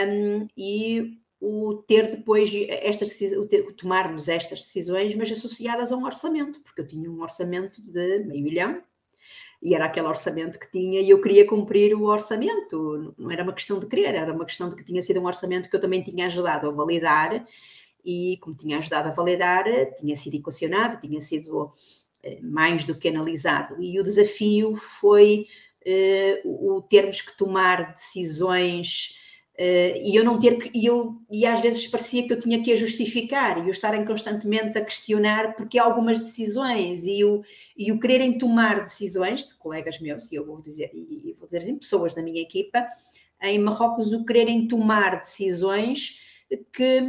um, 0.08 0.48
e 0.58 1.20
o 1.40 1.84
ter 1.88 2.08
depois 2.10 2.52
estas 2.70 3.20
o 3.34 3.46
ter, 3.46 3.64
tomarmos 3.74 4.28
estas 4.28 4.62
decisões, 4.62 5.14
mas 5.16 5.32
associadas 5.32 5.92
a 5.92 5.98
um 5.98 6.06
orçamento, 6.06 6.62
porque 6.62 6.82
eu 6.82 6.88
tinha 6.88 7.12
um 7.12 7.22
orçamento 7.22 7.82
de 7.92 8.20
meio 8.20 8.44
milhão 8.44 8.82
e 9.62 9.74
era 9.74 9.86
aquele 9.86 10.08
orçamento 10.08 10.60
que 10.60 10.72
tinha 10.72 11.02
e 11.02 11.10
eu 11.10 11.22
queria 11.22 11.46
cumprir 11.46 11.96
o 11.96 12.04
orçamento. 12.04 13.14
Não 13.18 13.32
era 13.32 13.44
uma 13.44 13.54
questão 13.54 13.80
de 13.80 13.88
querer, 13.88 14.16
era 14.16 14.32
uma 14.32 14.46
questão 14.46 14.70
de 14.70 14.76
que 14.76 14.84
tinha 14.84 15.02
sido 15.02 15.20
um 15.20 15.26
orçamento 15.26 15.70
que 15.70 15.76
eu 15.76 15.80
também 15.80 16.04
tinha 16.04 16.28
ajudado 16.28 16.68
a 16.68 16.72
validar 16.72 17.46
e, 18.06 18.38
como 18.38 18.56
tinha 18.56 18.78
ajudado 18.78 19.10
a 19.10 19.12
validar, 19.12 19.66
tinha 19.98 20.16
sido 20.16 20.36
equacionado, 20.36 21.00
tinha 21.00 21.20
sido 21.20 21.72
eh, 22.24 22.40
mais 22.42 22.86
do 22.86 22.96
que 22.96 23.08
analisado. 23.08 23.82
E 23.82 24.00
o 24.00 24.04
desafio 24.04 24.76
foi 24.76 25.48
uh, 25.86 26.76
o 26.76 26.82
termos 26.82 27.22
que 27.22 27.38
tomar 27.38 27.94
decisões 27.94 29.16
uh, 29.60 30.02
e 30.02 30.16
eu 30.16 30.24
não 30.24 30.40
ter 30.40 30.58
que, 30.58 30.72
e, 30.74 30.86
eu, 30.86 31.16
e 31.32 31.46
às 31.46 31.62
vezes 31.62 31.88
parecia 31.88 32.28
que 32.28 32.34
eu 32.34 32.40
tinha 32.40 32.64
que 32.64 32.72
a 32.72 32.76
justificar 32.76 33.58
e 33.60 33.62
eu 33.62 33.72
estarem 33.72 34.06
constantemente 34.06 34.78
a 34.78 34.84
questionar 34.84 35.56
porque 35.56 35.78
algumas 35.78 36.20
decisões 36.20 37.06
e 37.06 37.24
o, 37.24 37.44
e 37.78 37.92
o 37.92 38.00
quererem 38.00 38.38
tomar 38.38 38.82
decisões 38.82 39.46
de 39.46 39.56
colegas 39.56 40.00
meus, 40.00 40.32
e 40.32 40.36
eu 40.36 40.46
vou 40.46 40.62
dizer, 40.62 40.92
e 40.94 41.34
vou 41.38 41.48
dizer 41.48 41.64
assim, 41.64 41.78
pessoas 41.78 42.14
da 42.14 42.22
minha 42.22 42.42
equipa, 42.42 42.88
em 43.42 43.60
Marrocos 43.60 44.14
o 44.14 44.26
quererem 44.26 44.68
tomar 44.68 45.18
decisões 45.18 46.35
que, 46.72 47.02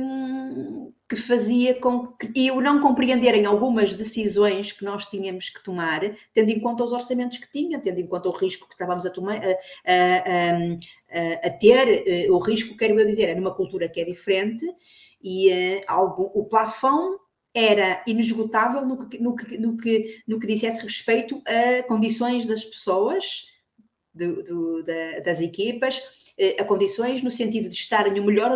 que 1.08 1.16
fazia 1.16 1.74
com 1.74 2.06
que 2.06 2.46
eu 2.46 2.60
não 2.60 2.80
compreenderem 2.80 3.44
algumas 3.46 3.94
decisões 3.94 4.72
que 4.72 4.84
nós 4.84 5.06
tínhamos 5.06 5.50
que 5.50 5.62
tomar, 5.62 6.00
tendo 6.32 6.50
em 6.50 6.60
conta 6.60 6.84
os 6.84 6.92
orçamentos 6.92 7.38
que 7.38 7.50
tinha, 7.50 7.78
tendo 7.78 8.00
em 8.00 8.06
conta 8.06 8.28
o 8.28 8.32
risco 8.32 8.66
que 8.66 8.74
estávamos 8.74 9.04
a, 9.04 9.10
tomar, 9.10 9.36
a, 9.36 9.50
a, 9.84 11.46
a 11.46 11.50
ter, 11.50 12.08
eh, 12.08 12.30
o 12.30 12.38
risco, 12.38 12.76
quero 12.76 12.98
eu 12.98 13.06
dizer, 13.06 13.28
é 13.28 13.34
numa 13.34 13.54
cultura 13.54 13.88
que 13.88 14.00
é 14.00 14.04
diferente 14.04 14.66
e 15.22 15.50
uh, 15.50 15.80
algo, 15.86 16.30
o 16.34 16.44
plafond 16.44 17.18
era 17.54 18.02
inesgotável 18.06 18.84
no 18.84 19.08
que, 19.08 19.18
no, 19.18 19.34
que, 19.34 19.58
no, 19.58 19.76
que, 19.76 20.22
no 20.26 20.38
que 20.38 20.46
dissesse 20.46 20.82
respeito 20.82 21.42
a 21.46 21.82
condições 21.84 22.46
das 22.46 22.64
pessoas, 22.64 23.46
do, 24.12 24.42
do, 24.42 24.82
da, 24.82 25.20
das 25.20 25.40
equipas, 25.40 25.96
eh, 25.98 26.25
a 26.58 26.64
condições 26.64 27.22
no 27.22 27.30
sentido 27.30 27.68
de 27.68 27.74
estarem 27.74 28.20
o 28.20 28.24
melhor 28.24 28.52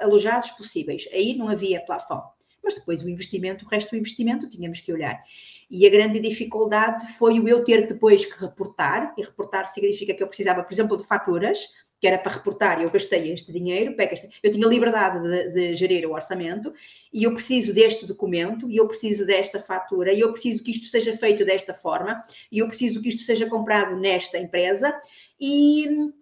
alojados 0.00 0.50
possíveis. 0.52 1.08
Aí 1.12 1.34
não 1.34 1.48
havia 1.48 1.80
plafond. 1.80 2.24
Mas 2.62 2.74
depois 2.74 3.02
o 3.02 3.08
investimento, 3.08 3.64
o 3.64 3.68
resto 3.68 3.90
do 3.90 3.96
investimento, 3.96 4.48
tínhamos 4.48 4.80
que 4.80 4.92
olhar. 4.92 5.22
E 5.70 5.86
a 5.86 5.90
grande 5.90 6.18
dificuldade 6.18 7.06
foi 7.12 7.38
o 7.38 7.48
eu 7.48 7.62
ter 7.62 7.86
depois 7.86 8.24
que 8.24 8.40
reportar, 8.40 9.14
e 9.16 9.22
reportar 9.22 9.68
significa 9.68 10.14
que 10.14 10.22
eu 10.22 10.26
precisava, 10.26 10.64
por 10.64 10.72
exemplo, 10.72 10.96
de 10.96 11.04
faturas, 11.04 11.68
que 12.00 12.06
era 12.06 12.18
para 12.18 12.32
reportar, 12.32 12.82
eu 12.82 12.90
gastei 12.90 13.32
este 13.32 13.52
dinheiro, 13.52 13.94
este, 13.98 14.28
eu 14.42 14.50
tinha 14.50 14.66
liberdade 14.66 15.22
de, 15.22 15.52
de, 15.52 15.74
gerir 15.74 16.06
o 16.06 16.12
orçamento, 16.12 16.72
e 17.12 17.24
eu 17.24 17.32
preciso 17.32 17.72
deste 17.72 18.06
documento, 18.06 18.70
e 18.70 18.76
eu 18.76 18.86
preciso 18.86 19.24
desta 19.24 19.58
fatura, 19.58 20.12
e 20.12 20.20
eu 20.20 20.30
preciso 20.30 20.62
que 20.62 20.70
isto 20.70 20.86
seja 20.86 21.16
feito 21.16 21.44
desta 21.44 21.72
forma, 21.72 22.22
e 22.52 22.58
eu 22.58 22.68
preciso 22.68 23.00
que 23.00 23.08
isto 23.08 23.22
seja 23.22 23.48
comprado 23.48 23.96
nesta 23.96 24.38
empresa, 24.38 24.94
e 25.40 26.12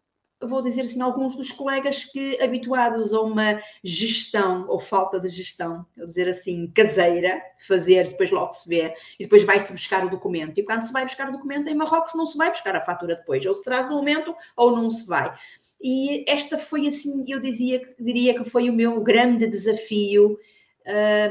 vou 0.46 0.62
dizer 0.62 0.82
assim, 0.82 1.00
alguns 1.00 1.36
dos 1.36 1.50
colegas 1.52 2.04
que, 2.04 2.40
habituados 2.42 3.12
a 3.12 3.20
uma 3.20 3.60
gestão 3.82 4.66
ou 4.68 4.78
falta 4.78 5.20
de 5.20 5.28
gestão, 5.28 5.86
vou 5.96 6.06
dizer 6.06 6.28
assim, 6.28 6.70
caseira, 6.74 7.40
fazer, 7.58 8.04
depois 8.08 8.30
logo 8.30 8.52
se 8.52 8.68
vê, 8.68 8.94
e 9.18 9.24
depois 9.24 9.44
vai-se 9.44 9.72
buscar 9.72 10.04
o 10.04 10.10
documento. 10.10 10.58
E 10.58 10.64
quando 10.64 10.82
se 10.82 10.92
vai 10.92 11.04
buscar 11.04 11.28
o 11.28 11.32
documento 11.32 11.68
em 11.68 11.74
Marrocos, 11.74 12.14
não 12.14 12.26
se 12.26 12.36
vai 12.36 12.50
buscar 12.50 12.74
a 12.76 12.82
fatura 12.82 13.16
depois, 13.16 13.44
ou 13.46 13.54
se 13.54 13.64
traz 13.64 13.88
no 13.88 13.96
momento 13.96 14.34
ou 14.56 14.76
não 14.76 14.90
se 14.90 15.06
vai. 15.06 15.34
E 15.82 16.24
esta 16.26 16.56
foi 16.56 16.86
assim, 16.86 17.24
eu 17.28 17.40
dizia, 17.40 17.82
diria 17.98 18.34
que 18.42 18.48
foi 18.48 18.70
o 18.70 18.72
meu 18.72 19.00
grande 19.02 19.46
desafio, 19.46 20.38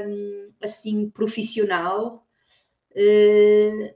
um, 0.08 0.52
assim, 0.62 1.10
profissional. 1.10 2.26
Eh, 2.96 3.96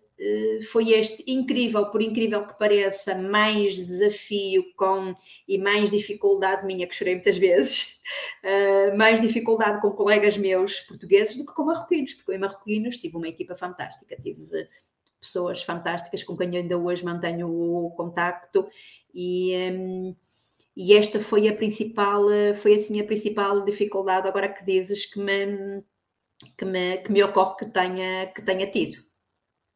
foi 0.72 0.92
este 0.94 1.24
incrível, 1.32 1.86
por 1.92 2.02
incrível 2.02 2.46
que 2.46 2.58
pareça, 2.58 3.16
mais 3.16 3.76
desafio 3.76 4.64
com 4.76 5.14
e 5.48 5.58
mais 5.58 5.92
dificuldade 5.92 6.66
minha, 6.66 6.88
que 6.88 6.96
chorei 6.96 7.14
muitas 7.16 7.38
vezes, 7.38 8.02
uh, 8.44 8.96
mais 8.98 9.22
dificuldade 9.22 9.80
com 9.80 9.92
colegas 9.92 10.36
meus 10.36 10.80
portugueses 10.82 11.38
do 11.38 11.46
que 11.46 11.54
com 11.54 11.66
marroquinos, 11.66 12.16
porque 12.16 12.34
em 12.34 12.40
marroquinos 12.40 12.98
tive 12.98 13.16
uma 13.16 13.28
equipa 13.28 13.56
fantástica, 13.56 14.18
tive 14.20 14.48
pessoas 15.22 15.64
fantásticas 15.64 16.24
com 16.24 16.36
quem 16.36 16.58
ainda 16.58 16.78
hoje 16.78 17.06
mantenho 17.06 17.50
o 17.50 17.92
contacto 17.92 18.68
e, 19.14 19.56
um, 19.72 20.16
e 20.76 20.96
esta 20.96 21.20
foi 21.20 21.48
a 21.48 21.56
principal, 21.56 22.24
foi 22.56 22.76
assim 22.76 23.00
a 23.00 23.04
principal 23.04 23.64
dificuldade 23.66 24.28
agora 24.28 24.50
que 24.50 24.64
dizes 24.64 25.06
que 25.06 25.20
me, 25.20 25.84
que 26.58 26.66
me, 26.66 26.98
que 26.98 27.12
me 27.12 27.24
ocorre 27.24 27.58
que 27.58 27.66
tenha, 27.68 28.28
que 28.28 28.42
tenha 28.42 28.70
tido. 28.70 29.07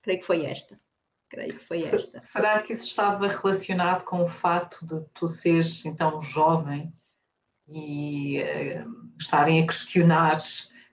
Creio 0.02 0.20
que 0.20 0.26
foi 0.26 0.46
esta. 0.46 0.80
Creio 1.30 1.58
que 1.58 1.64
foi 1.64 1.84
esta. 1.84 2.20
Será 2.20 2.62
que 2.62 2.74
isso 2.74 2.88
estava 2.88 3.28
relacionado 3.28 4.04
com 4.04 4.24
o 4.24 4.28
fato 4.28 4.86
de 4.86 5.06
tu 5.14 5.28
seres 5.28 5.86
então 5.86 6.20
jovem 6.20 6.92
e 7.68 8.42
uh, 8.42 9.14
estarem 9.20 9.64
a 9.64 9.66
questionar 9.66 10.38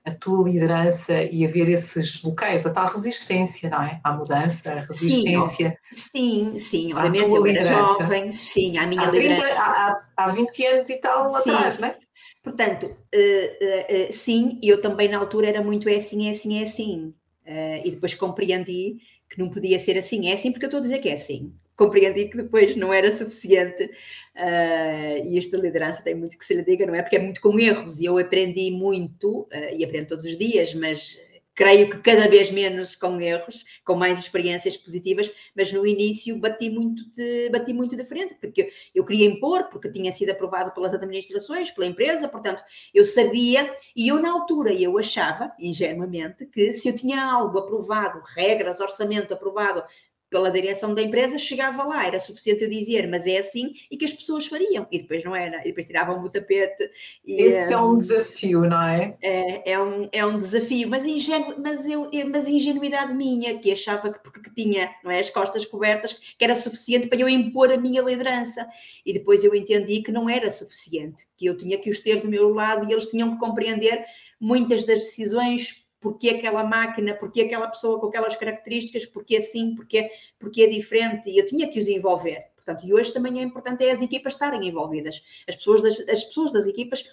a 0.04 0.14
tua 0.14 0.48
liderança 0.48 1.22
e 1.24 1.44
haver 1.44 1.68
esses 1.68 2.22
bloqueios, 2.22 2.64
a 2.64 2.70
tal 2.70 2.86
resistência, 2.86 3.68
não 3.68 3.82
é? 3.82 4.00
À 4.02 4.12
mudança, 4.12 4.72
a 4.72 4.80
resistência. 4.80 5.78
Sim, 5.90 6.52
sim, 6.52 6.58
sim 6.58 6.94
obviamente 6.94 7.34
eu 7.34 7.46
era 7.46 7.62
jovem, 7.62 8.32
sim, 8.32 8.78
à 8.78 8.86
minha 8.86 9.02
há 9.02 9.10
30, 9.10 9.28
liderança. 9.28 9.60
Há, 9.60 10.02
há 10.16 10.28
20 10.28 10.66
anos 10.66 10.88
e 10.88 10.96
tal 10.96 11.30
sim. 11.30 11.50
atrás, 11.50 11.78
não 11.78 11.88
é? 11.88 11.98
Portanto, 12.42 12.86
uh, 12.86 12.88
uh, 12.88 14.08
uh, 14.08 14.12
sim, 14.12 14.58
eu 14.62 14.80
também 14.80 15.08
na 15.08 15.18
altura 15.18 15.48
era 15.48 15.62
muito 15.62 15.88
é 15.88 15.96
assim, 15.96 16.28
é 16.28 16.30
assim, 16.30 16.60
é 16.60 16.62
assim. 16.62 17.14
Uh, 17.48 17.80
e 17.82 17.90
depois 17.92 18.12
compreendi 18.12 18.98
que 19.28 19.38
não 19.38 19.48
podia 19.48 19.78
ser 19.78 19.96
assim. 19.96 20.28
É 20.28 20.34
assim 20.34 20.52
porque 20.52 20.66
eu 20.66 20.68
estou 20.68 20.80
a 20.80 20.82
dizer 20.82 20.98
que 20.98 21.08
é 21.08 21.14
assim. 21.14 21.50
Compreendi 21.74 22.28
que 22.28 22.36
depois 22.36 22.76
não 22.76 22.92
era 22.92 23.10
suficiente 23.10 23.84
uh, 23.84 25.26
e 25.26 25.38
esta 25.38 25.56
liderança 25.56 26.02
tem 26.02 26.14
muito 26.14 26.36
que 26.36 26.44
se 26.44 26.54
lhe 26.54 26.64
diga, 26.64 26.84
não 26.84 26.94
é? 26.94 27.00
Porque 27.00 27.16
é 27.16 27.20
muito 27.20 27.40
com 27.40 27.58
erros 27.58 28.00
e 28.00 28.04
eu 28.04 28.18
aprendi 28.18 28.70
muito 28.70 29.42
uh, 29.42 29.76
e 29.76 29.82
aprendo 29.82 30.08
todos 30.08 30.26
os 30.26 30.36
dias, 30.36 30.74
mas 30.74 31.18
creio 31.58 31.90
que 31.90 31.98
cada 31.98 32.28
vez 32.28 32.52
menos 32.52 32.94
com 32.94 33.20
erros, 33.20 33.64
com 33.84 33.96
mais 33.96 34.20
experiências 34.20 34.76
positivas, 34.76 35.28
mas 35.56 35.72
no 35.72 35.84
início 35.84 36.38
bati 36.38 36.70
muito 36.70 37.10
de, 37.10 37.50
bati 37.50 37.72
muito 37.72 37.96
de 37.96 38.04
frente, 38.04 38.36
porque 38.36 38.70
eu 38.94 39.04
queria 39.04 39.26
impor, 39.26 39.64
porque 39.64 39.90
tinha 39.90 40.12
sido 40.12 40.30
aprovado 40.30 40.70
pelas 40.70 40.94
administrações, 40.94 41.72
pela 41.72 41.88
empresa, 41.88 42.28
portanto, 42.28 42.62
eu 42.94 43.04
sabia, 43.04 43.74
e 43.96 44.06
eu 44.06 44.22
na 44.22 44.30
altura 44.30 44.72
eu 44.72 44.96
achava, 44.98 45.52
ingenuamente, 45.58 46.46
que 46.46 46.72
se 46.72 46.90
eu 46.90 46.94
tinha 46.94 47.24
algo 47.24 47.58
aprovado, 47.58 48.22
regras, 48.36 48.78
orçamento 48.78 49.34
aprovado 49.34 49.82
pela 50.30 50.50
direção 50.50 50.94
da 50.94 51.02
empresa, 51.02 51.38
chegava 51.38 51.84
lá, 51.84 52.06
era 52.06 52.20
suficiente 52.20 52.64
eu 52.64 52.68
dizer, 52.68 53.08
mas 53.08 53.26
é 53.26 53.38
assim, 53.38 53.72
e 53.90 53.96
que 53.96 54.04
as 54.04 54.12
pessoas 54.12 54.46
fariam, 54.46 54.86
e 54.92 54.98
depois 54.98 55.24
não 55.24 55.34
era, 55.34 55.60
e 55.62 55.68
depois 55.68 55.86
tiravam 55.86 56.22
o 56.22 56.28
tapete. 56.28 56.90
E, 57.24 57.42
Esse 57.42 57.72
é 57.72 57.78
um 57.78 57.96
desafio, 57.96 58.62
não 58.62 58.82
é? 58.82 59.16
É, 59.22 59.72
é, 59.72 59.80
um, 59.80 60.08
é 60.12 60.24
um 60.24 60.36
desafio, 60.36 60.88
mas, 60.88 61.06
ingenu, 61.06 61.56
mas, 61.58 61.88
eu, 61.88 62.10
mas 62.30 62.48
ingenuidade 62.48 63.14
minha, 63.14 63.58
que 63.58 63.72
achava 63.72 64.12
que 64.12 64.18
porque 64.18 64.50
tinha 64.50 64.90
não 65.02 65.10
é, 65.10 65.18
as 65.18 65.30
costas 65.30 65.64
cobertas, 65.64 66.12
que 66.12 66.44
era 66.44 66.54
suficiente 66.54 67.08
para 67.08 67.18
eu 67.18 67.28
impor 67.28 67.72
a 67.72 67.76
minha 67.76 68.02
liderança, 68.02 68.68
e 69.04 69.12
depois 69.12 69.44
eu 69.44 69.54
entendi 69.54 70.02
que 70.02 70.12
não 70.12 70.28
era 70.28 70.50
suficiente, 70.50 71.26
que 71.36 71.46
eu 71.46 71.56
tinha 71.56 71.78
que 71.78 71.88
os 71.88 72.00
ter 72.00 72.20
do 72.20 72.28
meu 72.28 72.52
lado 72.52 72.88
e 72.88 72.92
eles 72.92 73.06
tinham 73.06 73.32
que 73.32 73.38
compreender 73.38 74.04
muitas 74.40 74.84
das 74.84 74.98
decisões 74.98 75.87
porque 76.00 76.30
aquela 76.30 76.64
máquina, 76.64 77.14
porque 77.14 77.42
aquela 77.42 77.68
pessoa 77.68 77.98
com 78.00 78.06
aquelas 78.06 78.36
características, 78.36 79.06
porque 79.06 79.36
assim, 79.36 79.74
porque, 79.74 80.10
porque 80.38 80.62
é 80.62 80.66
diferente, 80.68 81.28
e 81.28 81.38
eu 81.38 81.46
tinha 81.46 81.70
que 81.70 81.78
os 81.78 81.88
envolver. 81.88 82.46
Portanto, 82.54 82.86
e 82.86 82.92
hoje 82.92 83.12
também 83.12 83.40
é 83.40 83.42
importante 83.42 83.84
é 83.84 83.90
as 83.90 84.02
equipas 84.02 84.34
estarem 84.34 84.66
envolvidas. 84.68 85.22
As 85.48 85.56
pessoas 85.56 85.82
das, 85.82 86.00
as 86.08 86.24
pessoas 86.24 86.52
das 86.52 86.66
equipas, 86.66 87.04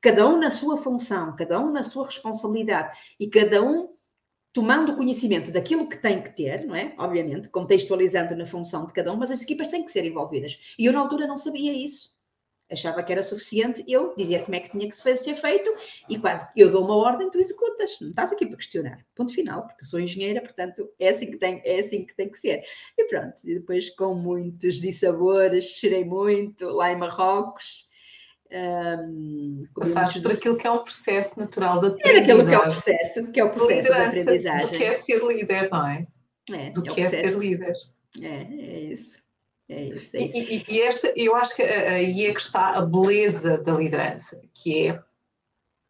cada 0.00 0.26
um 0.26 0.38
na 0.38 0.50
sua 0.50 0.76
função, 0.76 1.34
cada 1.36 1.60
um 1.60 1.70
na 1.70 1.82
sua 1.82 2.06
responsabilidade, 2.06 2.96
e 3.18 3.28
cada 3.28 3.62
um 3.62 3.94
tomando 4.52 4.96
conhecimento 4.96 5.52
daquilo 5.52 5.88
que 5.88 5.96
tem 5.96 6.22
que 6.22 6.34
ter, 6.34 6.66
não 6.66 6.74
é? 6.74 6.94
Obviamente, 6.98 7.48
contextualizando 7.48 8.34
na 8.34 8.46
função 8.46 8.86
de 8.86 8.92
cada 8.92 9.12
um, 9.12 9.16
mas 9.16 9.30
as 9.30 9.42
equipas 9.42 9.68
têm 9.68 9.84
que 9.84 9.90
ser 9.90 10.04
envolvidas. 10.04 10.74
E 10.78 10.86
eu, 10.86 10.92
na 10.92 11.00
altura, 11.00 11.26
não 11.26 11.36
sabia 11.36 11.72
isso. 11.72 12.19
Achava 12.70 13.02
que 13.02 13.12
era 13.12 13.22
suficiente 13.22 13.84
eu 13.88 14.14
dizer 14.16 14.44
como 14.44 14.54
é 14.54 14.60
que 14.60 14.68
tinha 14.68 14.88
que 14.88 14.94
ser 14.94 15.34
feito 15.34 15.72
e 16.08 16.18
quase 16.18 16.48
eu 16.56 16.70
dou 16.70 16.84
uma 16.84 16.96
ordem, 16.96 17.30
tu 17.30 17.38
executas. 17.38 17.98
Não 18.00 18.10
estás 18.10 18.32
aqui 18.32 18.46
para 18.46 18.56
questionar. 18.56 19.04
Ponto 19.14 19.34
final, 19.34 19.66
porque 19.66 19.82
eu 19.82 19.88
sou 19.88 20.00
engenheira, 20.00 20.40
portanto 20.40 20.88
é 20.98 21.08
assim 21.08 21.30
que 21.30 21.36
tem, 21.36 21.60
é 21.64 21.80
assim 21.80 22.06
que, 22.06 22.14
tem 22.14 22.30
que 22.30 22.38
ser. 22.38 22.62
E 22.96 23.04
pronto, 23.04 23.34
e 23.44 23.54
depois 23.54 23.90
com 23.90 24.14
muitos 24.14 24.80
dissabores, 24.80 25.64
chorei 25.64 26.04
muito 26.04 26.66
lá 26.66 26.92
em 26.92 26.96
Marrocos. 26.96 27.88
Um, 28.52 29.64
Passaste 29.74 30.20
por 30.20 30.32
aquilo 30.32 30.56
que 30.56 30.66
é 30.66 30.70
um 30.70 30.78
processo 30.78 31.38
natural 31.38 31.80
de 31.80 31.86
aprendizagem. 31.88 32.16
É 32.16 32.26
daquilo 32.26 32.48
que 32.48 32.54
é 32.54 32.58
o 32.58 32.62
processo, 32.62 33.32
que 33.32 33.40
é 33.40 33.44
o 33.44 33.50
processo 33.50 33.88
de 33.88 33.94
aprendizagem. 33.94 34.68
Do 34.68 34.76
que 34.76 34.84
é 34.84 34.92
ser 34.92 35.24
líder, 35.24 35.68
não 35.70 35.86
é? 35.86 36.06
é 36.52 36.70
do 36.70 36.80
é 36.80 36.94
que 36.94 37.00
é 37.00 37.08
ser 37.08 37.38
líder. 37.38 37.72
É, 38.20 38.26
é 38.26 38.80
isso. 38.80 39.22
É 39.70 39.84
isso, 39.84 40.16
é 40.16 40.22
isso. 40.24 40.36
E, 40.36 40.56
e, 40.56 40.64
e, 40.68 40.82
esta, 40.82 41.12
eu 41.14 41.36
acho 41.36 41.54
que 41.54 41.62
aí 41.62 42.26
é 42.26 42.34
que 42.34 42.40
está 42.40 42.70
a 42.70 42.82
beleza 42.82 43.56
da 43.58 43.72
liderança, 43.72 44.40
que 44.52 44.88
é, 44.88 45.00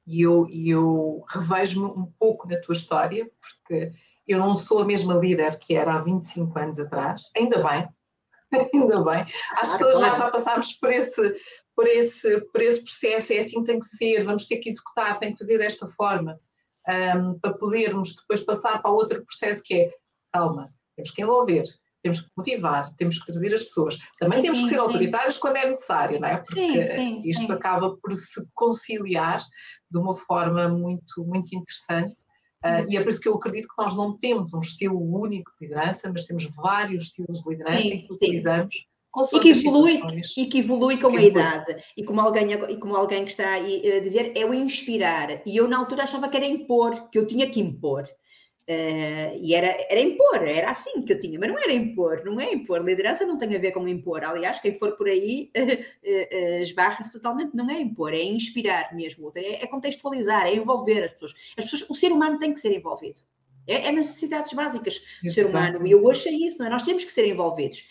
e 0.07 0.21
eu, 0.21 0.47
eu 0.51 1.25
revejo-me 1.27 1.87
um 1.87 2.13
pouco 2.19 2.47
na 2.47 2.61
tua 2.61 2.75
história, 2.75 3.31
porque 3.41 3.91
eu 4.29 4.39
não 4.39 4.55
sou 4.55 4.83
a 4.83 4.85
mesma 4.85 5.15
líder 5.15 5.59
que 5.59 5.75
era 5.75 5.95
há 5.95 6.03
25 6.03 6.59
anos 6.59 6.79
atrás, 6.79 7.31
ainda 7.35 7.57
bem, 7.67 7.89
ainda 8.75 9.03
bem. 9.03 9.27
Acho 9.53 9.79
que 9.79 9.85
nós 9.85 10.19
já 10.19 10.31
passámos 10.31 10.73
por 10.75 10.93
esse, 10.93 11.41
por, 11.75 11.87
esse, 11.87 12.41
por 12.53 12.61
esse 12.61 12.83
processo, 12.83 13.33
é 13.33 13.39
assim 13.39 13.61
que 13.61 13.73
tem 13.73 13.81
que 13.81 13.87
ser, 13.87 14.25
vamos 14.25 14.47
ter 14.47 14.59
que 14.59 14.69
executar, 14.69 15.19
tem 15.19 15.33
que 15.33 15.39
fazer 15.39 15.57
desta 15.57 15.89
forma, 15.89 16.39
um, 16.87 17.39
para 17.39 17.55
podermos 17.55 18.15
depois 18.15 18.43
passar 18.43 18.83
para 18.83 18.91
outro 18.91 19.25
processo 19.25 19.63
que 19.63 19.75
é, 19.75 19.95
calma, 20.31 20.71
temos 20.97 21.11
que 21.13 21.23
envolver, 21.23 21.65
temos 22.03 22.21
que 22.21 22.29
motivar, 22.37 22.95
temos 22.97 23.19
que 23.19 23.27
trazer 23.33 23.55
as 23.55 23.65
pessoas. 23.65 23.99
Também 24.19 24.39
sim, 24.39 24.43
temos 24.43 24.59
sim, 24.59 24.65
que 24.65 24.71
ser 24.71 24.77
sim. 24.77 24.81
autoritários 24.81 25.37
quando 25.39 25.57
é 25.57 25.69
necessário, 25.69 26.21
não 26.21 26.29
é? 26.29 26.37
Porque 26.37 26.61
isto 27.25 27.53
acaba 27.53 27.97
por 27.97 28.13
se 28.13 28.43
conciliar 28.55 29.43
de 29.91 29.99
uma 29.99 30.15
forma 30.15 30.69
muito, 30.69 31.25
muito 31.25 31.55
interessante. 31.55 32.23
Uh, 32.65 32.85
e 32.91 32.97
é 32.97 33.03
por 33.03 33.09
isso 33.09 33.21
que 33.21 33.29
eu 33.29 33.35
acredito 33.35 33.69
que 33.69 33.83
nós 33.83 33.97
não 33.97 34.19
temos 34.19 34.53
um 34.53 34.59
estilo 34.59 35.01
único 35.01 35.51
de 35.59 35.67
liderança, 35.67 36.11
mas 36.11 36.25
temos 36.25 36.45
vários 36.55 37.05
estilos 37.05 37.41
de 37.43 37.51
liderança 37.51 37.83
que 37.83 38.09
utilizamos. 38.13 38.75
E 39.33 39.41
que, 39.41 39.49
evolui, 39.49 40.01
e 40.39 40.47
que 40.47 40.59
evolui 40.61 40.97
com 40.97 41.09
a 41.17 41.21
idade. 41.23 41.83
E 41.97 42.05
como, 42.05 42.21
alguém, 42.21 42.53
e 42.53 42.77
como 42.77 42.95
alguém 42.95 43.25
que 43.25 43.33
está 43.33 43.55
aí 43.55 43.97
a 43.97 43.99
dizer, 43.99 44.33
é 44.37 44.47
o 44.47 44.55
inspirar. 44.55 45.43
E 45.45 45.57
eu, 45.57 45.67
na 45.67 45.79
altura, 45.79 46.05
achava 46.05 46.29
que 46.29 46.37
era 46.37 46.47
impor, 46.47 47.09
que 47.11 47.19
eu 47.19 47.27
tinha 47.27 47.51
que 47.51 47.59
impor. 47.59 48.09
Uh, 48.71 49.35
e 49.43 49.53
era, 49.53 49.67
era 49.91 50.01
impor, 50.01 50.47
era 50.47 50.71
assim 50.71 51.03
que 51.03 51.13
eu 51.13 51.19
tinha, 51.19 51.41
mas 51.41 51.49
não 51.49 51.59
era 51.59 51.73
impor, 51.73 52.23
não 52.25 52.41
é 52.41 52.53
impor. 52.53 52.85
Liderança 52.85 53.27
não 53.27 53.37
tem 53.37 53.53
a 53.57 53.59
ver 53.59 53.73
com 53.73 53.89
impor. 53.89 54.23
Aliás, 54.23 54.61
quem 54.61 54.73
for 54.73 54.93
por 54.97 55.09
aí 55.09 55.51
uh, 55.57 55.63
uh, 56.61 56.63
esbarra-se 56.63 57.13
totalmente, 57.13 57.53
não 57.53 57.69
é 57.69 57.81
impor, 57.81 58.15
é 58.15 58.23
inspirar 58.23 58.95
mesmo, 58.95 59.33
é, 59.35 59.65
é, 59.65 59.67
contextualizar, 59.67 60.47
é 60.47 60.55
envolver 60.55 61.03
as 61.03 61.13
pessoas. 61.15 61.35
As 61.59 61.65
pessoas. 61.65 61.91
O 61.91 61.95
ser 61.97 62.13
humano 62.13 62.39
tem 62.39 62.55
que 62.55 62.61
ser 62.61 62.73
envolvido. 62.73 63.19
É, 63.67 63.89
é 63.89 63.93
necessidades 63.93 64.53
básicas 64.53 65.01
do 65.21 65.33
ser 65.33 65.47
humano. 65.47 65.85
E 65.85 65.91
eu 65.91 66.05
hoje 66.05 66.29
é 66.29 66.33
isso, 66.33 66.59
não 66.61 66.67
é? 66.67 66.71
Nós 66.71 66.85
temos 66.85 67.05
que 67.05 67.13
ser 67.13 67.27
envolvidos. 67.27 67.89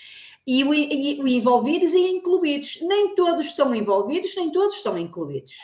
E 0.48 0.64
o, 0.64 0.74
e 0.74 1.20
o 1.22 1.28
envolvidos 1.28 1.92
e 1.92 2.08
incluídos. 2.08 2.80
Nem 2.84 3.16
todos 3.16 3.48
estão 3.48 3.76
envolvidos, 3.76 4.34
nem 4.34 4.50
todos 4.50 4.78
estão 4.78 4.98
incluídos. 4.98 5.58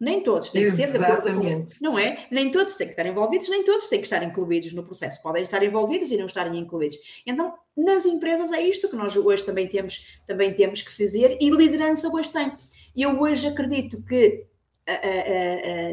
Nem 0.00 0.22
todos 0.22 0.50
têm 0.50 0.64
que 0.64 0.70
ser 0.70 0.90
de 0.90 0.98
acordo 0.98 1.32
com, 1.32 1.64
não 1.80 1.98
é? 1.98 2.26
Nem 2.30 2.50
todos 2.50 2.74
têm 2.74 2.88
que 2.88 2.92
estar 2.92 3.06
envolvidos, 3.06 3.48
nem 3.48 3.64
todos 3.64 3.88
têm 3.88 4.00
que 4.00 4.06
estar 4.06 4.22
incluídos 4.22 4.72
no 4.72 4.82
processo. 4.82 5.22
Podem 5.22 5.42
estar 5.42 5.62
envolvidos 5.62 6.10
e 6.10 6.16
não 6.16 6.26
estarem 6.26 6.58
incluídos. 6.58 7.22
Então, 7.24 7.54
nas 7.76 8.04
empresas 8.04 8.52
é 8.52 8.60
isto 8.60 8.88
que 8.88 8.96
nós 8.96 9.16
hoje 9.16 9.44
também 9.44 9.68
temos, 9.68 10.20
também 10.26 10.52
temos 10.52 10.82
que 10.82 10.90
fazer 10.90 11.38
e 11.40 11.48
liderança 11.50 12.08
hoje 12.08 12.30
tem. 12.30 12.52
Eu 12.96 13.20
hoje 13.20 13.46
acredito 13.46 14.02
que 14.02 14.46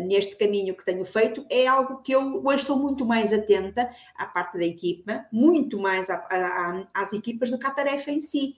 neste 0.05 0.35
caminho 0.35 0.75
que 0.75 0.83
tenho 0.83 1.05
feito 1.05 1.45
é 1.49 1.65
algo 1.65 2.01
que 2.01 2.11
eu 2.11 2.43
hoje 2.43 2.63
estou 2.63 2.77
muito 2.77 3.05
mais 3.05 3.31
atenta 3.31 3.89
à 4.17 4.25
parte 4.25 4.57
da 4.57 4.65
equipa, 4.65 5.25
muito 5.31 5.79
mais 5.79 6.09
a, 6.09 6.15
a, 6.15 6.87
às 6.93 7.13
equipas 7.13 7.49
do 7.49 7.57
que 7.57 7.65
à 7.65 7.71
tarefa 7.71 8.11
em 8.11 8.19
si 8.19 8.57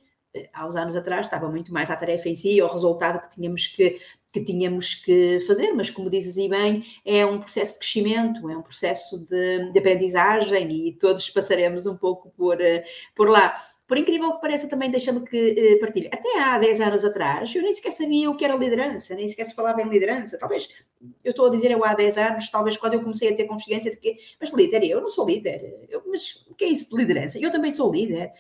há 0.52 0.66
uns 0.66 0.76
anos 0.76 0.96
atrás 0.96 1.28
estava 1.28 1.50
muito 1.50 1.72
mais 1.72 1.90
à 1.90 1.96
tarefa 1.96 2.30
em 2.30 2.36
si, 2.36 2.60
ao 2.60 2.72
resultado 2.72 3.22
que 3.22 3.30
tínhamos 3.30 3.68
que, 3.68 4.00
que 4.34 4.44
tínhamos 4.44 4.96
que 4.96 5.40
fazer, 5.42 5.72
mas 5.74 5.92
como 5.92 6.10
dizes 6.10 6.38
e 6.38 6.50
bem, 6.50 6.84
é 7.06 7.24
um 7.24 7.40
processo 7.40 7.74
de 7.74 7.80
crescimento, 7.80 8.50
é 8.50 8.58
um 8.58 8.64
processo 8.64 9.24
de, 9.24 9.72
de 9.72 9.80
aprendizagem 9.80 10.88
e 10.88 10.94
todos 10.94 11.30
passaremos 11.30 11.86
um 11.86 11.96
pouco 11.96 12.32
por, 12.32 12.60
eh, 12.60 12.84
por 13.16 13.30
lá. 13.30 13.54
Por 13.88 13.98
incrível 13.98 14.34
que 14.34 14.42
pareça, 14.42 14.68
também 14.68 14.90
deixa-me 14.90 15.24
que 15.24 15.76
uh, 15.76 15.80
partilhe. 15.80 16.08
Até 16.12 16.40
há 16.40 16.58
10 16.58 16.82
anos 16.82 17.06
atrás, 17.06 17.54
eu 17.54 17.62
nem 17.62 17.72
sequer 17.72 17.92
sabia 17.92 18.32
o 18.32 18.36
que 18.36 18.44
era 18.44 18.56
liderança, 18.56 19.14
nem 19.14 19.28
sequer 19.28 19.46
se 19.46 19.54
falava 19.54 19.82
em 19.82 19.90
liderança. 19.90 20.40
Talvez, 20.40 20.68
eu 21.24 21.30
estou 21.30 21.46
a 21.48 21.50
dizer 21.50 21.70
eu 21.70 21.86
há 21.86 21.94
10 21.94 22.18
anos, 22.18 22.50
talvez 22.50 22.78
quando 22.78 22.94
eu 22.94 23.02
comecei 23.02 23.30
a 23.32 23.36
ter 23.36 23.44
consciência 23.44 23.92
de 23.92 23.98
que, 23.98 24.16
mas 24.40 24.52
líder, 24.52 24.84
eu 24.86 25.02
não 25.02 25.10
sou 25.10 25.28
líder. 25.28 25.86
Eu, 25.90 26.02
mas 26.08 26.44
o 26.50 26.56
que 26.56 26.64
é 26.64 26.70
isso 26.70 26.90
de 26.90 26.96
liderança? 26.96 27.38
Eu 27.38 27.52
também 27.52 27.72
sou 27.72 27.92
líder. 27.92 28.32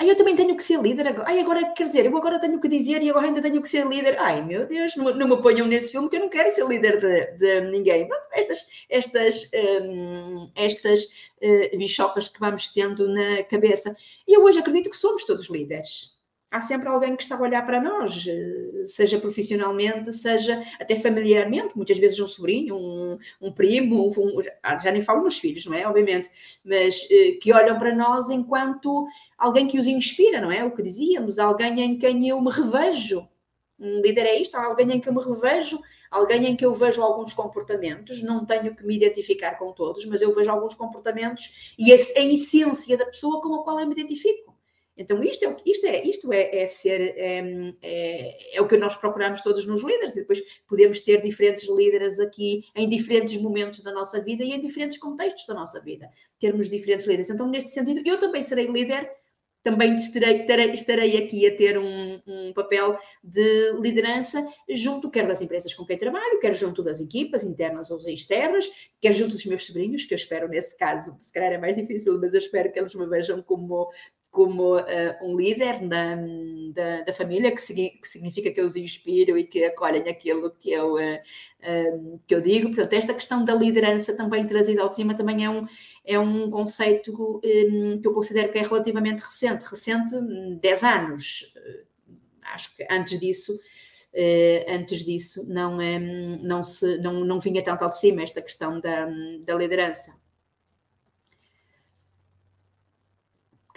Ai, 0.00 0.08
eu 0.08 0.16
também 0.16 0.36
tenho 0.36 0.56
que 0.56 0.62
ser 0.62 0.80
líder 0.80 1.08
agora. 1.08 1.28
Ai, 1.28 1.40
agora 1.40 1.72
quer 1.72 1.84
dizer, 1.84 2.06
eu 2.06 2.16
agora 2.16 2.38
tenho 2.38 2.60
que 2.60 2.68
dizer 2.68 3.02
e 3.02 3.10
agora 3.10 3.26
ainda 3.26 3.42
tenho 3.42 3.60
que 3.60 3.68
ser 3.68 3.84
líder. 3.84 4.16
Ai, 4.18 4.44
meu 4.44 4.64
Deus, 4.64 4.94
não, 4.94 5.12
me 5.12 5.42
ponham 5.42 5.66
nesse 5.66 5.90
filme 5.90 6.08
que 6.08 6.16
eu 6.16 6.20
não 6.20 6.28
quero 6.28 6.50
ser 6.50 6.66
líder 6.66 7.00
de, 7.00 7.36
de 7.38 7.60
ninguém. 7.70 8.06
Pronto, 8.06 8.28
estas, 8.32 8.66
estas, 8.88 9.50
um, 9.82 10.50
estas 10.54 11.04
uh, 11.42 11.76
bichocas 11.76 12.28
que 12.28 12.38
vamos 12.38 12.68
tendo 12.72 13.08
na 13.08 13.42
cabeça. 13.42 13.96
E 14.26 14.36
eu 14.36 14.44
hoje 14.44 14.60
acredito 14.60 14.88
que 14.88 14.96
somos 14.96 15.24
todos 15.24 15.50
líderes 15.50 16.17
há 16.50 16.60
sempre 16.60 16.88
alguém 16.88 17.14
que 17.14 17.22
está 17.22 17.36
a 17.36 17.40
olhar 17.40 17.64
para 17.64 17.80
nós, 17.80 18.24
seja 18.86 19.18
profissionalmente, 19.18 20.12
seja 20.12 20.62
até 20.80 20.96
familiarmente, 20.96 21.76
muitas 21.76 21.98
vezes 21.98 22.18
um 22.20 22.28
sobrinho, 22.28 22.76
um, 22.76 23.18
um 23.40 23.52
primo, 23.52 24.08
um, 24.16 24.42
já 24.80 24.90
nem 24.90 25.02
falo 25.02 25.22
nos 25.22 25.38
filhos, 25.38 25.66
não 25.66 25.74
é? 25.74 25.86
Obviamente, 25.86 26.30
mas 26.64 27.06
eh, 27.10 27.32
que 27.40 27.52
olham 27.52 27.78
para 27.78 27.94
nós 27.94 28.30
enquanto 28.30 29.06
alguém 29.36 29.66
que 29.66 29.78
os 29.78 29.86
inspira, 29.86 30.40
não 30.40 30.50
é? 30.50 30.64
O 30.64 30.74
que 30.74 30.82
dizíamos, 30.82 31.38
alguém 31.38 31.80
em 31.80 31.98
quem 31.98 32.28
eu 32.28 32.40
me 32.40 32.50
revejo. 32.50 33.28
Um 33.78 34.00
líder 34.00 34.26
é 34.26 34.40
isto, 34.40 34.56
alguém 34.56 34.90
em 34.92 35.00
que 35.00 35.08
eu 35.08 35.14
me 35.14 35.22
revejo, 35.22 35.78
alguém 36.10 36.46
em 36.46 36.56
que 36.56 36.64
eu 36.64 36.74
vejo 36.74 37.02
alguns 37.02 37.32
comportamentos, 37.32 38.22
não 38.22 38.44
tenho 38.44 38.74
que 38.74 38.84
me 38.84 38.96
identificar 38.96 39.56
com 39.56 39.72
todos, 39.72 40.04
mas 40.06 40.22
eu 40.22 40.34
vejo 40.34 40.50
alguns 40.50 40.74
comportamentos 40.74 41.74
e 41.78 41.92
a, 41.92 41.96
a 41.96 42.24
essência 42.24 42.96
da 42.96 43.04
pessoa 43.04 43.40
com 43.40 43.54
a 43.54 43.62
qual 43.62 43.78
eu 43.78 43.86
me 43.86 43.92
identifico. 43.92 44.47
Então, 44.98 45.22
isto 45.22 45.44
é, 45.44 45.56
isto 45.64 45.86
é, 45.86 46.02
isto 46.04 46.32
é, 46.32 46.58
é 46.58 46.66
ser, 46.66 47.00
é, 47.00 47.40
é, 47.80 48.56
é, 48.56 48.60
o 48.60 48.66
que 48.66 48.76
nós 48.76 48.96
procuramos 48.96 49.40
todos 49.40 49.64
nos 49.64 49.82
líderes, 49.84 50.16
e 50.16 50.20
depois 50.20 50.42
podemos 50.66 51.00
ter 51.02 51.22
diferentes 51.22 51.68
líderes 51.68 52.18
aqui 52.18 52.64
em 52.74 52.88
diferentes 52.88 53.40
momentos 53.40 53.80
da 53.80 53.92
nossa 53.92 54.20
vida 54.22 54.42
e 54.42 54.52
em 54.52 54.60
diferentes 54.60 54.98
contextos 54.98 55.46
da 55.46 55.54
nossa 55.54 55.80
vida, 55.80 56.10
termos 56.40 56.68
diferentes 56.68 57.06
líderes. 57.06 57.30
Então, 57.30 57.48
neste 57.48 57.70
sentido, 57.70 58.02
eu 58.04 58.18
também 58.18 58.42
serei 58.42 58.66
líder, 58.66 59.08
também 59.62 59.94
estarei, 59.96 60.40
estarei, 60.40 60.70
estarei 60.72 61.16
aqui 61.16 61.46
a 61.46 61.54
ter 61.54 61.78
um, 61.78 62.20
um, 62.26 62.52
papel 62.52 62.98
de 63.22 63.72
liderança 63.80 64.46
junto, 64.68 65.10
quer 65.10 65.26
das 65.26 65.42
empresas 65.42 65.74
com 65.74 65.84
quem 65.84 65.98
trabalho, 65.98 66.40
quer 66.40 66.54
junto 66.54 66.82
das 66.82 67.00
equipas 67.00 67.44
internas 67.44 67.90
ou 67.90 67.98
externas, 68.08 68.68
quer 69.00 69.12
junto 69.12 69.32
dos 69.32 69.44
meus 69.46 69.66
sobrinhos, 69.66 70.04
que 70.06 70.14
eu 70.14 70.16
espero 70.16 70.48
nesse 70.48 70.76
caso, 70.76 71.16
se 71.20 71.32
calhar 71.32 71.52
é 71.52 71.58
mais 71.58 71.76
difícil, 71.76 72.18
mas 72.18 72.34
eu 72.34 72.38
espero 72.38 72.72
que 72.72 72.78
eles 72.78 72.94
me 72.94 73.06
vejam 73.06 73.42
como 73.42 73.90
como 74.30 74.76
uh, 74.76 74.84
um 75.22 75.36
líder 75.36 75.80
da, 75.88 76.16
da, 76.72 77.02
da 77.02 77.12
família, 77.12 77.50
que, 77.50 77.90
que, 77.90 78.08
significa 78.08 78.52
que 78.52 78.60
eu 78.60 78.66
os 78.66 78.76
inspiro 78.76 79.38
e 79.38 79.44
que 79.44 79.64
acolhem 79.64 80.08
aquilo 80.08 80.50
que 80.50 80.70
eu, 80.70 80.94
uh, 80.94 80.98
uh, 80.98 82.20
que 82.26 82.34
eu 82.34 82.40
digo. 82.40 82.68
Portanto, 82.68 82.92
esta 82.92 83.14
questão 83.14 83.44
da 83.44 83.54
liderança 83.54 84.16
também 84.16 84.46
trazida 84.46 84.82
ao 84.82 84.90
cima 84.90 85.14
também 85.14 85.44
é 85.44 85.50
um, 85.50 85.66
é 86.04 86.18
um 86.18 86.50
conceito 86.50 87.40
um, 87.42 88.00
que 88.00 88.06
eu 88.06 88.12
considero 88.12 88.52
que 88.52 88.58
é 88.58 88.62
relativamente 88.62 89.20
recente, 89.20 89.64
recente 89.64 90.14
10 90.60 90.82
anos. 90.82 91.54
acho 92.42 92.76
que 92.76 92.86
antes 92.90 93.18
disso, 93.18 93.58
antes 94.68 95.04
disso 95.04 95.48
não, 95.48 95.78
não, 96.42 96.62
se, 96.62 96.98
não, 96.98 97.24
não 97.24 97.40
vinha 97.40 97.62
tanto 97.62 97.82
ao 97.82 97.90
de 97.90 97.98
cima 97.98 98.22
esta 98.22 98.42
questão 98.42 98.80
da, 98.80 99.08
da 99.40 99.54
liderança. 99.54 100.14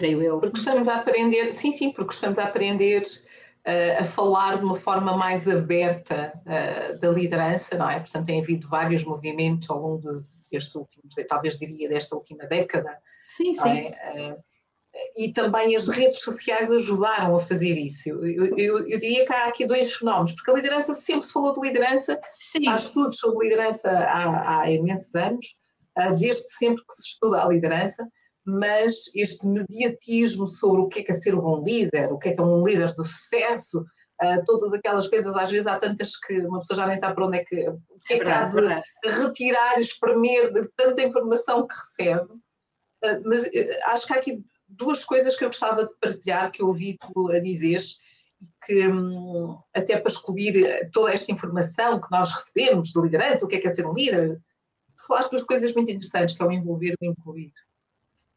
Creio 0.02 0.22
eu. 0.24 0.40
Porque 0.40 0.58
estamos 0.58 0.88
a 0.88 0.96
aprender, 0.96 1.54
sim, 1.54 1.72
sim, 1.72 1.92
porque 1.92 2.14
estamos 2.14 2.40
a 2.40 2.46
aprender 2.46 3.04
uh, 3.04 4.00
a 4.00 4.04
falar 4.04 4.58
de 4.58 4.66
uma 4.66 4.76
forma 4.76 5.16
mais 5.16 5.48
aberta 5.48 6.34
uh, 6.42 7.00
da 7.00 7.10
liderança, 7.10 7.78
não 7.78 7.88
é? 7.88 8.00
Portanto, 8.00 8.26
tem 8.26 8.42
havido 8.42 8.68
vários 8.68 9.04
movimentos 9.04 9.70
ao 9.70 9.80
longo 9.80 10.10
destes 10.52 10.74
últimos, 10.74 11.14
talvez 11.30 11.58
diria 11.58 11.88
desta 11.88 12.16
última 12.16 12.46
década. 12.48 12.98
Sim, 13.28 13.54
sim. 13.54 13.70
É? 13.70 14.32
Uh, 14.32 14.44
e 15.16 15.32
também 15.32 15.76
as 15.76 15.88
redes 15.88 16.20
sociais 16.20 16.70
ajudaram 16.72 17.36
a 17.36 17.40
fazer 17.40 17.78
isso. 17.78 18.10
Eu, 18.10 18.58
eu, 18.58 18.90
eu, 18.90 19.00
diria 19.00 19.26
que 19.26 19.32
há 19.32 19.46
aqui 19.46 19.66
dois 19.66 19.94
fenómenos, 19.94 20.34
porque 20.34 20.52
a 20.52 20.56
liderança 20.56 20.94
sempre 20.96 21.24
se 21.28 21.32
falou 21.32 21.54
de 21.54 21.62
liderança, 21.62 22.20
Sim. 22.38 22.68
há 22.68 22.76
estudos 22.76 23.20
sobre 23.20 23.48
liderança 23.48 23.90
há, 23.90 24.62
há 24.62 24.72
imensos 24.72 25.16
anos, 25.16 25.46
desde 26.20 26.44
sempre 26.58 26.84
que 26.86 26.94
se 26.96 27.08
estuda 27.08 27.42
a 27.42 27.48
liderança, 27.48 28.06
mas 28.46 29.12
este 29.16 29.46
mediatismo 29.46 30.48
sobre 30.48 30.82
o 30.82 30.88
que 30.88 31.00
é 31.00 31.04
que 31.04 31.12
é 31.12 31.16
ser 31.16 31.36
um 31.36 31.42
bom 31.42 31.64
líder, 31.64 32.12
o 32.12 32.18
que 32.18 32.30
é 32.30 32.34
que 32.34 32.42
é 32.42 32.44
um 32.44 32.66
líder 32.66 32.94
de 32.96 33.08
sucesso, 33.08 33.80
uh, 34.22 34.44
todas 34.46 34.74
aquelas 34.74 35.08
coisas, 35.08 35.34
às 35.36 35.52
vezes 35.52 35.68
há 35.68 35.78
tantas 35.80 36.18
que 36.18 36.40
uma 36.40 36.60
pessoa 36.60 36.78
já 36.78 36.88
nem 36.88 36.98
sabe 36.98 37.16
para 37.16 37.26
onde 37.28 37.38
é 37.38 37.44
que, 37.46 37.70
o 37.70 38.00
que 38.06 38.14
é, 38.14 38.18
é 38.18 38.20
que 38.20 38.30
há 38.30 38.46
de 38.46 39.10
retirar, 39.10 39.80
espremer 39.80 40.52
de 40.52 40.68
tanta 40.76 41.04
informação 41.04 41.68
que 41.68 41.76
recebe. 41.76 42.32
Uh, 43.04 43.22
mas 43.26 43.46
uh, 43.46 43.80
acho 43.88 44.08
que 44.08 44.14
há 44.14 44.18
aqui 44.18 44.44
duas 44.68 45.04
coisas 45.04 45.36
que 45.36 45.44
eu 45.44 45.50
gostava 45.50 45.86
de 45.86 45.94
partilhar, 46.00 46.52
que 46.52 46.62
eu 46.62 46.68
ouvi 46.68 46.98
tu 46.98 47.32
a 47.32 47.40
dizeres, 47.40 48.00
que 48.66 48.88
um, 48.88 49.60
até 49.74 49.98
para 50.00 50.12
excluir 50.12 50.90
toda 50.92 51.14
esta 51.14 51.32
informação 51.32 52.00
que 52.00 52.10
nós 52.10 52.32
recebemos 52.32 52.88
de 52.88 53.02
liderança, 53.02 53.46
o 53.46 53.48
que 53.48 53.58
é 53.58 53.60
que 53.60 53.68
é 53.68 53.74
ser 53.74 53.86
um 53.86 53.94
líder, 53.94 54.40
tu 54.98 55.08
falaste 55.08 55.32
duas 55.32 55.44
coisas 55.44 55.74
muito 55.76 55.92
interessantes, 55.92 56.36
que 56.36 56.42
é 56.42 56.46
o 56.46 56.52
envolver 56.52 56.96
e 57.00 57.08
o 57.08 57.12
incluir. 57.12 57.52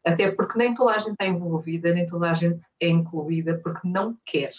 Até 0.05 0.31
porque 0.31 0.57
nem 0.57 0.73
toda 0.73 0.91
a 0.91 0.99
gente 0.99 1.13
está 1.13 1.25
envolvida, 1.25 1.91
nem 1.91 2.05
toda 2.05 2.29
a 2.29 2.33
gente 2.33 2.63
é 2.79 2.87
incluída 2.87 3.59
porque 3.63 3.87
não 3.87 4.17
quer. 4.25 4.51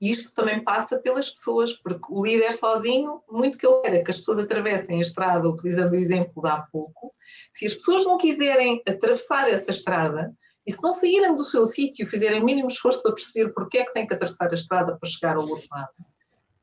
E 0.00 0.10
isto 0.10 0.32
também 0.32 0.64
passa 0.64 0.98
pelas 0.98 1.28
pessoas, 1.28 1.74
porque 1.74 2.06
o 2.08 2.24
líder 2.24 2.52
sozinho, 2.52 3.22
muito 3.28 3.58
que 3.58 3.66
ele 3.66 3.82
quer 3.82 4.02
que 4.02 4.10
as 4.10 4.18
pessoas 4.18 4.38
atravessem 4.38 4.96
a 4.96 5.02
estrada, 5.02 5.46
utilizando 5.46 5.92
o 5.92 5.96
exemplo 5.96 6.42
de 6.42 6.48
há 6.48 6.62
pouco, 6.72 7.12
se 7.52 7.66
as 7.66 7.74
pessoas 7.74 8.04
não 8.04 8.16
quiserem 8.16 8.82
atravessar 8.88 9.50
essa 9.50 9.70
estrada, 9.70 10.34
e 10.66 10.72
se 10.72 10.82
não 10.82 10.92
saírem 10.92 11.36
do 11.36 11.44
seu 11.44 11.66
sítio 11.66 12.04
e 12.04 12.08
fizerem 12.08 12.42
mínimo 12.42 12.68
esforço 12.68 13.02
para 13.02 13.12
perceber 13.12 13.52
porque 13.52 13.78
é 13.78 13.84
que 13.84 13.92
têm 13.92 14.06
que 14.06 14.14
atravessar 14.14 14.50
a 14.50 14.54
estrada 14.54 14.96
para 14.96 15.10
chegar 15.10 15.36
ao 15.36 15.46
outro 15.46 15.66
lado, 15.70 15.90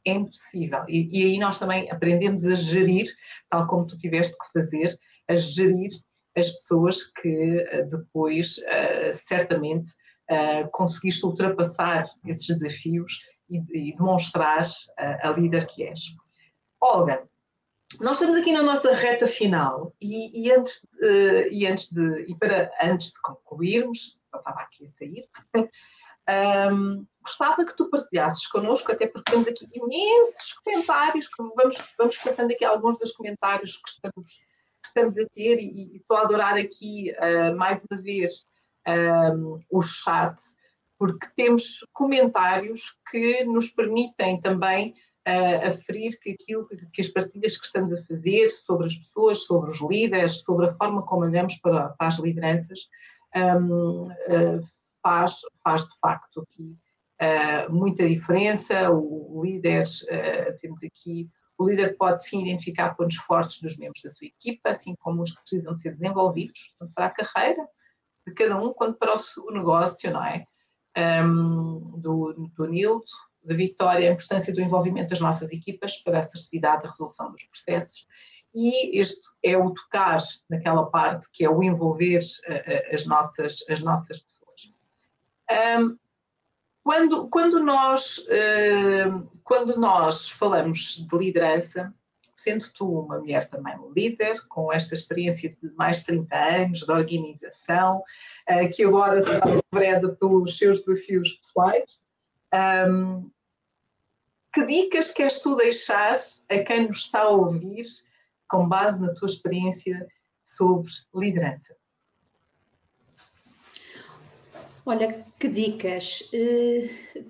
é 0.06 0.14
impossível. 0.14 0.84
E, 0.88 1.20
e 1.20 1.26
aí 1.26 1.38
nós 1.38 1.60
também 1.60 1.92
aprendemos 1.92 2.46
a 2.46 2.56
gerir, 2.56 3.08
tal 3.50 3.68
como 3.68 3.86
tu 3.86 3.98
tiveste 3.98 4.34
que 4.34 4.60
fazer, 4.60 4.98
a 5.28 5.36
gerir 5.36 5.90
as 6.38 6.50
pessoas 6.52 7.04
que 7.04 7.66
eh, 7.70 7.84
depois, 7.84 8.58
uh, 8.60 9.14
certamente, 9.14 9.92
uh, 10.30 10.70
conseguiste 10.72 11.26
ultrapassar 11.26 12.06
esses 12.26 12.48
desafios 12.60 13.20
e, 13.50 13.94
demonstrar 13.94 14.68
a 14.98 15.32
líder 15.32 15.66
que 15.68 15.86
és. 15.86 16.02
Olga, 16.82 17.26
nós 18.02 18.20
estamos 18.20 18.38
aqui 18.38 18.52
na 18.52 18.62
nossa 18.62 18.94
reta 18.94 19.26
final 19.26 19.96
e, 20.02 20.44
e 20.44 20.52
antes, 20.52 20.86
e 21.50 21.66
antes 21.66 21.90
de 21.90 22.30
e 22.30 22.38
para 22.38 22.70
antes 22.82 23.14
de 23.14 23.22
concluirmos, 23.22 24.20
eu 24.34 24.40
estava 24.40 24.60
aqui 24.60 24.84
a 24.84 24.88
sair, 24.88 25.24
um, 26.74 27.08
gostava 27.22 27.66
que 27.66 27.76
tu 27.78 27.90
partilhasses 27.90 28.48
connosco, 28.48 28.92
até 28.92 29.08
porque 29.08 29.32
temos 29.32 29.48
aqui 29.48 29.66
imensos 29.74 30.54
comentários, 30.62 31.30
vamos, 31.56 31.82
vamos 31.98 32.18
passando 32.18 32.52
aqui 32.52 32.66
alguns 32.66 33.00
dos 33.00 33.14
comentários 33.14 33.78
que 33.78 33.90
estamos, 33.90 34.42
estamos 34.88 35.18
a 35.18 35.26
ter 35.26 35.60
e, 35.60 35.98
estou 35.98 36.18
a 36.18 36.22
adorar 36.22 36.56
aqui 36.56 37.12
uh, 37.12 37.56
mais 37.56 37.82
uma 37.90 38.02
vez 38.02 38.46
um, 39.36 39.60
o 39.70 39.82
chat, 39.82 40.36
porque 40.98 41.28
temos 41.36 41.86
comentários 41.94 42.98
que 43.12 43.44
nos 43.44 43.70
permitem 43.70 44.40
também 44.40 44.96
uh, 45.28 45.68
aferir 45.68 46.20
que 46.20 46.32
aquilo 46.32 46.68
que, 46.68 47.02
as 47.02 47.10
partilhas 47.10 47.58
que 47.58 47.66
estamos 47.66 47.94
a 47.94 48.02
fazer 48.06 48.50
sobre 48.50 48.88
as 48.88 48.96
pessoas, 48.96 49.44
sobre 49.44 49.70
os 49.70 49.82
líderes, 49.82 50.40
sobre 50.40 50.68
a 50.68 50.74
forma 50.74 51.04
como 51.04 51.24
olhamos 51.24 51.56
para, 51.58 51.90
para 51.90 52.08
as 52.08 52.18
lideranças, 52.20 52.88
um, 53.36 54.04
uh, 54.04 54.62
faz, 55.04 55.42
faz 55.64 55.82
de 55.84 56.00
facto 56.02 56.42
aqui 56.42 56.76
uh, 57.22 57.72
muita 57.72 58.08
diferença. 58.08 58.90
O, 58.92 59.38
o 59.38 59.44
líder, 59.44 59.84
temos 60.62 60.84
aqui 60.84 61.30
o 61.58 61.68
líder 61.68 61.98
pode 61.98 62.24
sim 62.24 62.44
identificar 62.44 62.96
pontos 62.96 63.18
fortes 63.18 63.62
dos 63.62 63.78
membros 63.78 64.02
da 64.04 64.10
sua 64.10 64.28
equipa, 64.28 64.70
assim 64.70 64.96
como 64.96 65.22
os 65.22 65.32
que 65.32 65.42
precisam 65.42 65.74
de 65.74 65.82
ser 65.82 65.92
desenvolvidos, 65.92 66.76
tanto 66.80 66.94
para 66.94 67.08
a 67.08 67.10
carreira, 67.10 67.68
de 68.28 68.34
cada 68.34 68.62
um 68.62 68.74
quanto 68.74 68.98
para 69.00 69.16
o 69.16 69.52
negócio, 69.52 70.12
não 70.12 70.24
é? 70.24 70.46
Um, 70.98 71.80
do, 72.00 72.34
do 72.56 72.66
Nildo, 72.68 73.06
da 73.44 73.56
Vitória, 73.56 74.10
a 74.10 74.14
importância 74.14 74.54
do 74.54 74.62
envolvimento 74.62 75.10
das 75.10 75.20
nossas 75.20 75.52
equipas 75.52 75.98
para 75.98 76.18
a 76.18 76.20
assertividade 76.20 76.84
da 76.84 76.90
resolução 76.90 77.32
dos 77.32 77.44
processos. 77.46 78.06
E 78.54 79.00
este 79.00 79.22
é 79.44 79.58
o 79.58 79.74
tocar 79.74 80.20
naquela 80.50 80.86
parte 80.90 81.30
que 81.32 81.46
é 81.46 81.50
o 81.50 81.64
envolver 81.64 82.20
uh, 82.20 82.94
as, 82.94 83.06
nossas, 83.06 83.64
as 83.70 83.80
nossas 83.80 84.20
pessoas. 84.20 84.74
Um, 85.80 85.98
quando, 86.88 87.28
quando, 87.28 87.60
nós, 87.60 88.20
uh, 88.20 89.30
quando 89.44 89.78
nós 89.78 90.30
falamos 90.30 91.06
de 91.06 91.18
liderança, 91.18 91.94
sendo 92.34 92.64
tu 92.72 93.02
uma 93.02 93.20
mulher 93.20 93.50
também 93.50 93.76
líder, 93.94 94.40
com 94.48 94.72
esta 94.72 94.94
experiência 94.94 95.50
de 95.62 95.70
mais 95.76 96.00
de 96.00 96.06
30 96.06 96.38
anos 96.38 96.80
de 96.84 96.92
organização, 96.94 97.98
uh, 97.98 98.70
que 98.74 98.86
agora 98.86 99.22
cobrada 99.70 100.16
pelos 100.16 100.58
seus 100.58 100.80
desafios 100.80 101.34
pessoais, 101.34 102.02
um, 102.90 103.30
que 104.54 104.66
dicas 104.66 105.12
queres 105.12 105.40
tu 105.40 105.58
deixar 105.58 106.14
a 106.50 106.60
quem 106.60 106.88
nos 106.88 107.00
está 107.00 107.24
a 107.24 107.30
ouvir 107.32 107.84
com 108.48 108.66
base 108.66 109.02
na 109.02 109.14
tua 109.14 109.26
experiência 109.26 110.08
sobre 110.42 110.90
liderança? 111.14 111.76
Olha, 114.88 115.26
que 115.40 115.48
dicas? 115.48 116.22
Uh, 116.34 117.24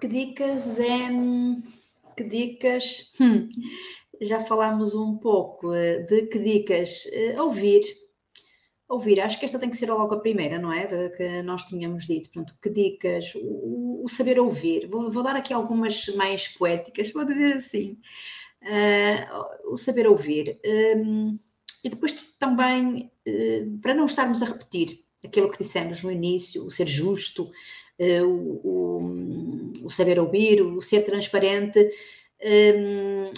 que 0.00 0.08
dicas 0.08 0.80
é. 0.80 1.08
Que 2.16 2.24
dicas? 2.24 3.12
Hum 3.20 3.48
já 4.24 4.40
falámos 4.40 4.94
um 4.94 5.16
pouco 5.16 5.72
eh, 5.74 6.00
de 6.00 6.22
que 6.26 6.38
dicas 6.38 7.06
uh, 7.06 7.42
ouvir. 7.42 7.82
Ouvir, 8.88 9.20
acho 9.20 9.38
que 9.38 9.44
esta 9.46 9.58
tem 9.58 9.70
que 9.70 9.76
ser 9.76 9.90
logo 9.90 10.14
a 10.14 10.20
primeira, 10.20 10.58
não 10.58 10.72
é? 10.72 10.86
De 10.86 11.10
que 11.10 11.42
nós 11.42 11.64
tínhamos 11.64 12.06
dito. 12.06 12.30
Portanto, 12.30 12.56
que 12.60 12.68
dicas, 12.68 13.34
o, 13.34 14.02
o 14.04 14.08
saber 14.08 14.38
ouvir. 14.38 14.86
Vou, 14.86 15.10
vou, 15.10 15.22
dar 15.22 15.34
aqui 15.34 15.52
algumas 15.52 16.08
mais 16.08 16.46
poéticas, 16.48 17.10
vou 17.12 17.24
dizer 17.24 17.54
assim. 17.54 17.98
Uh, 18.62 19.72
o 19.72 19.76
saber 19.76 20.06
ouvir. 20.06 20.60
Um, 20.96 21.38
e 21.82 21.88
depois 21.88 22.14
também, 22.38 23.10
uh, 23.26 23.78
para 23.80 23.94
não 23.94 24.04
estarmos 24.04 24.42
a 24.42 24.46
repetir 24.46 25.00
aquilo 25.24 25.50
que 25.50 25.58
dissemos 25.58 26.02
no 26.02 26.10
início, 26.10 26.64
o 26.64 26.70
ser 26.70 26.86
justo, 26.86 27.50
o, 27.98 28.68
o, 28.68 29.72
o, 29.84 29.90
saber 29.90 30.18
ouvir, 30.18 30.60
o 30.60 30.80
ser 30.80 31.02
transparente. 31.02 31.88
Um, 32.76 33.30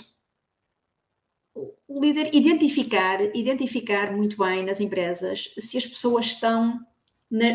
o 1.86 2.00
líder 2.00 2.34
identificar, 2.34 3.20
identificar 3.36 4.12
muito 4.12 4.36
bem 4.38 4.64
nas 4.64 4.80
empresas 4.80 5.52
se 5.58 5.76
as 5.76 5.86
pessoas 5.86 6.26
estão, 6.26 6.80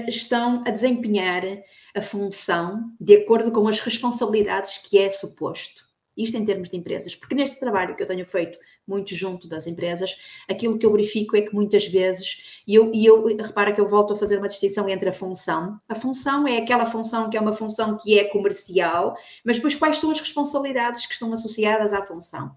estão 0.08 0.64
a 0.66 0.72
desempenhar 0.72 1.44
a 1.96 2.02
função 2.02 2.96
de 3.00 3.18
acordo 3.18 3.52
com 3.52 3.68
as 3.68 3.80
responsabilidades 3.80 4.78
que 4.78 4.98
é 4.98 5.10
suposto. 5.10 5.89
Isto 6.20 6.36
em 6.36 6.44
termos 6.44 6.70
de 6.70 6.76
empresas, 6.76 7.16
porque 7.16 7.34
neste 7.34 7.58
trabalho 7.60 7.96
que 7.96 8.04
eu 8.04 8.08
tenho 8.08 8.26
feito 8.26 8.60
muito 8.86 9.16
junto 9.16 9.48
das 9.48 9.68
empresas, 9.68 10.18
aquilo 10.50 10.78
que 10.78 10.86
eu 10.86 10.92
verifico 10.92 11.38
é 11.38 11.42
que 11.42 11.56
muitas 11.56 11.88
vezes, 11.88 12.62
e 12.68 12.76
eu, 12.76 12.92
e 12.94 13.06
eu 13.06 13.26
repara 13.38 13.72
que 13.72 13.80
eu 13.80 13.88
volto 13.88 14.14
a 14.14 14.18
fazer 14.18 14.38
uma 14.38 14.50
distinção 14.50 14.90
entre 14.90 15.08
a 15.08 15.14
função. 15.14 15.80
A 15.88 15.96
função 15.96 16.46
é 16.46 16.58
aquela 16.58 16.86
função 16.86 17.30
que 17.30 17.38
é 17.38 17.40
uma 17.40 17.54
função 17.54 17.96
que 17.96 18.20
é 18.20 18.26
comercial, 18.26 19.16
mas 19.46 19.56
depois 19.56 19.76
quais 19.76 19.98
são 19.98 20.12
as 20.12 20.20
responsabilidades 20.20 21.06
que 21.06 21.14
estão 21.14 21.32
associadas 21.32 21.94
à 21.94 22.02
função? 22.02 22.52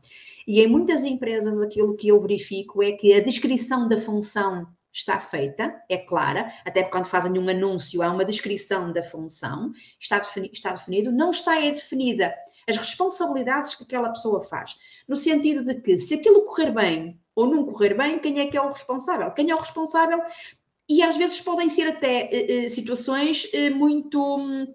E 0.45 0.61
em 0.61 0.67
muitas 0.67 1.05
empresas 1.05 1.63
aquilo 1.63 1.95
que 1.95 2.09
eu 2.09 2.21
verifico 2.21 2.83
é 2.83 2.91
que 2.91 3.15
a 3.15 3.23
descrição 3.23 3.87
da 3.87 3.97
função 3.97 4.67
está 4.93 5.19
feita, 5.19 5.75
é 5.89 5.97
clara, 5.97 6.53
até 6.65 6.83
quando 6.83 7.07
fazem 7.07 7.39
um 7.39 7.49
anúncio 7.49 8.03
há 8.03 8.11
uma 8.11 8.25
descrição 8.25 8.93
da 8.93 9.03
função, 9.03 9.73
está, 9.99 10.19
defini 10.19 10.51
está 10.53 10.73
definido, 10.73 11.11
não 11.11 11.31
está 11.31 11.65
é 11.65 11.71
definida 11.71 12.35
as 12.69 12.77
responsabilidades 12.77 13.75
que 13.75 13.85
aquela 13.85 14.11
pessoa 14.11 14.43
faz, 14.43 14.77
no 15.09 15.17
sentido 15.17 15.65
de 15.65 15.81
que 15.81 15.99
se 15.99 16.15
aquilo 16.15 16.45
correr 16.45 16.71
bem 16.71 17.21
ou 17.35 17.47
não 17.47 17.65
correr 17.65 17.95
bem, 17.95 18.19
quem 18.19 18.41
é 18.41 18.47
que 18.47 18.57
é 18.57 18.61
o 18.61 18.71
responsável? 18.71 19.31
Quem 19.33 19.51
é 19.51 19.55
o 19.55 19.59
responsável? 19.59 20.23
E 20.89 21.03
às 21.03 21.17
vezes 21.17 21.41
podem 21.41 21.69
ser 21.69 21.89
até 21.89 22.29
eh, 22.33 22.65
eh 22.65 22.69
situações 22.69 23.49
eh, 23.53 23.71
muito 23.71 24.19
hum, 24.37 24.67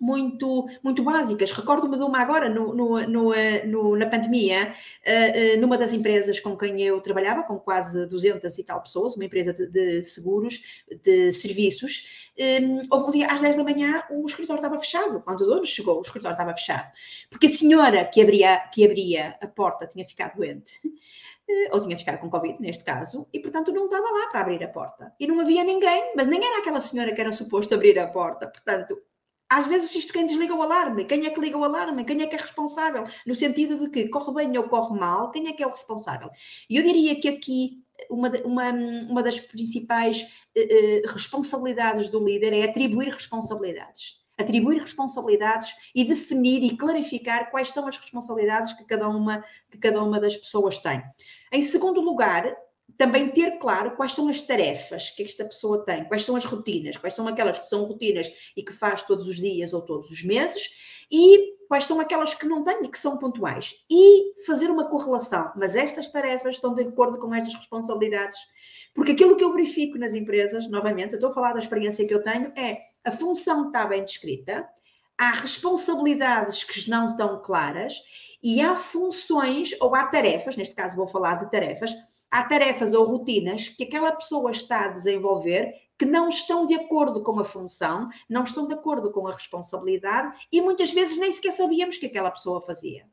muito, 0.00 0.68
muito 0.82 1.02
básicas. 1.02 1.50
Recordo-me 1.52 1.96
de 1.96 2.04
uma 2.04 2.20
agora, 2.20 2.48
no, 2.48 2.74
no, 2.74 3.06
no, 3.06 3.34
eh, 3.34 3.66
no 3.66 3.96
na 3.96 4.06
pandemia, 4.06 4.72
uh, 4.72 5.56
uh, 5.56 5.60
numa 5.60 5.76
das 5.76 5.92
empresas 5.92 6.38
com 6.40 6.56
quem 6.56 6.80
eu 6.82 7.00
trabalhava, 7.00 7.42
com 7.42 7.58
quase 7.58 8.06
200 8.06 8.58
e 8.58 8.64
tal 8.64 8.80
pessoas, 8.80 9.16
uma 9.16 9.24
empresa 9.24 9.52
de, 9.52 9.66
de 9.66 10.02
seguros, 10.02 10.82
de 11.02 11.32
serviços, 11.32 12.30
um, 12.38 12.86
houve 12.90 13.08
um 13.08 13.10
dia 13.10 13.26
às 13.28 13.40
10 13.40 13.56
da 13.56 13.64
manhã 13.64 14.02
o 14.10 14.24
escritório 14.26 14.60
estava 14.60 14.78
fechado. 14.78 15.20
Quando 15.20 15.40
o 15.40 15.46
dono 15.46 15.66
chegou, 15.66 15.98
o 15.98 16.02
escritório 16.02 16.34
estava 16.34 16.54
fechado. 16.54 16.90
Porque 17.30 17.46
a 17.46 17.50
senhora 17.50 18.04
que 18.04 18.22
abria, 18.22 18.58
que 18.72 18.84
abria 18.84 19.36
a 19.40 19.46
porta 19.46 19.86
tinha 19.86 20.06
ficado 20.06 20.36
doente 20.36 20.80
ou 21.72 21.80
tinha 21.80 21.96
ficado 21.96 22.18
com 22.18 22.28
Covid, 22.28 22.60
neste 22.60 22.84
caso, 22.84 23.26
e 23.32 23.40
portanto 23.40 23.72
não 23.72 23.86
estava 23.86 24.06
lá 24.10 24.28
para 24.28 24.40
abrir 24.40 24.62
a 24.62 24.68
porta. 24.68 25.14
E 25.18 25.26
não 25.26 25.40
havia 25.40 25.64
ninguém, 25.64 26.12
mas 26.14 26.26
nem 26.26 26.44
era 26.44 26.58
aquela 26.58 26.78
senhora 26.78 27.14
que 27.14 27.20
era 27.20 27.32
suposto 27.32 27.74
abrir 27.74 27.98
a 27.98 28.06
porta. 28.06 28.46
Portanto, 28.48 29.00
às 29.48 29.66
vezes 29.66 29.94
isto 29.94 30.12
quem 30.12 30.26
desliga 30.26 30.54
o 30.54 30.62
alarme, 30.62 31.06
quem 31.06 31.26
é 31.26 31.30
que 31.30 31.40
liga 31.40 31.56
o 31.56 31.64
alarme, 31.64 32.04
quem 32.04 32.22
é 32.22 32.26
que 32.26 32.36
é 32.36 32.38
responsável, 32.38 33.04
no 33.26 33.34
sentido 33.34 33.78
de 33.78 33.88
que 33.90 34.08
corre 34.08 34.32
bem 34.34 34.58
ou 34.58 34.68
corre 34.68 34.98
mal, 34.98 35.30
quem 35.30 35.48
é 35.48 35.52
que 35.52 35.62
é 35.62 35.66
o 35.66 35.70
responsável? 35.70 36.28
E 36.68 36.76
eu 36.76 36.82
diria 36.82 37.18
que 37.18 37.28
aqui 37.28 37.82
uma, 38.10 38.28
uma, 38.44 38.70
uma 38.70 39.22
das 39.22 39.40
principais 39.40 40.22
uh, 40.22 41.12
responsabilidades 41.12 42.10
do 42.10 42.22
líder 42.22 42.52
é 42.52 42.64
atribuir 42.64 43.08
responsabilidades. 43.08 44.18
Atribuir 44.36 44.80
responsabilidades 44.80 45.74
e 45.94 46.04
definir 46.04 46.62
e 46.62 46.76
clarificar 46.76 47.50
quais 47.50 47.70
são 47.70 47.88
as 47.88 47.96
responsabilidades 47.96 48.72
que 48.72 48.84
cada 48.84 49.08
uma, 49.08 49.44
que 49.70 49.78
cada 49.78 50.00
uma 50.00 50.20
das 50.20 50.36
pessoas 50.36 50.78
tem. 50.78 51.02
Em 51.50 51.62
segundo 51.62 52.00
lugar, 52.00 52.56
também 52.98 53.28
ter 53.28 53.58
claro 53.58 53.92
quais 53.92 54.12
são 54.12 54.28
as 54.28 54.42
tarefas 54.42 55.10
que 55.10 55.22
esta 55.22 55.44
pessoa 55.44 55.84
tem, 55.84 56.04
quais 56.04 56.24
são 56.24 56.34
as 56.34 56.44
rotinas, 56.44 56.96
quais 56.96 57.14
são 57.14 57.28
aquelas 57.28 57.56
que 57.56 57.66
são 57.66 57.84
rotinas 57.84 58.28
e 58.56 58.62
que 58.62 58.72
faz 58.72 59.04
todos 59.04 59.28
os 59.28 59.36
dias 59.36 59.72
ou 59.72 59.80
todos 59.80 60.10
os 60.10 60.24
meses 60.24 60.68
e 61.10 61.56
quais 61.68 61.86
são 61.86 62.00
aquelas 62.00 62.34
que 62.34 62.46
não 62.46 62.64
têm 62.64 62.84
e 62.84 62.88
que 62.88 62.98
são 62.98 63.16
pontuais. 63.16 63.76
E 63.88 64.42
fazer 64.44 64.68
uma 64.68 64.90
correlação. 64.90 65.52
Mas 65.56 65.76
estas 65.76 66.08
tarefas 66.08 66.56
estão 66.56 66.74
de 66.74 66.82
acordo 66.82 67.18
com 67.18 67.32
estas 67.32 67.54
responsabilidades. 67.54 68.38
Porque 68.92 69.12
aquilo 69.12 69.36
que 69.36 69.44
eu 69.44 69.52
verifico 69.52 69.96
nas 69.96 70.12
empresas, 70.12 70.68
novamente, 70.68 71.12
eu 71.12 71.18
estou 71.18 71.30
a 71.30 71.34
falar 71.34 71.52
da 71.52 71.60
experiência 71.60 72.06
que 72.06 72.12
eu 72.12 72.22
tenho, 72.22 72.52
é 72.56 72.80
a 73.04 73.12
função 73.12 73.68
está 73.68 73.86
bem 73.86 74.04
descrita, 74.04 74.68
há 75.16 75.30
responsabilidades 75.30 76.64
que 76.64 76.90
não 76.90 77.06
estão 77.06 77.40
claras 77.40 77.94
e 78.42 78.60
há 78.60 78.74
funções 78.74 79.76
ou 79.80 79.94
há 79.94 80.06
tarefas, 80.06 80.56
neste 80.56 80.74
caso 80.74 80.96
vou 80.96 81.06
falar 81.06 81.36
de 81.36 81.50
tarefas, 81.50 81.94
há 82.30 82.44
tarefas 82.44 82.94
ou 82.94 83.06
rotinas 83.06 83.68
que 83.68 83.84
aquela 83.84 84.12
pessoa 84.12 84.50
está 84.50 84.84
a 84.84 84.88
desenvolver 84.88 85.72
que 85.98 86.06
não 86.06 86.28
estão 86.28 86.64
de 86.64 86.74
acordo 86.74 87.22
com 87.22 87.40
a 87.40 87.44
função, 87.44 88.08
não 88.28 88.44
estão 88.44 88.68
de 88.68 88.74
acordo 88.74 89.10
com 89.10 89.26
a 89.26 89.32
responsabilidade 89.32 90.46
e 90.52 90.60
muitas 90.60 90.92
vezes 90.92 91.18
nem 91.18 91.32
sequer 91.32 91.52
sabíamos 91.52 91.96
que 91.96 92.06
aquela 92.06 92.30
pessoa 92.30 92.62
fazia. 92.62 93.04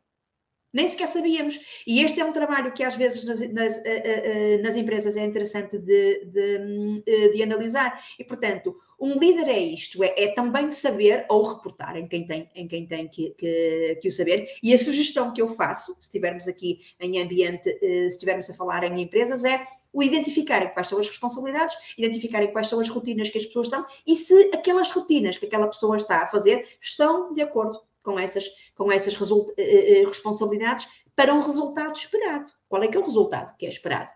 Nem 0.75 0.89
sequer 0.89 1.07
sabíamos. 1.07 1.57
E 1.87 2.03
este 2.03 2.19
é 2.19 2.25
um 2.25 2.33
trabalho 2.33 2.73
que 2.73 2.83
às 2.83 2.95
vezes 2.95 3.23
nas, 3.23 3.39
nas, 3.53 3.77
eh, 3.85 4.03
eh, 4.03 4.21
eh, 4.25 4.57
nas 4.57 4.75
empresas 4.75 5.15
é 5.15 5.23
interessante 5.23 5.79
de, 5.79 6.25
de, 6.25 7.31
de, 7.31 7.41
analisar. 7.41 7.97
E, 8.19 8.25
portanto, 8.25 8.75
um 8.99 9.13
líder 9.13 9.47
é 9.47 9.57
isto, 9.57 10.03
é, 10.03 10.13
é, 10.17 10.33
também 10.33 10.69
saber 10.69 11.25
ou 11.29 11.43
reportar 11.43 11.95
em 11.95 12.05
quem 12.05 12.27
tem, 12.27 12.49
em 12.53 12.67
quem 12.67 12.85
tem 12.85 13.07
que, 13.07 13.29
que, 13.37 13.99
que, 14.01 14.07
o 14.09 14.11
saber. 14.11 14.49
E 14.61 14.73
a 14.73 14.77
sugestão 14.77 15.31
que 15.31 15.41
eu 15.41 15.47
faço, 15.47 15.93
se 15.93 16.07
estivermos 16.07 16.45
aqui 16.45 16.81
em 16.99 17.21
ambiente, 17.21 17.77
se 17.79 18.07
estivermos 18.07 18.49
a 18.49 18.53
falar 18.53 18.83
em 18.83 19.01
empresas, 19.01 19.45
é 19.45 19.65
o 19.93 20.03
identificarem 20.03 20.73
quais 20.73 20.89
são 20.89 20.99
as 20.99 21.07
responsabilidades, 21.07 21.73
identificarem 21.97 22.51
quais 22.51 22.67
são 22.67 22.81
as 22.81 22.89
rotinas 22.89 23.29
que 23.29 23.37
as 23.37 23.45
pessoas 23.45 23.67
estão 23.67 23.85
e 24.05 24.13
se 24.13 24.51
aquelas 24.53 24.91
rotinas 24.91 25.37
que 25.37 25.45
aquela 25.45 25.67
pessoa 25.67 25.95
está 25.95 26.23
a 26.23 26.27
fazer 26.27 26.67
estão 26.81 27.33
de 27.33 27.41
acordo 27.41 27.79
com 28.05 28.19
essas, 28.19 28.45
com 28.75 28.91
essas 28.91 29.13
eh, 29.57 30.01
eh, 30.01 30.05
responsabilidades 30.05 30.87
para 31.15 31.33
um 31.33 31.41
resultado 31.41 31.95
esperado. 31.95 32.51
Qual 32.69 32.83
é 32.83 32.87
que 32.87 32.95
é 32.95 32.99
o 32.99 33.03
resultado 33.03 33.57
que 33.57 33.65
é 33.65 33.69
esperado? 33.69 34.11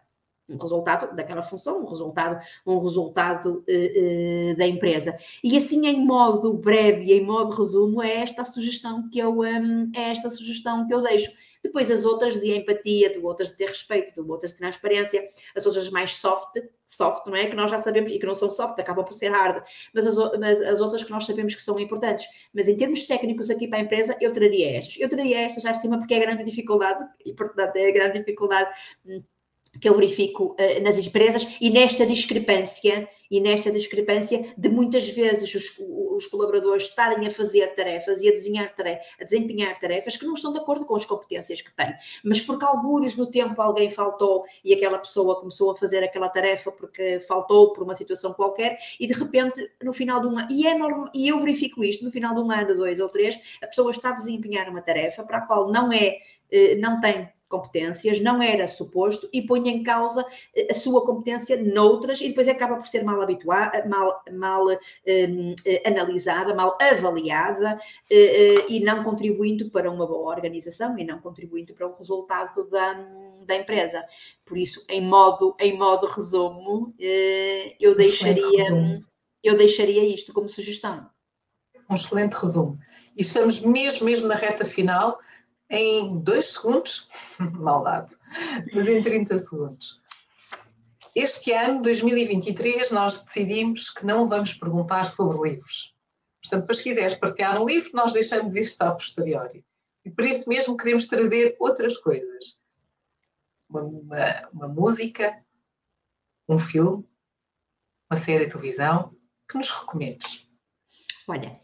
Um 0.49 0.57
resultado 0.57 1.15
daquela 1.15 1.43
função, 1.43 1.81
um 1.81 1.85
resultado, 1.85 2.43
um 2.65 2.79
resultado 2.79 3.63
uh, 3.67 4.51
uh, 4.51 4.57
da 4.57 4.65
empresa. 4.65 5.15
E 5.43 5.55
assim, 5.55 5.85
em 5.85 6.03
modo 6.03 6.53
breve 6.53 7.03
e 7.03 7.13
em 7.13 7.23
modo 7.23 7.51
resumo, 7.51 8.01
é 8.01 8.17
esta 8.17 8.41
a 8.41 8.45
sugestão 8.45 9.07
que 9.09 9.19
eu, 9.19 9.41
um, 9.41 9.91
é 9.95 10.09
esta 10.09 10.27
sugestão 10.27 10.87
que 10.87 10.93
eu 10.93 11.03
deixo 11.03 11.31
depois 11.63 11.91
as 11.91 12.05
outras 12.05 12.39
de 12.39 12.51
empatia, 12.55 13.09
de 13.09 13.19
outras 13.19 13.49
de 13.49 13.57
ter 13.57 13.67
respeito, 13.67 14.13
de 14.13 14.31
outras 14.31 14.51
de 14.51 14.57
transparência, 14.57 15.27
as 15.55 15.65
outras 15.65 15.89
mais 15.89 16.15
soft, 16.15 16.57
soft, 16.87 17.27
não 17.27 17.35
é? 17.35 17.47
Que 17.47 17.55
nós 17.55 17.69
já 17.69 17.77
sabemos, 17.77 18.11
e 18.11 18.19
que 18.19 18.25
não 18.25 18.35
são 18.35 18.49
soft, 18.49 18.79
acabam 18.79 19.05
por 19.05 19.13
ser 19.13 19.29
hard, 19.29 19.63
mas 19.93 20.07
as, 20.07 20.15
mas 20.39 20.61
as 20.61 20.81
outras 20.81 21.03
que 21.03 21.11
nós 21.11 21.25
sabemos 21.25 21.53
que 21.55 21.61
são 21.61 21.79
importantes. 21.79 22.25
Mas 22.53 22.67
em 22.67 22.77
termos 22.77 23.03
técnicos 23.03 23.49
aqui 23.49 23.67
para 23.67 23.79
a 23.79 23.81
empresa, 23.81 24.15
eu 24.21 24.31
traria 24.31 24.77
estas. 24.77 24.97
Eu 24.99 25.09
traria 25.09 25.39
estas 25.39 25.63
já 25.63 25.71
acima 25.71 25.97
porque 25.97 26.13
é 26.13 26.19
grande 26.19 26.43
dificuldade, 26.43 27.03
e 27.25 27.33
portanto 27.33 27.75
é 27.75 27.89
a 27.89 27.91
grande 27.91 28.19
dificuldade 28.19 28.69
hum, 29.05 29.21
que 29.79 29.87
eu 29.87 29.95
verifico 29.95 30.55
uh, 30.59 30.83
nas 30.83 30.97
empresas 30.97 31.57
e 31.59 31.69
nesta 31.69 32.05
discrepância 32.05 33.07
e 33.29 33.39
nesta 33.39 33.71
discrepância 33.71 34.43
de 34.57 34.69
muitas 34.69 35.07
vezes 35.07 35.53
os, 35.53 35.79
os, 36.15 36.25
colaboradores 36.27 36.83
estarem 36.83 37.27
a 37.27 37.31
fazer 37.31 37.73
tarefas 37.73 38.21
e 38.21 38.27
a 38.27 38.31
desenhar 38.31 38.73
tarefas, 38.73 39.07
a 39.21 39.23
desempenhar 39.23 39.79
tarefas 39.79 40.17
que 40.17 40.25
não 40.25 40.33
estão 40.33 40.51
de 40.51 40.59
acordo 40.59 40.85
com 40.85 40.95
as 40.95 41.05
competências 41.05 41.61
que 41.61 41.71
têm, 41.75 41.93
mas 42.23 42.41
porque 42.41 42.65
alguns 42.65 43.15
no 43.15 43.27
tempo 43.27 43.61
alguém 43.61 43.89
faltou 43.89 44.45
e 44.63 44.73
aquela 44.73 44.97
pessoa 44.97 45.39
começou 45.39 45.71
a 45.71 45.75
fazer 45.75 46.03
aquela 46.03 46.29
tarefa 46.29 46.71
porque 46.71 47.19
faltou 47.19 47.71
por 47.73 47.83
uma 47.83 47.93
situação 47.93 48.33
qualquer 48.33 48.79
e 48.99 49.05
de 49.05 49.13
repente 49.13 49.69
no 49.83 49.93
final 49.93 50.19
de 50.21 50.27
um 50.27 50.37
ano, 50.37 50.47
e 50.49 50.67
é 50.67 50.75
normal, 50.75 51.09
e 51.13 51.27
eu 51.27 51.39
verifico 51.39 51.83
isto, 51.83 52.03
no 52.03 52.11
final 52.11 52.33
de 52.33 52.41
um 52.41 52.51
ano, 52.51 52.75
dois 52.75 52.99
ou 52.99 53.09
três, 53.09 53.39
a 53.61 53.67
pessoa 53.67 53.91
está 53.91 54.09
a 54.09 54.13
desempenhar 54.13 54.69
uma 54.69 54.81
tarefa 54.81 55.23
para 55.23 55.39
a 55.39 55.41
qual 55.41 55.71
não 55.71 55.91
é, 55.91 56.17
eh, 56.51 56.75
não 56.75 56.99
tem 56.99 57.29
competências, 57.49 58.21
não 58.21 58.41
era 58.41 58.67
suposto 58.67 59.27
e 59.33 59.41
põe 59.41 59.67
em 59.67 59.83
causa 59.83 60.23
eh, 60.55 60.67
a 60.69 60.73
sua 60.73 61.05
competência 61.05 61.61
noutras 61.61 62.21
e 62.21 62.29
depois 62.29 62.47
acaba 62.47 62.75
por 62.75 62.87
ser 62.87 63.03
mal 63.03 63.21
habituada, 63.21 63.85
mal, 63.87 64.23
mal 64.31 64.67
um, 64.67 65.55
eh, 65.65 65.83
analisada, 65.85 66.53
mal 66.53 66.77
avaliada 66.79 67.75
uh, 67.75 68.65
e 68.69 68.79
não 68.79 69.03
contribuindo 69.03 69.69
para 69.71 69.91
uma 69.91 70.05
boa 70.05 70.33
organização 70.33 70.97
e 70.97 71.03
não 71.03 71.19
contribuindo 71.19 71.73
para 71.73 71.87
o 71.87 71.97
resultado 71.97 72.67
da, 72.69 72.93
da 73.45 73.55
empresa. 73.55 74.05
Por 74.45 74.57
isso, 74.57 74.85
em 74.87 75.01
modo, 75.01 75.55
em 75.59 75.77
modo 75.77 76.05
resumo, 76.05 76.93
uh, 76.99 77.75
eu 77.79 77.95
deixaria 77.95 79.01
eu 79.43 79.57
deixaria 79.57 80.03
isto 80.03 80.33
como 80.33 80.49
sugestão. 80.49 81.09
Um 81.89 81.95
excelente 81.95 82.33
resumo. 82.33 82.77
E 83.15 83.21
estamos 83.21 83.61
mesmo, 83.61 84.05
mesmo 84.05 84.27
na 84.27 84.35
reta 84.35 84.65
final 84.65 85.17
em 85.69 86.19
dois 86.19 86.45
segundos, 86.53 87.07
maldade, 87.39 88.15
mas 88.73 88.87
em 88.87 89.03
30 89.03 89.37
segundos. 89.37 90.03
Este 91.15 91.51
ano, 91.51 91.81
2023, 91.81 92.91
nós 92.91 93.23
decidimos 93.23 93.89
que 93.89 94.05
não 94.05 94.27
vamos 94.27 94.53
perguntar 94.53 95.05
sobre 95.05 95.49
livros. 95.49 95.95
Portanto, 96.41 96.65
para 96.65 96.75
se 96.75 96.83
quiseres 96.83 97.15
partilhar 97.15 97.61
um 97.61 97.65
livro, 97.65 97.91
nós 97.93 98.13
deixamos 98.13 98.55
isto 98.55 98.81
a 98.81 98.91
posteriori. 98.91 99.65
E 100.05 100.09
por 100.09 100.23
isso 100.23 100.47
mesmo 100.47 100.77
queremos 100.77 101.07
trazer 101.07 101.55
outras 101.59 101.97
coisas. 101.97 102.59
Uma, 103.69 103.81
uma, 103.81 104.49
uma 104.53 104.67
música, 104.67 105.43
um 106.47 106.57
filme, 106.57 107.05
uma 108.09 108.17
série 108.17 108.45
de 108.45 108.51
televisão, 108.51 109.15
que 109.47 109.57
nos 109.57 109.69
recomendes. 109.69 110.47
Olha, 111.27 111.59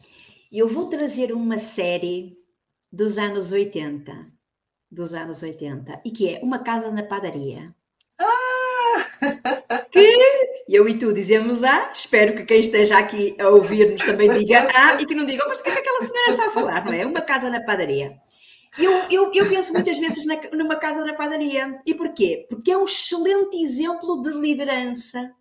eu 0.52 0.68
vou 0.68 0.88
trazer 0.88 1.32
uma 1.32 1.58
série 1.58 2.38
dos 2.96 3.18
anos 3.18 3.52
80. 3.52 4.32
Dos 4.90 5.14
anos 5.14 5.44
80. 5.44 6.02
E 6.06 6.12
que 6.12 6.34
é 6.34 6.40
Uma 6.42 6.60
Casa 6.60 6.90
na 6.92 7.04
Padaria. 7.04 7.76
Ah! 8.18 8.26
Que 9.92 10.46
eu 10.68 10.88
e 10.88 10.98
tu 10.98 11.14
dizemos 11.14 11.64
A, 11.64 11.92
espero 11.92 12.36
que 12.36 12.46
quem 12.46 12.60
esteja 12.60 12.98
aqui 12.98 13.36
a 13.40 13.50
ouvir-nos 13.50 14.02
também 14.02 14.32
diga 14.34 14.68
A 14.74 15.02
e 15.02 15.06
que 15.06 15.14
não 15.14 15.26
digam, 15.26 15.48
mas 15.48 15.60
o 15.60 15.64
que 15.64 15.70
é 15.70 15.74
que 15.74 15.80
aquela 15.80 16.02
senhora 16.02 16.30
está 16.30 16.48
a 16.48 16.52
falar, 16.52 16.86
não 16.86 16.94
é? 16.94 17.06
Uma 17.06 17.22
Casa 17.22 17.50
na 17.50 17.62
Padaria. 17.62 18.16
Eu, 18.78 18.92
eu, 19.10 19.32
eu 19.34 19.50
penso 19.50 19.72
muitas 19.74 19.98
vezes 19.98 20.26
na, 20.26 20.36
numa 20.52 20.76
casa 20.76 21.06
na 21.06 21.14
padaria. 21.14 21.80
E 21.86 21.94
porquê? 21.94 22.46
Porque 22.50 22.72
é 22.72 22.78
um 22.78 22.84
excelente 22.84 23.56
exemplo 23.56 24.22
de 24.22 24.32
liderança. 24.32 25.34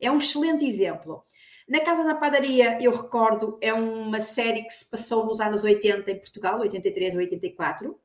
É 0.00 0.10
um 0.10 0.18
excelente 0.18 0.64
exemplo. 0.64 1.22
Na 1.68 1.80
Casa 1.80 2.04
da 2.04 2.16
Padaria, 2.16 2.78
eu 2.82 2.94
recordo, 2.94 3.58
é 3.60 3.72
uma 3.72 4.20
série 4.20 4.64
que 4.64 4.72
se 4.72 4.84
passou 4.88 5.26
nos 5.26 5.40
anos 5.40 5.64
80 5.64 6.10
em 6.10 6.18
Portugal, 6.18 6.60
83 6.60 7.14
ou 7.14 7.20
84, 7.20 7.98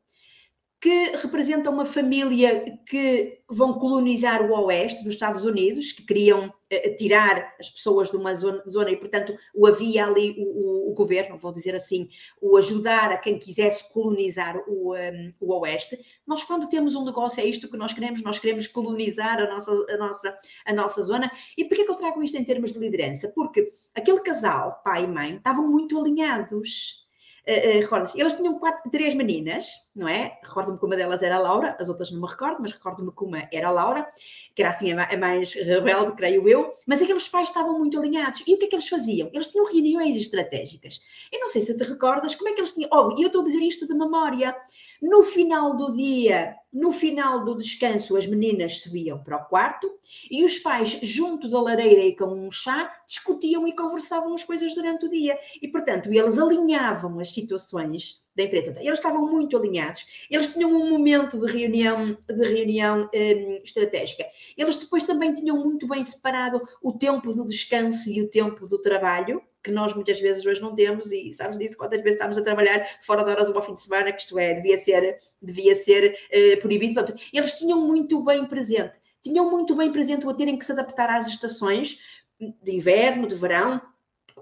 que 0.79 1.15
representa 1.17 1.71
uma 1.71 1.85
família 1.85 2.77
que 2.85 3.39
vão 3.49 3.73
colonizar 3.73 4.43
o 4.43 4.53
Oeste, 4.65 5.03
nos 5.03 5.15
Estados 5.15 5.43
Unidos, 5.43 5.91
que 5.91 6.05
queriam 6.05 6.49
uh, 6.49 6.95
tirar 6.97 7.55
as 7.59 7.67
pessoas 7.69 8.11
de 8.11 8.17
uma 8.17 8.35
zona, 8.35 8.63
zona, 8.67 8.91
e, 8.91 8.95
portanto, 8.95 9.35
o 9.55 9.65
havia 9.65 10.05
ali 10.05 10.35
o, 10.37 10.43
o, 10.43 10.91
o, 10.91 10.93
governo, 10.93 11.35
vou 11.35 11.51
dizer 11.51 11.73
assim, 11.73 12.09
o 12.39 12.57
ajudar 12.57 13.11
a 13.11 13.17
quem 13.17 13.39
quisesse 13.39 13.91
colonizar 13.91 14.55
o, 14.67 14.93
um, 14.93 15.33
o 15.39 15.59
Oeste. 15.61 15.97
Nós, 16.27 16.43
quando 16.43 16.69
temos 16.69 16.93
um 16.93 17.05
negócio, 17.05 17.41
é 17.41 17.45
isto 17.45 17.69
que 17.69 17.77
nós 17.77 17.91
queremos, 17.91 18.21
nós 18.21 18.37
queremos 18.37 18.67
colonizar 18.67 19.39
a 19.39 19.49
nossa, 19.49 19.71
a 19.89 19.97
nossa, 19.97 20.37
a 20.63 20.73
nossa 20.73 21.01
zona. 21.01 21.31
E 21.57 21.65
porquê 21.65 21.85
que 21.85 21.91
eu 21.91 21.95
trago 21.95 22.21
isto 22.21 22.37
em 22.37 22.43
termos 22.43 22.73
de 22.73 22.79
liderança? 22.79 23.31
Porque 23.33 23.67
aquele 23.95 24.19
casal, 24.19 24.79
pai 24.83 25.05
e 25.05 25.07
mãe, 25.07 25.37
estavam 25.37 25.67
muito 25.67 25.99
alinhados 25.99 27.06
uh, 27.47 27.79
recordas? 27.79 28.13
Eles 28.15 28.33
tinham 28.33 28.59
quatro, 28.59 28.89
três 28.91 29.13
meninas, 29.13 29.71
não 29.95 30.07
é? 30.07 30.37
Recordo-me 30.43 30.77
que 30.77 30.85
uma 30.85 30.95
delas 30.95 31.23
era 31.23 31.35
a 31.37 31.39
Laura, 31.39 31.75
as 31.79 31.89
outras 31.89 32.11
não 32.11 32.21
me 32.21 32.27
recordo, 32.27 32.57
mas 32.59 32.71
recordo-me 32.71 33.11
que 33.11 33.23
uma 33.23 33.47
era 33.51 33.69
a 33.69 33.71
Laura, 33.71 34.07
que 34.53 34.61
era 34.61 34.71
assim 34.71 34.91
a 34.91 35.17
mais 35.17 35.53
rebelde, 35.53 36.13
creio 36.15 36.47
eu, 36.47 36.71
mas 36.85 37.01
aqueles 37.01 37.27
pais 37.27 37.49
estavam 37.49 37.77
muito 37.77 37.97
alinhados. 37.97 38.43
E 38.45 38.53
o 38.53 38.57
que 38.57 38.65
é 38.65 38.67
que 38.67 38.75
eles 38.75 38.89
faziam? 38.89 39.29
Eles 39.33 39.51
tinham 39.51 39.65
reuniões 39.65 40.15
estratégicas. 40.15 41.01
Eu 41.31 41.39
não 41.39 41.47
sei 41.47 41.61
se 41.61 41.77
te 41.77 41.83
recordas 41.83 42.35
como 42.35 42.49
é 42.49 42.53
que 42.53 42.59
eles 42.59 42.73
tinham. 42.73 42.89
Oh, 42.91 43.15
e 43.17 43.21
eu 43.21 43.27
estou 43.27 43.41
a 43.41 43.45
dizer 43.45 43.61
isto 43.61 43.87
de 43.87 43.93
memória. 43.93 44.55
No 45.01 45.23
final 45.23 45.75
do 45.75 45.95
dia, 45.95 46.55
no 46.73 46.91
final 46.91 47.45
do 47.45 47.55
descanso, 47.55 48.17
as 48.17 48.25
meninas 48.25 48.81
subiam 48.81 49.23
para 49.23 49.37
o 49.37 49.45
quarto 49.45 49.89
e 50.29 50.43
os 50.43 50.59
pais, 50.59 50.99
junto 51.01 51.49
da 51.49 51.61
lareira 51.61 52.01
e 52.01 52.15
com 52.15 52.25
um 52.25 52.51
chá, 52.51 52.91
discutiam 53.07 53.67
e 53.67 53.75
conversavam 53.75 54.33
as 54.33 54.43
coisas 54.43 54.73
durante 54.73 55.05
o 55.05 55.09
dia. 55.09 55.37
E, 55.61 55.67
portanto, 55.67 56.11
eles 56.11 56.37
alinhavam 56.37 57.19
as 57.19 57.29
situações 57.29 58.25
da 58.35 58.43
empresa. 58.43 58.75
Eles 58.79 58.99
estavam 58.99 59.29
muito 59.29 59.57
alinhados. 59.57 60.27
Eles 60.29 60.53
tinham 60.53 60.71
um 60.71 60.89
momento 60.89 61.39
de 61.39 61.51
reunião, 61.51 62.17
de 62.27 62.45
reunião 62.47 63.09
um, 63.13 63.61
estratégica. 63.63 64.25
Eles 64.55 64.77
depois 64.77 65.03
também 65.03 65.33
tinham 65.33 65.57
muito 65.57 65.87
bem 65.87 66.03
separado 66.03 66.61
o 66.81 66.93
tempo 66.93 67.33
do 67.33 67.45
descanso 67.45 68.09
e 68.09 68.21
o 68.21 68.29
tempo 68.29 68.67
do 68.67 68.79
trabalho 68.79 69.41
que 69.63 69.71
nós 69.71 69.93
muitas 69.93 70.19
vezes 70.19 70.45
hoje 70.45 70.61
não 70.61 70.73
temos, 70.73 71.11
e 71.11 71.31
sabes 71.31 71.57
disso, 71.57 71.77
quantas 71.77 72.01
vezes 72.01 72.15
estamos 72.15 72.37
a 72.37 72.41
trabalhar 72.41 72.85
fora 73.01 73.23
de 73.23 73.31
horas 73.31 73.49
ou 73.49 73.55
ao 73.55 73.63
fim 73.63 73.73
de 73.73 73.81
semana, 73.81 74.11
que 74.11 74.21
isto 74.21 74.37
é, 74.39 74.53
devia 74.53 74.77
ser, 74.77 75.17
devia 75.41 75.75
ser 75.75 76.15
uh, 76.31 76.61
proibido. 76.61 76.93
Portanto, 76.93 77.21
eles 77.33 77.53
tinham 77.53 77.81
muito 77.81 78.23
bem 78.23 78.45
presente, 78.45 78.99
tinham 79.21 79.49
muito 79.49 79.75
bem 79.75 79.91
presente 79.91 80.25
o 80.25 80.33
terem 80.33 80.57
que 80.57 80.65
se 80.65 80.71
adaptar 80.71 81.09
às 81.09 81.27
estações 81.27 82.21
de 82.39 82.75
inverno, 82.75 83.27
de 83.27 83.35
verão, 83.35 83.81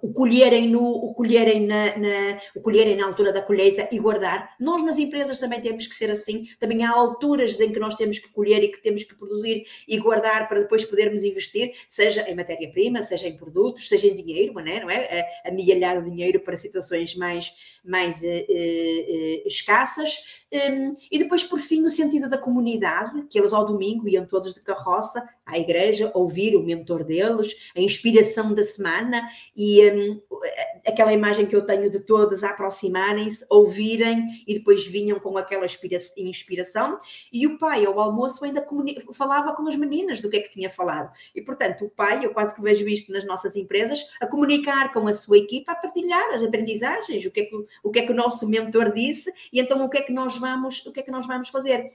o 0.02 0.14
colherem, 0.14 0.70
no, 0.70 0.84
o, 0.84 1.14
colherem 1.14 1.66
na, 1.66 1.98
na, 1.98 2.40
o 2.56 2.62
colherem 2.62 2.96
na 2.96 3.06
altura 3.06 3.32
da 3.32 3.42
colheita 3.42 3.88
e 3.92 4.00
guardar. 4.00 4.56
Nós 4.60 4.84
nas 4.84 4.98
empresas 4.98 5.40
também 5.40 5.62
temos 5.62 5.88
que 5.88 5.96
ser 5.96 6.12
assim, 6.12 6.48
também 6.60 6.84
há 6.84 6.92
alturas 6.92 7.60
em 7.60 7.72
que 7.72 7.80
nós 7.80 7.96
temos 7.96 8.20
que 8.20 8.30
colher 8.30 8.64
e 8.64 8.70
que 8.70 8.82
temos 8.82 9.04
que 9.04 9.16
produzir 9.16 9.66
e 9.88 9.98
guardar 9.98 10.48
para 10.48 10.62
depois 10.62 10.86
podermos 10.86 11.24
investir, 11.24 11.74
seja 11.88 12.30
em 12.30 12.36
matéria-prima, 12.36 13.02
seja 13.02 13.28
em 13.28 13.36
produtos, 13.36 13.88
seja 13.88 14.08
em 14.08 14.16
dinheiro, 14.16 14.54
não 14.54 14.62
é? 14.62 14.80
Não 14.80 14.90
é? 14.90 15.26
Amealhar 15.46 15.98
o 15.98 16.10
dinheiro 16.10 16.40
para 16.40 16.58
situações 16.58 17.16
mais, 17.16 17.52
mais 17.84 18.22
uh, 18.22 18.26
uh, 18.26 19.48
escassas. 19.48 20.44
Um, 20.52 20.94
e 21.12 21.20
depois, 21.20 21.44
por 21.44 21.60
fim, 21.60 21.84
o 21.84 21.90
sentido 21.90 22.30
da 22.30 22.38
comunidade, 22.38 23.26
que 23.30 23.38
eles 23.38 23.54
ao 23.54 23.66
domingo 23.66 24.08
iam 24.08 24.26
todos 24.26 24.54
de 24.54 24.62
carroça 24.62 25.28
à 25.46 25.60
igreja, 25.60 26.12
ouvir 26.14 26.56
o 26.56 26.64
mentor 26.64 27.04
deles, 27.04 27.56
a 27.76 27.82
inspiração 27.82 28.54
da 28.54 28.64
semana 28.64 29.28
e 29.56 29.85
um, 29.94 30.22
aquela 30.86 31.12
imagem 31.12 31.46
que 31.46 31.56
eu 31.56 31.66
tenho 31.66 31.90
de 31.90 32.00
todas 32.02 32.44
aproximarem-se, 32.44 33.46
ouvirem 33.50 34.44
e 34.48 34.54
depois 34.54 34.86
vinham 34.86 35.20
com 35.20 35.38
aquela 35.38 35.66
inspiração. 36.18 36.98
E 37.32 37.48
o 37.48 37.58
pai, 37.58 37.86
ao 37.86 38.00
almoço, 38.00 38.46
ainda 38.46 38.66
falava 39.14 39.54
com 39.54 39.68
as 39.68 39.76
meninas 39.76 40.22
do 40.22 40.30
que 40.30 40.38
é 40.38 40.40
que 40.42 40.52
tinha 40.52 40.70
falado. 40.70 41.12
E, 41.36 41.42
portanto, 41.42 41.86
o 41.86 41.90
pai, 41.90 42.26
eu 42.26 42.32
quase 42.32 42.54
que 42.54 42.62
vejo 42.62 42.88
isto 42.88 43.12
nas 43.12 43.26
nossas 43.26 43.56
empresas, 43.56 44.06
a 44.22 44.28
comunicar 44.28 44.94
com 44.94 45.08
a 45.08 45.14
sua 45.14 45.38
equipa, 45.38 45.72
a 45.72 45.76
partilhar 45.76 46.34
as 46.34 46.44
aprendizagens, 46.44 47.26
o 47.26 47.32
que 47.32 47.42
é 47.42 47.46
que, 47.46 47.56
o, 47.84 47.92
que, 47.92 48.00
é 48.00 48.06
que 48.06 48.12
o 48.12 48.16
nosso 48.16 48.48
mentor 48.48 48.92
disse 48.92 49.32
e 49.52 49.60
então 49.60 49.84
o 49.84 49.90
que 49.90 49.98
é 49.98 50.02
que 50.02 50.14
nós 50.14 50.38
vamos, 50.38 50.86
o 50.86 50.92
que 50.92 51.00
é 51.00 51.04
que 51.04 51.12
nós 51.12 51.26
vamos 51.26 51.50
fazer 51.50 51.90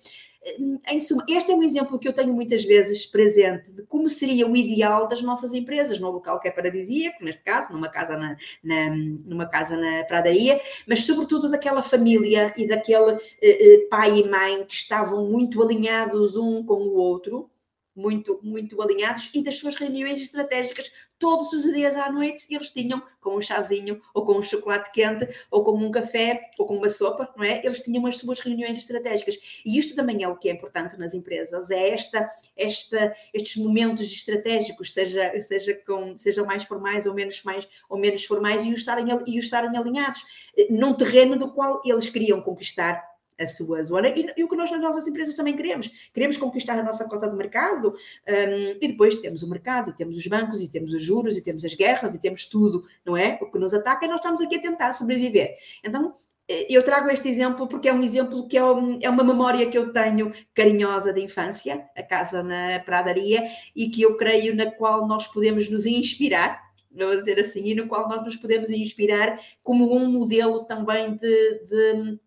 em 0.88 1.00
suma, 1.00 1.24
este 1.28 1.52
é 1.52 1.54
um 1.54 1.62
exemplo 1.62 1.98
que 1.98 2.08
eu 2.08 2.12
tenho 2.14 2.32
muitas 2.32 2.64
vezes 2.64 3.04
presente 3.04 3.72
de 3.72 3.82
como 3.82 4.08
seria 4.08 4.46
o 4.46 4.56
ideal 4.56 5.06
das 5.06 5.22
nossas 5.22 5.52
empresas, 5.52 6.00
num 6.00 6.10
local 6.10 6.40
que 6.40 6.48
é 6.48 6.50
paradisíaco, 6.50 7.22
neste 7.22 7.42
caso, 7.42 7.72
numa 7.72 7.88
casa 7.88 8.16
na, 8.16 8.36
na 8.62 8.90
numa 8.90 9.46
casa 9.46 9.76
na 9.76 10.04
pradaria, 10.04 10.58
mas 10.86 11.04
sobretudo 11.04 11.50
daquela 11.50 11.82
família 11.82 12.52
e 12.56 12.66
daquele 12.66 13.18
eh, 13.42 13.74
eh, 13.74 13.86
pai 13.90 14.18
e 14.18 14.28
mãe 14.28 14.64
que 14.64 14.74
estavam 14.74 15.26
muito 15.26 15.62
alinhados 15.62 16.36
um 16.36 16.64
com 16.64 16.82
o 16.82 16.94
outro 16.94 17.50
muito, 17.94 18.40
muito 18.42 18.80
alinhados 18.80 19.30
e 19.34 19.42
das 19.42 19.56
suas 19.56 19.74
reuniões 19.74 20.18
estratégicas 20.18 20.90
todos 21.18 21.52
os 21.52 21.62
dias 21.74 21.96
à 21.96 22.10
noite 22.10 22.46
eles 22.48 22.70
tinham 22.70 23.02
com 23.20 23.36
um 23.36 23.40
chazinho 23.40 24.00
ou 24.14 24.24
com 24.24 24.38
um 24.38 24.42
chocolate 24.42 24.90
quente 24.90 25.28
ou 25.50 25.62
com 25.62 25.72
um 25.72 25.90
café 25.90 26.40
ou 26.58 26.66
com 26.66 26.76
uma 26.76 26.88
sopa, 26.88 27.32
não 27.36 27.44
é? 27.44 27.60
Eles 27.64 27.80
tinham 27.82 28.06
as 28.06 28.16
suas 28.16 28.40
reuniões 28.40 28.78
estratégicas 28.78 29.62
e 29.64 29.78
isto 29.78 29.94
também 29.94 30.22
é 30.22 30.28
o 30.28 30.36
que 30.36 30.48
é 30.48 30.52
importante 30.52 30.98
nas 30.98 31.12
empresas, 31.12 31.70
é 31.70 31.90
esta, 31.90 32.30
esta 32.56 33.14
estes 33.34 33.56
momentos 33.56 34.10
estratégicos, 34.10 34.92
seja, 34.92 35.38
seja 35.40 35.74
com, 35.86 36.16
sejam 36.16 36.46
mais 36.46 36.64
formais 36.64 37.06
ou 37.06 37.14
menos 37.14 37.42
mais 37.42 37.68
ou 37.88 37.98
menos 37.98 38.24
formais 38.24 38.64
e 38.64 38.72
os 38.72 38.78
estarem, 38.78 39.06
e 39.26 39.38
os 39.38 39.44
estarem 39.44 39.76
alinhados 39.76 40.50
eh, 40.56 40.68
num 40.70 40.94
terreno 40.94 41.38
do 41.38 41.52
qual 41.52 41.82
eles 41.84 42.08
queriam 42.08 42.40
conquistar 42.40 43.09
a 43.40 43.46
sua 43.46 43.82
zona 43.82 44.08
e, 44.08 44.32
e, 44.36 44.44
o 44.44 44.48
que 44.48 44.56
nós 44.56 44.70
nas 44.70 44.80
nossas 44.80 45.08
empresas 45.08 45.34
também 45.34 45.56
queremos. 45.56 45.90
Queremos 46.12 46.36
conquistar 46.36 46.78
a 46.78 46.82
nossa 46.82 47.08
cota 47.08 47.28
de 47.28 47.34
mercado 47.34 47.88
um, 47.88 48.78
e 48.80 48.88
depois 48.88 49.16
temos 49.16 49.42
o 49.42 49.48
mercado, 49.48 49.94
temos 49.96 50.16
os 50.16 50.26
bancos, 50.26 50.60
e 50.60 50.70
temos 50.70 50.92
os 50.92 51.02
juros, 51.02 51.36
e 51.36 51.42
temos 51.42 51.64
as 51.64 51.74
guerras, 51.74 52.14
e 52.14 52.20
temos 52.20 52.44
tudo, 52.44 52.84
não 53.04 53.16
é? 53.16 53.38
O 53.40 53.50
que 53.50 53.58
nos 53.58 53.72
ataca 53.72 54.04
e 54.04 54.08
nós 54.08 54.18
estamos 54.18 54.40
aqui 54.40 54.56
a 54.56 54.60
tentar 54.60 54.92
sobreviver. 54.92 55.56
Então, 55.82 56.14
eh, 56.48 56.66
eu 56.68 56.82
trago 56.82 57.08
este 57.10 57.28
exemplo 57.28 57.68
porque 57.68 57.88
é 57.88 57.92
um 57.92 58.02
exemplo 58.02 58.48
que 58.48 58.58
é, 58.58 58.64
um, 58.64 58.98
é, 59.00 59.08
uma 59.08 59.22
memória 59.24 59.70
que 59.70 59.78
eu 59.78 59.92
tenho 59.92 60.32
carinhosa 60.52 61.12
da 61.12 61.20
infância, 61.20 61.88
a 61.96 62.02
casa 62.02 62.42
na 62.42 62.80
pradaria, 62.80 63.48
e 63.74 63.88
que 63.88 64.02
eu 64.02 64.16
creio 64.16 64.54
na 64.54 64.70
qual 64.70 65.06
nós 65.06 65.26
podemos 65.26 65.68
nos 65.70 65.86
inspirar, 65.86 66.60
vou 66.90 67.16
dizer 67.16 67.38
assim, 67.38 67.68
e 67.68 67.74
no 67.74 67.86
qual 67.86 68.08
nós 68.08 68.24
nos 68.24 68.36
podemos 68.36 68.70
inspirar 68.70 69.38
como 69.62 69.96
um 69.96 70.10
modelo 70.10 70.64
também 70.64 71.14
de, 71.14 71.64
de 71.64 72.18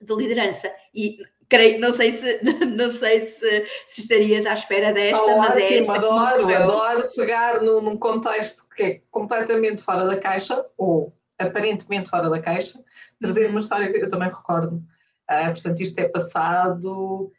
de 0.00 0.14
liderança. 0.14 0.70
E 0.94 1.18
creio, 1.48 1.80
não 1.80 1.92
sei 1.92 2.12
se, 2.12 2.40
não 2.66 2.90
sei 2.90 3.22
se, 3.22 3.66
se 3.86 4.00
estarias 4.00 4.46
à 4.46 4.54
espera 4.54 4.92
desta, 4.92 5.24
oh, 5.24 5.38
mas 5.38 5.56
é 5.56 5.78
esta 5.78 5.94
adoro, 5.94 6.54
adoro 6.54 7.10
pegar 7.14 7.62
num, 7.62 7.80
num 7.80 7.96
contexto 7.96 8.66
que 8.74 8.82
é 8.82 9.00
completamente 9.10 9.82
fora 9.82 10.04
da 10.04 10.18
caixa, 10.18 10.64
ou 10.76 11.12
aparentemente 11.38 12.10
fora 12.10 12.30
da 12.30 12.40
caixa, 12.40 12.82
trazer 13.20 13.46
uhum. 13.46 13.50
uma 13.52 13.60
história 13.60 13.92
que 13.92 13.98
eu 13.98 14.08
também 14.08 14.28
recordo. 14.28 14.82
Uh, 15.30 15.52
portanto, 15.52 15.80
isto 15.80 15.98
é 15.98 16.08
passado 16.08 17.32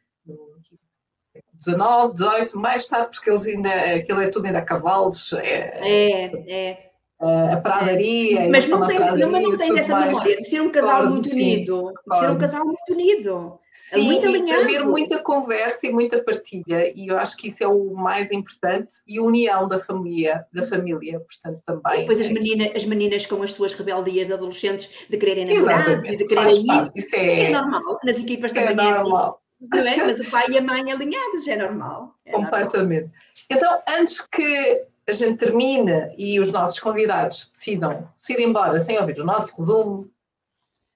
19, 1.54 2.14
18, 2.14 2.58
mais 2.60 2.86
tarde, 2.86 3.16
porque 3.16 3.30
eles 3.30 3.46
ainda, 3.46 3.70
aquilo 3.96 4.22
é 4.22 4.30
tudo 4.30 4.46
ainda 4.46 4.60
a 4.60 4.66
cavalos. 4.66 5.34
É, 5.34 5.76
é. 5.80 6.52
é 6.52 6.87
a 7.20 7.58
pradaria. 7.58 8.48
Mas 8.50 8.68
não 8.68 8.86
tens, 8.86 9.00
não, 9.00 9.32
mas 9.32 9.44
não 9.44 9.58
tens 9.58 9.76
essa 9.76 9.94
mais. 9.94 10.08
memória 10.08 10.38
de 10.38 10.50
ser 10.50 10.62
um 10.62 10.70
casal 10.70 10.92
claro, 10.92 11.10
muito 11.10 11.30
sim, 11.30 11.36
unido, 11.36 11.94
claro. 12.06 12.22
de 12.22 12.28
ser 12.28 12.32
um 12.32 12.38
casal 12.38 12.66
muito 12.66 12.94
unido. 12.94 13.60
Sim, 13.90 14.02
muito 14.02 14.28
alinhado. 14.28 14.64
haver 14.64 14.86
muita 14.86 15.20
conversa 15.20 15.88
e 15.88 15.92
muita 15.92 16.22
partilha, 16.22 16.92
e 16.94 17.08
eu 17.08 17.18
acho 17.18 17.38
que 17.38 17.48
isso 17.48 17.64
é 17.64 17.68
o 17.68 17.94
mais 17.94 18.32
importante, 18.32 18.96
e 19.08 19.18
a 19.18 19.22
união 19.22 19.68
da 19.68 19.80
família, 19.80 20.46
da 20.52 20.64
família, 20.64 21.20
portanto, 21.20 21.62
também. 21.66 21.94
E 21.94 22.00
depois 22.00 22.20
as 22.20 22.28
meninas, 22.28 22.72
as 22.76 22.86
meninas 22.86 23.26
com 23.26 23.42
as 23.42 23.54
suas 23.54 23.74
rebeldias 23.74 24.28
de 24.28 24.34
adolescentes 24.34 24.90
de 25.10 25.18
quererem 25.18 25.46
namorados 25.46 26.06
e 26.06 26.18
de 26.18 26.26
quererem 26.26 26.66
isso, 26.82 26.92
isso 26.96 27.16
é, 27.16 27.44
é, 27.44 27.50
normal, 27.50 28.00
nas 28.04 28.20
equipas 28.20 28.52
também 28.52 28.78
é, 28.78 28.90
é 28.90 28.92
assim. 28.92 29.12
Não 29.60 29.80
é? 29.80 29.98
Mas 29.98 30.20
o 30.20 30.30
pai 30.30 30.46
e 30.50 30.58
a 30.58 30.62
mãe 30.62 30.92
alinhados 30.92 31.48
é 31.48 31.56
normal. 31.56 32.14
É 32.26 32.32
Completamente. 32.32 33.10
Normal. 33.10 33.12
Então, 33.50 33.82
antes 33.88 34.22
que 34.22 34.86
a 35.08 35.12
gente 35.14 35.38
termina 35.38 36.14
e 36.18 36.40
os 36.40 36.52
nossos 36.52 36.80
convidados 36.80 37.52
decidam 37.54 38.12
se 38.18 38.34
ir 38.34 38.42
embora 38.42 38.78
sem 38.78 39.00
ouvir 39.00 39.20
o 39.20 39.26
nosso 39.26 39.56
resumo, 39.58 40.12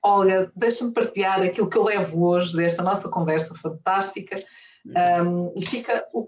Olga, 0.03 0.51
deixa-me 0.55 0.93
partilhar 0.93 1.41
aquilo 1.41 1.69
que 1.69 1.77
eu 1.77 1.83
levo 1.83 2.25
hoje 2.25 2.55
desta 2.55 2.81
nossa 2.81 3.07
conversa 3.07 3.53
fantástica 3.55 4.35
um, 5.23 5.53
e 5.55 5.63
fica 5.63 6.05
o, 6.11 6.27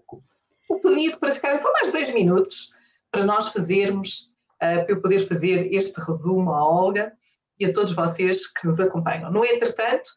o 0.70 0.80
pedido 0.80 1.18
para 1.18 1.32
ficarem 1.34 1.58
só 1.58 1.72
mais 1.74 1.92
dois 1.92 2.14
minutos 2.14 2.72
para 3.12 3.26
nós 3.26 3.48
fazermos, 3.48 4.32
uh, 4.62 4.86
para 4.86 4.90
eu 4.90 5.02
poder 5.02 5.28
fazer 5.28 5.74
este 5.74 6.00
resumo 6.00 6.52
à 6.54 6.64
Olga 6.64 7.14
e 7.60 7.66
a 7.66 7.74
todos 7.74 7.94
vocês 7.94 8.46
que 8.48 8.66
nos 8.66 8.80
acompanham. 8.80 9.32
No 9.32 9.44
entretanto, 9.44 10.12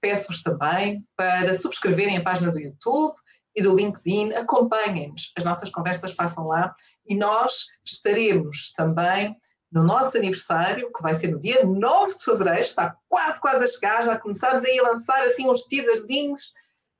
peço-vos 0.00 0.42
também 0.42 1.02
para 1.16 1.54
subscreverem 1.54 2.18
a 2.18 2.22
página 2.22 2.50
do 2.50 2.60
YouTube, 2.60 3.14
e 3.54 3.62
do 3.62 3.74
LinkedIn, 3.74 4.32
acompanhem-nos, 4.32 5.32
as 5.36 5.44
nossas 5.44 5.70
conversas 5.70 6.12
passam 6.12 6.46
lá 6.46 6.74
e 7.06 7.14
nós 7.14 7.66
estaremos 7.84 8.72
também 8.72 9.36
no 9.70 9.82
nosso 9.82 10.18
aniversário, 10.18 10.92
que 10.92 11.02
vai 11.02 11.14
ser 11.14 11.28
no 11.28 11.40
dia 11.40 11.64
9 11.64 12.18
de 12.18 12.24
fevereiro, 12.24 12.60
está 12.60 12.94
quase, 13.08 13.40
quase 13.40 13.64
a 13.64 13.66
chegar, 13.66 14.02
já 14.02 14.18
começamos 14.18 14.64
aí 14.64 14.78
a 14.78 14.82
lançar 14.82 15.22
assim 15.22 15.48
uns 15.48 15.62
teaserzinhos 15.62 16.52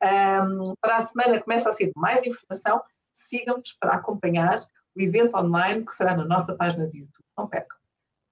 um, 0.02 0.74
para 0.80 0.96
a 0.96 1.00
semana 1.00 1.40
começa 1.40 1.68
a 1.68 1.72
ser 1.72 1.92
mais 1.94 2.24
informação, 2.26 2.82
sigam-nos 3.12 3.72
para 3.78 3.94
acompanhar 3.94 4.56
o 4.96 5.00
evento 5.00 5.36
online 5.36 5.84
que 5.84 5.92
será 5.92 6.16
na 6.16 6.24
nossa 6.24 6.54
página 6.54 6.88
de 6.88 6.98
YouTube, 6.98 7.24
não 7.36 7.46
percam. 7.46 7.78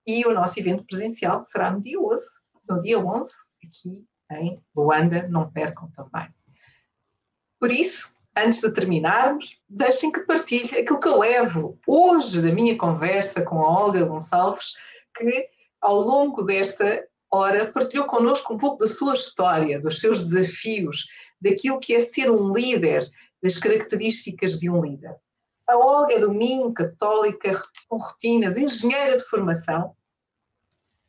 E 0.07 0.27
o 0.27 0.35
nosso 0.35 0.59
evento 0.59 0.85
presencial 0.85 1.41
que 1.41 1.49
será 1.49 1.71
no 1.71 1.81
dia 1.81 2.01
11, 2.01 2.25
no 2.69 2.79
dia 2.81 2.99
11, 2.99 3.31
aqui 3.65 4.05
em 4.33 4.63
Luanda, 4.75 5.29
não 5.29 5.51
percam 5.51 5.91
também. 5.91 6.29
Por 7.61 7.71
isso, 7.71 8.17
antes 8.35 8.63
de 8.63 8.73
terminarmos, 8.73 9.61
deixem 9.69 10.11
que 10.11 10.21
partilhe 10.21 10.79
aquilo 10.79 10.99
que 10.99 11.09
eu 11.09 11.19
levo 11.19 11.79
hoje 11.87 12.41
da 12.41 12.51
minha 12.51 12.77
conversa 12.77 13.43
com 13.43 13.61
a 13.61 13.69
Olga 13.69 14.03
Gonçalves, 14.03 14.73
que 15.15 15.47
ao 15.79 16.01
longo 16.01 16.43
desta 16.43 17.07
hora 17.31 17.71
partilhou 17.71 18.07
connosco 18.07 18.55
um 18.55 18.57
pouco 18.57 18.79
da 18.79 18.89
sua 18.89 19.13
história, 19.13 19.79
dos 19.79 20.01
seus 20.01 20.23
desafios, 20.23 21.07
daquilo 21.39 21.79
que 21.79 21.95
é 21.95 22.01
ser 22.01 22.31
um 22.31 22.51
líder, 22.51 23.07
das 23.43 23.59
características 23.59 24.59
de 24.59 24.71
um 24.71 24.83
líder. 24.83 25.15
A 25.67 25.77
Olga 25.77 26.15
é 26.15 26.19
do 26.19 26.73
católica, 26.73 27.63
com 27.89 27.97
rotinas, 27.97 28.57
engenheira 28.57 29.17
de 29.17 29.25
formação. 29.25 29.95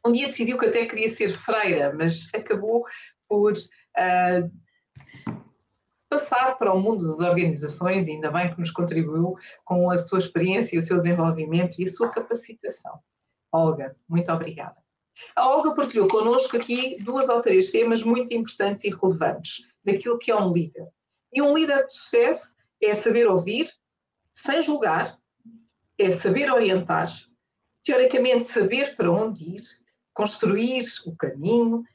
Um 0.05 0.11
dia 0.11 0.27
decidiu 0.27 0.57
que 0.57 0.65
até 0.65 0.85
queria 0.85 1.09
ser 1.09 1.29
freira, 1.29 1.93
mas 1.93 2.29
acabou 2.33 2.85
por 3.27 3.53
uh, 3.53 4.51
passar 6.11 6.57
para 6.57 6.73
o 6.73 6.79
mundo 6.79 7.07
das 7.07 7.21
organizações, 7.21 8.05
ainda 8.05 8.29
bem 8.29 8.53
que 8.53 8.59
nos 8.59 8.69
contribuiu 8.69 9.37
com 9.63 9.89
a 9.89 9.95
sua 9.95 10.19
experiência, 10.19 10.77
o 10.77 10.81
seu 10.81 10.97
desenvolvimento 10.97 11.81
e 11.81 11.85
a 11.85 11.87
sua 11.87 12.09
capacitação. 12.09 12.99
Olga, 13.49 13.95
muito 14.09 14.29
obrigada. 14.29 14.75
A 15.33 15.47
Olga 15.47 15.73
partilhou 15.73 16.09
connosco 16.09 16.57
aqui 16.57 17.01
duas 17.01 17.29
ou 17.29 17.41
três 17.41 17.71
temas 17.71 18.03
muito 18.03 18.33
importantes 18.33 18.83
e 18.83 18.89
relevantes 18.89 19.65
daquilo 19.85 20.19
que 20.19 20.29
é 20.29 20.35
um 20.35 20.51
líder. 20.51 20.85
E 21.31 21.41
um 21.41 21.53
líder 21.53 21.87
de 21.87 21.93
sucesso 21.93 22.55
é 22.81 22.93
saber 22.93 23.27
ouvir, 23.27 23.71
sem 24.33 24.61
julgar, 24.61 25.17
é 25.97 26.11
saber 26.11 26.51
orientar, 26.51 27.07
teoricamente 27.85 28.47
saber 28.47 28.97
para 28.97 29.09
onde 29.09 29.55
ir, 29.55 29.61
construir 30.13 30.83
o 31.05 31.15
caminho, 31.15 31.85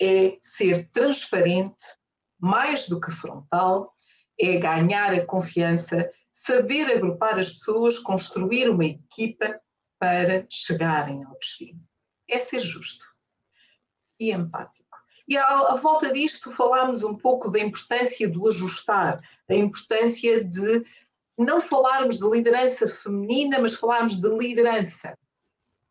é 0.00 0.36
ser 0.40 0.88
transparente, 0.90 1.84
mais 2.46 2.88
do 2.88 3.00
que 3.00 3.10
frontal, 3.10 3.92
é 4.38 4.56
ganhar 4.56 5.12
a 5.12 5.26
confiança, 5.26 6.08
saber 6.32 6.84
agrupar 6.84 7.38
as 7.38 7.50
pessoas, 7.50 7.98
construir 7.98 8.70
uma 8.70 8.84
equipa 8.84 9.60
para 9.98 10.46
chegarem 10.48 11.24
ao 11.24 11.36
destino. 11.38 11.80
É 12.28 12.38
ser 12.38 12.60
justo 12.60 13.04
e 14.20 14.30
empático. 14.30 14.86
E 15.28 15.36
à, 15.36 15.74
volta 15.74 16.12
disto 16.12 16.52
falámos 16.52 17.02
um 17.02 17.16
pouco 17.16 17.50
da 17.50 17.58
importância 17.58 18.28
do 18.28 18.48
ajustar, 18.48 19.20
a 19.48 19.54
importância 19.54 20.44
de 20.44 20.84
não 21.36 21.60
falarmos 21.60 22.18
de 22.18 22.30
liderança 22.30 22.86
feminina, 22.88 23.58
mas 23.58 23.74
falarmos 23.74 24.20
de 24.20 24.28
liderança. 24.28 25.18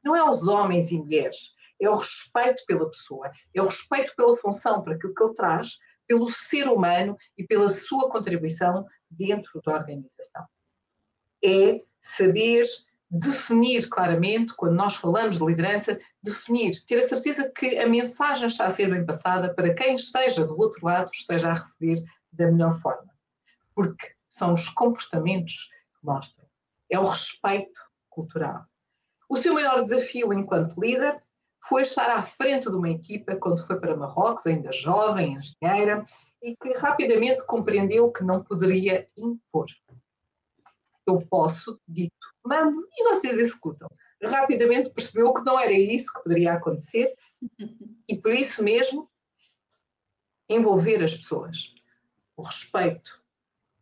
Não 0.01 0.15
é 0.15 0.19
aos 0.19 0.47
homens 0.47 0.91
e 0.91 0.97
mulheres, 0.97 1.53
é 1.81 1.89
o 1.89 1.95
respeito 1.95 2.63
pela 2.65 2.89
pessoa, 2.89 3.29
é 3.53 3.61
o 3.61 3.65
respeito 3.65 4.15
pela 4.15 4.37
função, 4.37 4.81
para 4.81 4.95
aquilo 4.95 5.13
que 5.13 5.23
ele 5.23 5.33
traz, 5.33 5.79
pelo 6.07 6.29
ser 6.29 6.67
humano 6.67 7.17
e 7.37 7.43
pela 7.43 7.69
sua 7.69 8.09
contribuição 8.09 8.85
dentro 9.09 9.61
da 9.63 9.73
organização. 9.73 10.45
É 11.43 11.81
saber 12.01 12.63
definir 13.09 13.87
claramente, 13.89 14.53
quando 14.55 14.75
nós 14.75 14.95
falamos 14.95 15.37
de 15.37 15.45
liderança, 15.45 15.99
definir, 16.21 16.83
ter 16.85 16.99
a 16.99 17.03
certeza 17.03 17.49
que 17.49 17.77
a 17.77 17.87
mensagem 17.87 18.47
está 18.47 18.65
a 18.65 18.69
ser 18.69 18.89
bem 18.89 19.05
passada 19.05 19.53
para 19.53 19.73
quem 19.73 19.93
esteja 19.93 20.45
do 20.45 20.59
outro 20.59 20.85
lado, 20.85 21.11
esteja 21.13 21.49
a 21.49 21.53
receber 21.53 21.95
da 22.31 22.51
melhor 22.51 22.79
forma. 22.81 23.13
Porque 23.73 24.13
são 24.27 24.53
os 24.53 24.67
comportamentos 24.69 25.69
que 25.99 26.05
mostram. 26.05 26.45
É 26.89 26.99
o 26.99 27.05
respeito 27.05 27.81
cultural. 28.09 28.65
O 29.29 29.37
seu 29.37 29.53
maior 29.53 29.81
desafio 29.81 30.33
enquanto 30.33 30.79
líder 30.79 31.21
foi 31.67 31.81
estar 31.81 32.09
à 32.09 32.21
frente 32.21 32.69
de 32.69 32.75
uma 32.75 32.89
equipa 32.89 33.35
quando 33.35 33.65
foi 33.65 33.79
para 33.79 33.95
Marrocos, 33.95 34.45
ainda 34.45 34.71
jovem, 34.71 35.33
engenheira, 35.33 36.05
e 36.41 36.55
que 36.55 36.73
rapidamente 36.73 37.45
compreendeu 37.45 38.11
que 38.11 38.23
não 38.23 38.43
poderia 38.43 39.07
impor. 39.17 39.65
Eu 41.07 41.19
posso, 41.19 41.79
dito, 41.87 42.13
mando 42.43 42.87
e 42.91 43.03
vocês 43.05 43.37
executam. 43.37 43.87
Rapidamente 44.23 44.91
percebeu 44.91 45.33
que 45.33 45.43
não 45.43 45.59
era 45.59 45.71
isso 45.71 46.11
que 46.13 46.23
poderia 46.23 46.53
acontecer 46.53 47.13
e 48.07 48.17
por 48.17 48.33
isso 48.33 48.63
mesmo 48.63 49.07
envolver 50.49 51.03
as 51.03 51.15
pessoas. 51.15 51.73
O 52.37 52.43
respeito. 52.43 53.23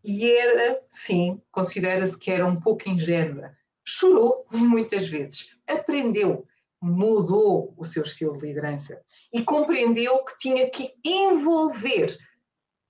E 0.04 0.30
era, 0.30 0.82
sim, 0.90 1.42
considera-se 1.52 2.18
que 2.18 2.30
era 2.30 2.46
um 2.46 2.60
pouco 2.60 2.90
ingênua. 2.90 3.56
Chorou 3.86 4.46
muitas 4.52 5.08
vezes, 5.08 5.58
aprendeu, 5.68 6.48
mudou 6.84 7.74
o 7.78 7.86
seu 7.86 8.04
estilo 8.04 8.38
de 8.38 8.48
liderança 8.48 9.02
e 9.34 9.42
compreendeu 9.42 10.22
que 10.26 10.38
tinha 10.38 10.70
que 10.70 10.94
envolver, 11.04 12.08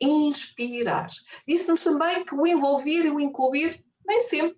inspirar. 0.01 1.07
Disse-nos 1.47 1.83
também 1.83 2.25
que 2.25 2.33
o 2.33 2.47
envolver 2.47 3.05
e 3.05 3.11
o 3.11 3.19
incluir 3.19 3.85
nem 4.03 4.19
sempre 4.19 4.57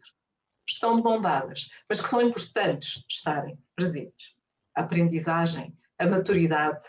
estão 0.67 0.95
de 0.95 1.03
mão 1.03 1.21
mas 1.21 2.01
que 2.01 2.07
são 2.07 2.21
importantes 2.21 3.03
estarem 3.09 3.59
presentes. 3.75 4.37
A 4.73 4.81
aprendizagem, 4.81 5.77
a 5.99 6.07
maturidade, 6.07 6.83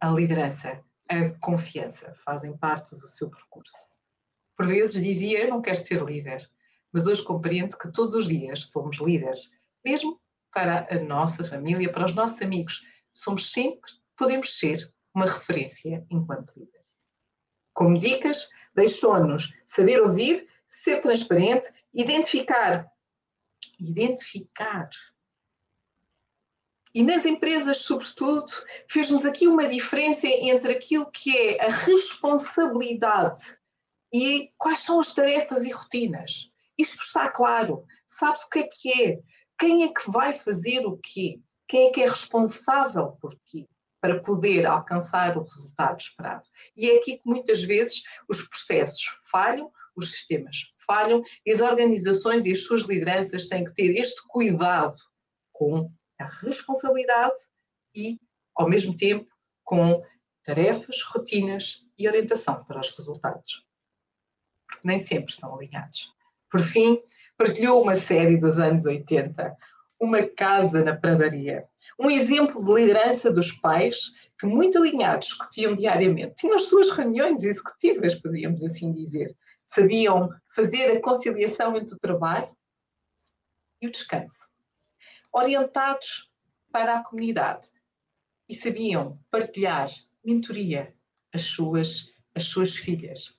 a 0.00 0.08
liderança, 0.08 0.80
a 1.08 1.30
confiança 1.40 2.14
fazem 2.24 2.56
parte 2.56 2.94
do 2.94 3.08
seu 3.08 3.28
percurso. 3.28 3.76
Por 4.56 4.68
vezes 4.68 5.02
dizia: 5.02 5.40
Eu 5.40 5.50
não 5.50 5.60
quero 5.60 5.76
ser 5.76 6.02
líder, 6.02 6.48
mas 6.92 7.06
hoje 7.06 7.24
compreendo 7.24 7.76
que 7.76 7.92
todos 7.92 8.14
os 8.14 8.28
dias 8.28 8.70
somos 8.70 8.98
líderes, 8.98 9.50
mesmo 9.84 10.20
para 10.52 10.86
a 10.90 10.98
nossa 11.00 11.44
família, 11.44 11.90
para 11.90 12.04
os 12.04 12.14
nossos 12.14 12.40
amigos. 12.42 12.82
Somos 13.12 13.50
sempre, 13.50 13.90
podemos 14.16 14.58
ser, 14.58 14.92
uma 15.14 15.24
referência 15.24 16.06
enquanto 16.10 16.52
líderes. 16.58 16.94
Como 17.72 17.98
dicas, 17.98 18.50
deixou-nos 18.74 19.54
saber 19.64 20.00
ouvir, 20.02 20.46
ser 20.68 21.00
transparente, 21.00 21.68
identificar. 21.92 22.86
Identificar. 23.80 24.90
E 26.94 27.02
nas 27.02 27.26
empresas, 27.26 27.78
sobretudo, 27.78 28.50
fez-nos 28.88 29.26
aqui 29.26 29.46
uma 29.46 29.68
diferença 29.68 30.26
entre 30.26 30.72
aquilo 30.72 31.10
que 31.10 31.36
é 31.36 31.64
a 31.64 31.68
responsabilidade 31.68 33.58
e 34.12 34.50
quais 34.56 34.80
são 34.80 35.00
as 35.00 35.14
tarefas 35.14 35.64
e 35.64 35.70
rotinas. 35.70 36.54
Isto 36.78 37.02
está 37.02 37.28
claro. 37.28 37.84
Sabe-se 38.06 38.46
o 38.46 38.48
que 38.48 38.58
é 38.60 38.62
que 38.62 39.02
é 39.02 39.20
quem 39.58 39.84
é 39.84 39.88
que 39.92 40.10
vai 40.10 40.32
fazer 40.32 40.86
o 40.86 40.96
quê? 40.98 41.40
Quem 41.68 41.88
é 41.88 41.90
que 41.90 42.02
é 42.02 42.08
responsável 42.08 43.12
por 43.20 43.38
quê? 43.46 43.66
Para 44.00 44.20
poder 44.22 44.66
alcançar 44.66 45.36
o 45.36 45.42
resultado 45.42 45.98
esperado. 45.98 46.46
E 46.76 46.90
é 46.90 46.98
aqui 46.98 47.18
que 47.18 47.26
muitas 47.26 47.62
vezes 47.62 48.02
os 48.28 48.42
processos 48.42 49.04
falham, 49.30 49.70
os 49.96 50.12
sistemas 50.12 50.74
falham 50.86 51.22
e 51.44 51.50
as 51.50 51.60
organizações 51.60 52.44
e 52.44 52.52
as 52.52 52.64
suas 52.64 52.82
lideranças 52.82 53.48
têm 53.48 53.64
que 53.64 53.74
ter 53.74 53.90
este 53.98 54.22
cuidado 54.28 54.94
com 55.52 55.90
a 56.18 56.24
responsabilidade 56.24 57.34
e, 57.94 58.18
ao 58.54 58.68
mesmo 58.68 58.94
tempo, 58.94 59.26
com 59.64 60.02
tarefas, 60.44 61.02
rotinas 61.02 61.84
e 61.98 62.06
orientação 62.06 62.62
para 62.64 62.80
os 62.80 62.90
resultados. 62.90 63.66
Porque 64.68 64.86
nem 64.86 64.98
sempre 64.98 65.32
estão 65.32 65.54
alinhados. 65.54 66.12
Por 66.50 66.60
fim, 66.60 67.02
partilhou 67.36 67.82
uma 67.82 67.94
série 67.94 68.38
dos 68.38 68.58
anos 68.58 68.84
80, 68.84 69.56
Uma 70.00 70.22
Casa 70.26 70.82
na 70.82 70.96
Pradaria. 70.96 71.66
Um 71.98 72.10
exemplo 72.10 72.64
de 72.64 72.72
liderança 72.72 73.30
dos 73.30 73.52
pais 73.52 74.14
que, 74.38 74.46
muito 74.46 74.78
alinhados, 74.78 75.28
discutiam 75.28 75.74
diariamente. 75.74 76.36
Tinham 76.36 76.56
as 76.56 76.68
suas 76.68 76.90
reuniões 76.90 77.42
executivas, 77.42 78.14
podíamos 78.14 78.62
assim 78.62 78.92
dizer. 78.92 79.34
Sabiam 79.66 80.30
fazer 80.54 80.96
a 80.96 81.00
conciliação 81.00 81.76
entre 81.76 81.94
o 81.94 81.98
trabalho 81.98 82.54
e 83.80 83.86
o 83.86 83.90
descanso. 83.90 84.48
Orientados 85.32 86.30
para 86.70 86.98
a 86.98 87.04
comunidade 87.04 87.68
e 88.48 88.54
sabiam 88.54 89.18
partilhar 89.30 89.88
mentoria 90.24 90.94
às 91.32 91.42
suas, 91.42 92.14
às 92.34 92.44
suas 92.44 92.76
filhas. 92.76 93.38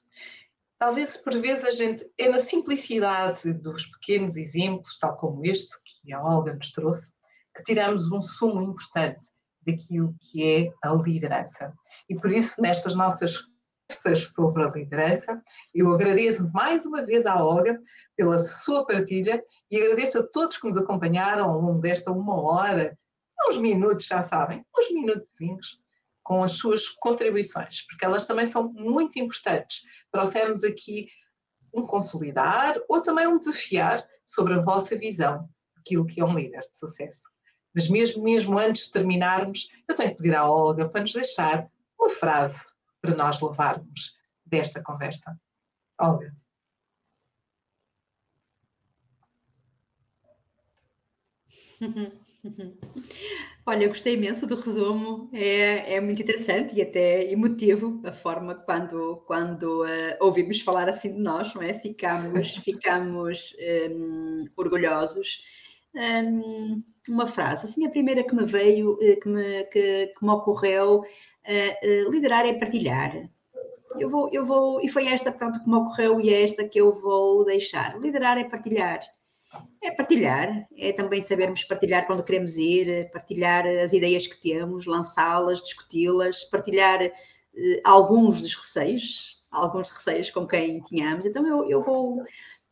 Talvez 0.79 1.17
por 1.17 1.33
vezes 1.41 1.65
a 1.65 1.71
gente 1.71 2.07
é 2.17 2.29
na 2.29 2.37
simplicidade 2.39 3.51
dos 3.53 3.85
pequenos 3.87 4.37
exemplos, 4.37 4.97
tal 4.99 5.15
como 5.15 5.43
este 5.45 5.75
que 5.83 6.13
a 6.13 6.21
Olga 6.23 6.53
nos 6.53 6.71
trouxe, 6.71 7.11
que 7.55 7.63
tiramos 7.63 8.11
um 8.11 8.21
sumo 8.21 8.61
importante 8.61 9.27
daquilo 9.65 10.15
que 10.21 10.47
é 10.47 10.71
a 10.83 10.93
liderança. 10.93 11.73
E 12.07 12.15
por 12.15 12.31
isso, 12.31 12.61
nestas 12.61 12.93
nossas 12.93 13.37
conversas 13.87 14.27
sobre 14.33 14.63
a 14.63 14.69
liderança, 14.69 15.41
eu 15.73 15.91
agradeço 15.91 16.49
mais 16.53 16.85
uma 16.85 17.03
vez 17.03 17.25
à 17.25 17.43
Olga 17.43 17.79
pela 18.15 18.37
sua 18.37 18.85
partilha 18.85 19.43
e 19.71 19.81
agradeço 19.81 20.19
a 20.19 20.27
todos 20.27 20.57
que 20.57 20.67
nos 20.67 20.77
acompanharam 20.77 21.49
ao 21.49 21.59
longo 21.59 21.79
desta 21.79 22.11
uma 22.11 22.39
hora, 22.39 22.97
uns 23.49 23.57
minutos, 23.57 24.05
já 24.05 24.21
sabem, 24.21 24.63
uns 24.77 24.91
minutos 24.91 25.31
com 26.27 26.43
as 26.43 26.51
suas 26.51 26.89
contribuições, 26.89 27.87
porque 27.87 28.03
elas 28.03 28.27
também 28.27 28.43
são 28.43 28.69
muito 28.73 29.17
importantes. 29.17 29.83
Trouxemos 30.11 30.65
aqui 30.65 31.07
um 31.73 31.85
consolidar 31.85 32.75
ou 32.89 33.01
também 33.01 33.25
um 33.25 33.37
desafiar 33.37 34.05
sobre 34.25 34.55
a 34.55 34.61
vossa 34.61 34.97
visão 34.97 35.49
daquilo 35.73 36.05
que 36.05 36.19
é 36.19 36.25
um 36.25 36.35
líder 36.35 36.59
de 36.69 36.77
sucesso. 36.77 37.29
Mas 37.73 37.87
mesmo, 37.87 38.21
mesmo 38.21 38.59
antes 38.59 38.87
de 38.87 38.91
terminarmos, 38.91 39.69
eu 39.87 39.95
tenho 39.95 40.09
que 40.09 40.17
pedir 40.17 40.35
à 40.35 40.45
Olga 40.45 40.89
para 40.89 40.99
nos 40.99 41.13
deixar 41.13 41.65
uma 41.97 42.09
frase 42.09 42.61
para 43.01 43.15
nós 43.15 43.39
levarmos 43.39 44.17
desta 44.45 44.83
conversa. 44.83 45.39
Olga. 45.97 46.35
Olha, 53.69 53.83
eu 53.83 53.89
gostei 53.89 54.13
imenso 54.13 54.47
do 54.47 54.55
resumo, 54.55 55.29
é, 55.33 55.95
é 55.95 55.99
muito 55.99 56.21
interessante 56.21 56.73
e 56.73 56.81
até 56.81 57.29
emotivo 57.29 58.01
a 58.05 58.13
forma 58.13 58.55
quando, 58.55 59.17
quando 59.27 59.83
uh, 59.83 60.17
ouvimos 60.21 60.61
falar 60.61 60.87
assim 60.87 61.13
de 61.13 61.19
nós, 61.19 61.53
não 61.53 61.61
é? 61.61 61.73
Ficamos, 61.73 62.55
ficamos 62.63 63.53
um, 63.91 64.39
orgulhosos. 64.55 65.43
Um, 65.93 66.81
uma 67.09 67.27
frase, 67.27 67.65
assim, 67.65 67.85
a 67.85 67.89
primeira 67.89 68.23
que 68.23 68.33
me 68.33 68.45
veio, 68.45 68.97
eh, 69.01 69.17
que 69.17 69.27
me, 69.27 69.63
que, 69.65 70.13
que 70.17 70.25
me 70.25 70.31
ocorreu, 70.31 70.99
uh, 71.01 71.03
uh, 71.03 72.09
liderar 72.09 72.45
é 72.45 72.53
partilhar. 72.53 73.29
Eu 73.99 74.09
vou, 74.09 74.29
eu 74.31 74.45
vou, 74.45 74.79
e 74.79 74.87
foi 74.87 75.07
esta, 75.07 75.29
pronto, 75.29 75.61
que 75.61 75.69
me 75.69 75.75
ocorreu 75.75 76.21
e 76.21 76.29
é 76.29 76.41
esta 76.41 76.65
que 76.65 76.79
eu 76.79 76.95
vou 76.95 77.43
deixar. 77.43 77.99
Liderar 77.99 78.37
é 78.37 78.45
partilhar 78.45 79.01
É 79.81 79.91
partilhar, 79.91 80.67
é 80.77 80.91
também 80.91 81.21
sabermos 81.21 81.63
partilhar 81.63 82.05
quando 82.05 82.23
queremos 82.23 82.57
ir, 82.57 83.09
partilhar 83.11 83.65
as 83.65 83.93
ideias 83.93 84.27
que 84.27 84.39
temos, 84.39 84.85
lançá-las, 84.85 85.61
discuti-las, 85.61 86.43
partilhar 86.45 87.01
eh, 87.01 87.13
alguns 87.83 88.41
dos 88.41 88.53
receios, 88.53 89.45
alguns 89.49 89.89
receios 89.89 90.31
com 90.31 90.45
quem 90.45 90.81
tínhamos. 90.81 91.25
Então 91.25 91.47
eu, 91.47 91.69
eu 91.69 91.81
vou. 91.81 92.23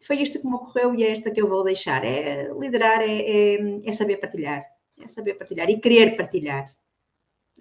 Foi 0.05 0.17
isto 0.17 0.39
que 0.39 0.47
me 0.47 0.55
ocorreu 0.55 0.93
e 0.95 1.03
é 1.03 1.11
esta 1.11 1.32
que 1.32 1.41
eu 1.41 1.47
vou 1.47 1.63
deixar. 1.63 2.03
É 2.03 2.49
liderar, 2.59 3.01
é, 3.01 3.55
é, 3.55 3.57
é 3.86 3.91
saber 3.93 4.17
partilhar. 4.17 4.63
É 5.01 5.07
saber 5.07 5.36
partilhar 5.36 5.69
e 5.69 5.80
querer 5.80 6.17
partilhar. 6.17 6.67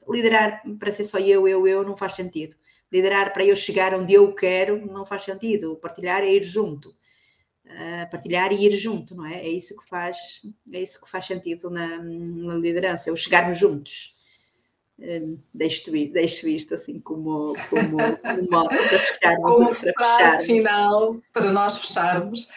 Liderar 0.08 0.62
para 0.78 0.92
ser 0.92 1.04
só 1.04 1.18
eu, 1.18 1.48
eu, 1.48 1.66
eu 1.66 1.84
não 1.84 1.96
faz 1.96 2.14
sentido. 2.14 2.56
Liderar 2.92 3.32
para 3.32 3.44
eu 3.44 3.56
chegar 3.56 3.94
onde 3.94 4.12
eu 4.14 4.34
quero 4.34 4.84
não 4.86 5.06
faz 5.06 5.22
sentido. 5.22 5.76
Partilhar 5.76 6.22
é 6.22 6.32
ir 6.32 6.42
junto 6.42 6.94
uh, 7.66 8.10
partilhar 8.10 8.52
e 8.52 8.66
ir 8.66 8.72
junto, 8.72 9.14
não 9.14 9.26
é? 9.26 9.40
É 9.40 9.48
isso 9.48 9.76
que 9.76 9.88
faz, 9.88 10.42
é 10.72 10.80
isso 10.80 11.00
que 11.00 11.10
faz 11.10 11.26
sentido 11.26 11.70
na, 11.70 11.98
na 11.98 12.54
liderança, 12.54 13.10
é 13.10 13.12
o 13.12 13.16
chegarmos 13.16 13.58
juntos. 13.58 14.14
Um, 14.98 15.40
deixo, 15.52 15.90
deixo 15.90 16.48
isto 16.48 16.74
assim 16.74 17.00
como, 17.00 17.54
como, 17.68 17.96
como 18.22 18.68
para 18.68 18.78
fecharmos. 18.98 19.50
Como 19.50 19.74
para 19.74 19.92
frase 19.92 20.46
final, 20.46 21.16
para 21.32 21.52
nós 21.52 21.78
fecharmos, 21.78 22.48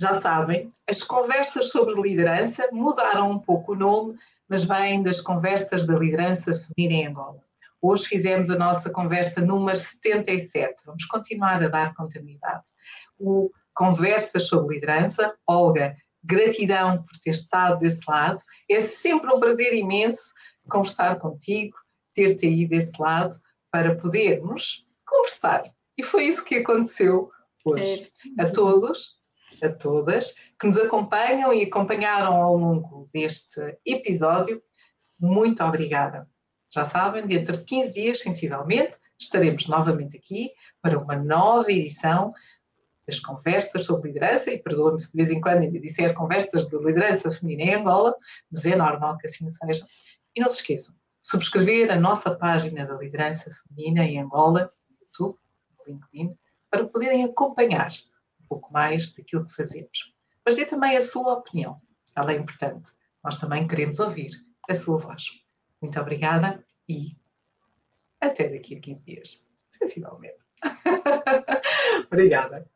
já 0.00 0.14
sabem, 0.14 0.72
as 0.86 1.02
conversas 1.02 1.70
sobre 1.70 2.00
liderança 2.00 2.68
mudaram 2.72 3.30
um 3.30 3.38
pouco 3.38 3.72
o 3.72 3.76
nome, 3.76 4.18
mas 4.48 4.64
vêm 4.64 5.02
das 5.02 5.20
conversas 5.20 5.86
da 5.86 5.98
liderança 5.98 6.54
feminina 6.54 7.02
em 7.02 7.06
Angola. 7.08 7.42
Hoje 7.80 8.06
fizemos 8.06 8.50
a 8.50 8.58
nossa 8.58 8.90
conversa 8.90 9.40
número 9.40 9.76
77. 9.76 10.84
Vamos 10.84 11.04
continuar 11.06 11.62
a 11.62 11.68
dar 11.68 11.94
continuidade. 11.94 12.64
O 13.18 13.50
conversas 13.78 14.48
sobre 14.48 14.74
liderança. 14.74 15.32
Olga, 15.46 15.96
gratidão 16.24 17.04
por 17.04 17.16
ter 17.22 17.30
estado 17.30 17.78
desse 17.78 18.02
lado. 18.08 18.42
É 18.68 18.80
sempre 18.80 19.32
um 19.32 19.38
prazer 19.38 19.72
imenso 19.72 20.32
conversar 20.68 21.16
contigo, 21.20 21.76
ter-te 22.12 22.46
aí 22.46 22.66
desse 22.66 23.00
lado 23.00 23.38
para 23.70 23.94
podermos 23.94 24.84
conversar. 25.06 25.62
E 25.96 26.02
foi 26.02 26.24
isso 26.24 26.44
que 26.44 26.56
aconteceu 26.56 27.30
hoje. 27.64 28.12
É. 28.36 28.42
A 28.42 28.50
todos, 28.50 29.20
a 29.62 29.68
todas 29.68 30.34
que 30.60 30.66
nos 30.66 30.76
acompanham 30.76 31.54
e 31.54 31.62
acompanharam 31.62 32.34
ao 32.34 32.56
longo 32.56 33.08
deste 33.14 33.78
episódio, 33.86 34.60
muito 35.20 35.62
obrigada. 35.62 36.28
Já 36.68 36.84
sabem, 36.84 37.24
dentro 37.24 37.56
de 37.56 37.64
15 37.64 37.94
dias, 37.94 38.20
sensivelmente, 38.20 38.98
estaremos 39.18 39.68
novamente 39.68 40.16
aqui 40.16 40.50
para 40.82 40.98
uma 40.98 41.16
nova 41.16 41.70
edição 41.70 42.34
das 43.08 43.18
conversas 43.18 43.86
sobre 43.86 44.10
liderança, 44.10 44.50
e 44.50 44.58
perdoa-me 44.58 45.00
se 45.00 45.10
de 45.10 45.16
vez 45.16 45.30
em 45.30 45.40
quando 45.40 45.62
ainda 45.62 45.80
disser 45.80 46.12
conversas 46.12 46.68
de 46.68 46.76
liderança 46.76 47.30
feminina 47.30 47.62
em 47.62 47.74
Angola, 47.76 48.14
mas 48.50 48.66
é 48.66 48.76
normal 48.76 49.16
que 49.16 49.26
assim 49.26 49.48
seja. 49.48 49.86
E 50.36 50.40
não 50.40 50.48
se 50.48 50.56
esqueçam, 50.56 50.94
subscrever 51.22 51.90
a 51.90 51.98
nossa 51.98 52.34
página 52.34 52.84
da 52.84 52.94
liderança 52.94 53.50
feminina 53.50 54.04
em 54.04 54.20
Angola, 54.20 54.70
no 54.90 54.96
YouTube, 55.00 55.38
no 55.78 55.94
LinkedIn, 55.94 56.38
para 56.70 56.86
poderem 56.86 57.24
acompanhar 57.24 57.90
um 58.42 58.46
pouco 58.46 58.70
mais 58.70 59.14
daquilo 59.14 59.46
que 59.46 59.54
fazemos. 59.54 60.14
Mas 60.44 60.56
dê 60.56 60.66
também 60.66 60.94
a 60.94 61.00
sua 61.00 61.32
opinião, 61.32 61.80
ela 62.14 62.32
é 62.32 62.36
importante. 62.36 62.92
Nós 63.24 63.38
também 63.38 63.66
queremos 63.66 63.98
ouvir 63.98 64.32
a 64.68 64.74
sua 64.74 64.98
voz. 64.98 65.24
Muito 65.80 65.98
obrigada 65.98 66.62
e 66.86 67.16
até 68.20 68.50
daqui 68.50 68.76
a 68.76 68.80
15 68.80 69.02
dias, 69.02 69.48
sensivelmente. 69.70 70.36
obrigada. 72.06 72.68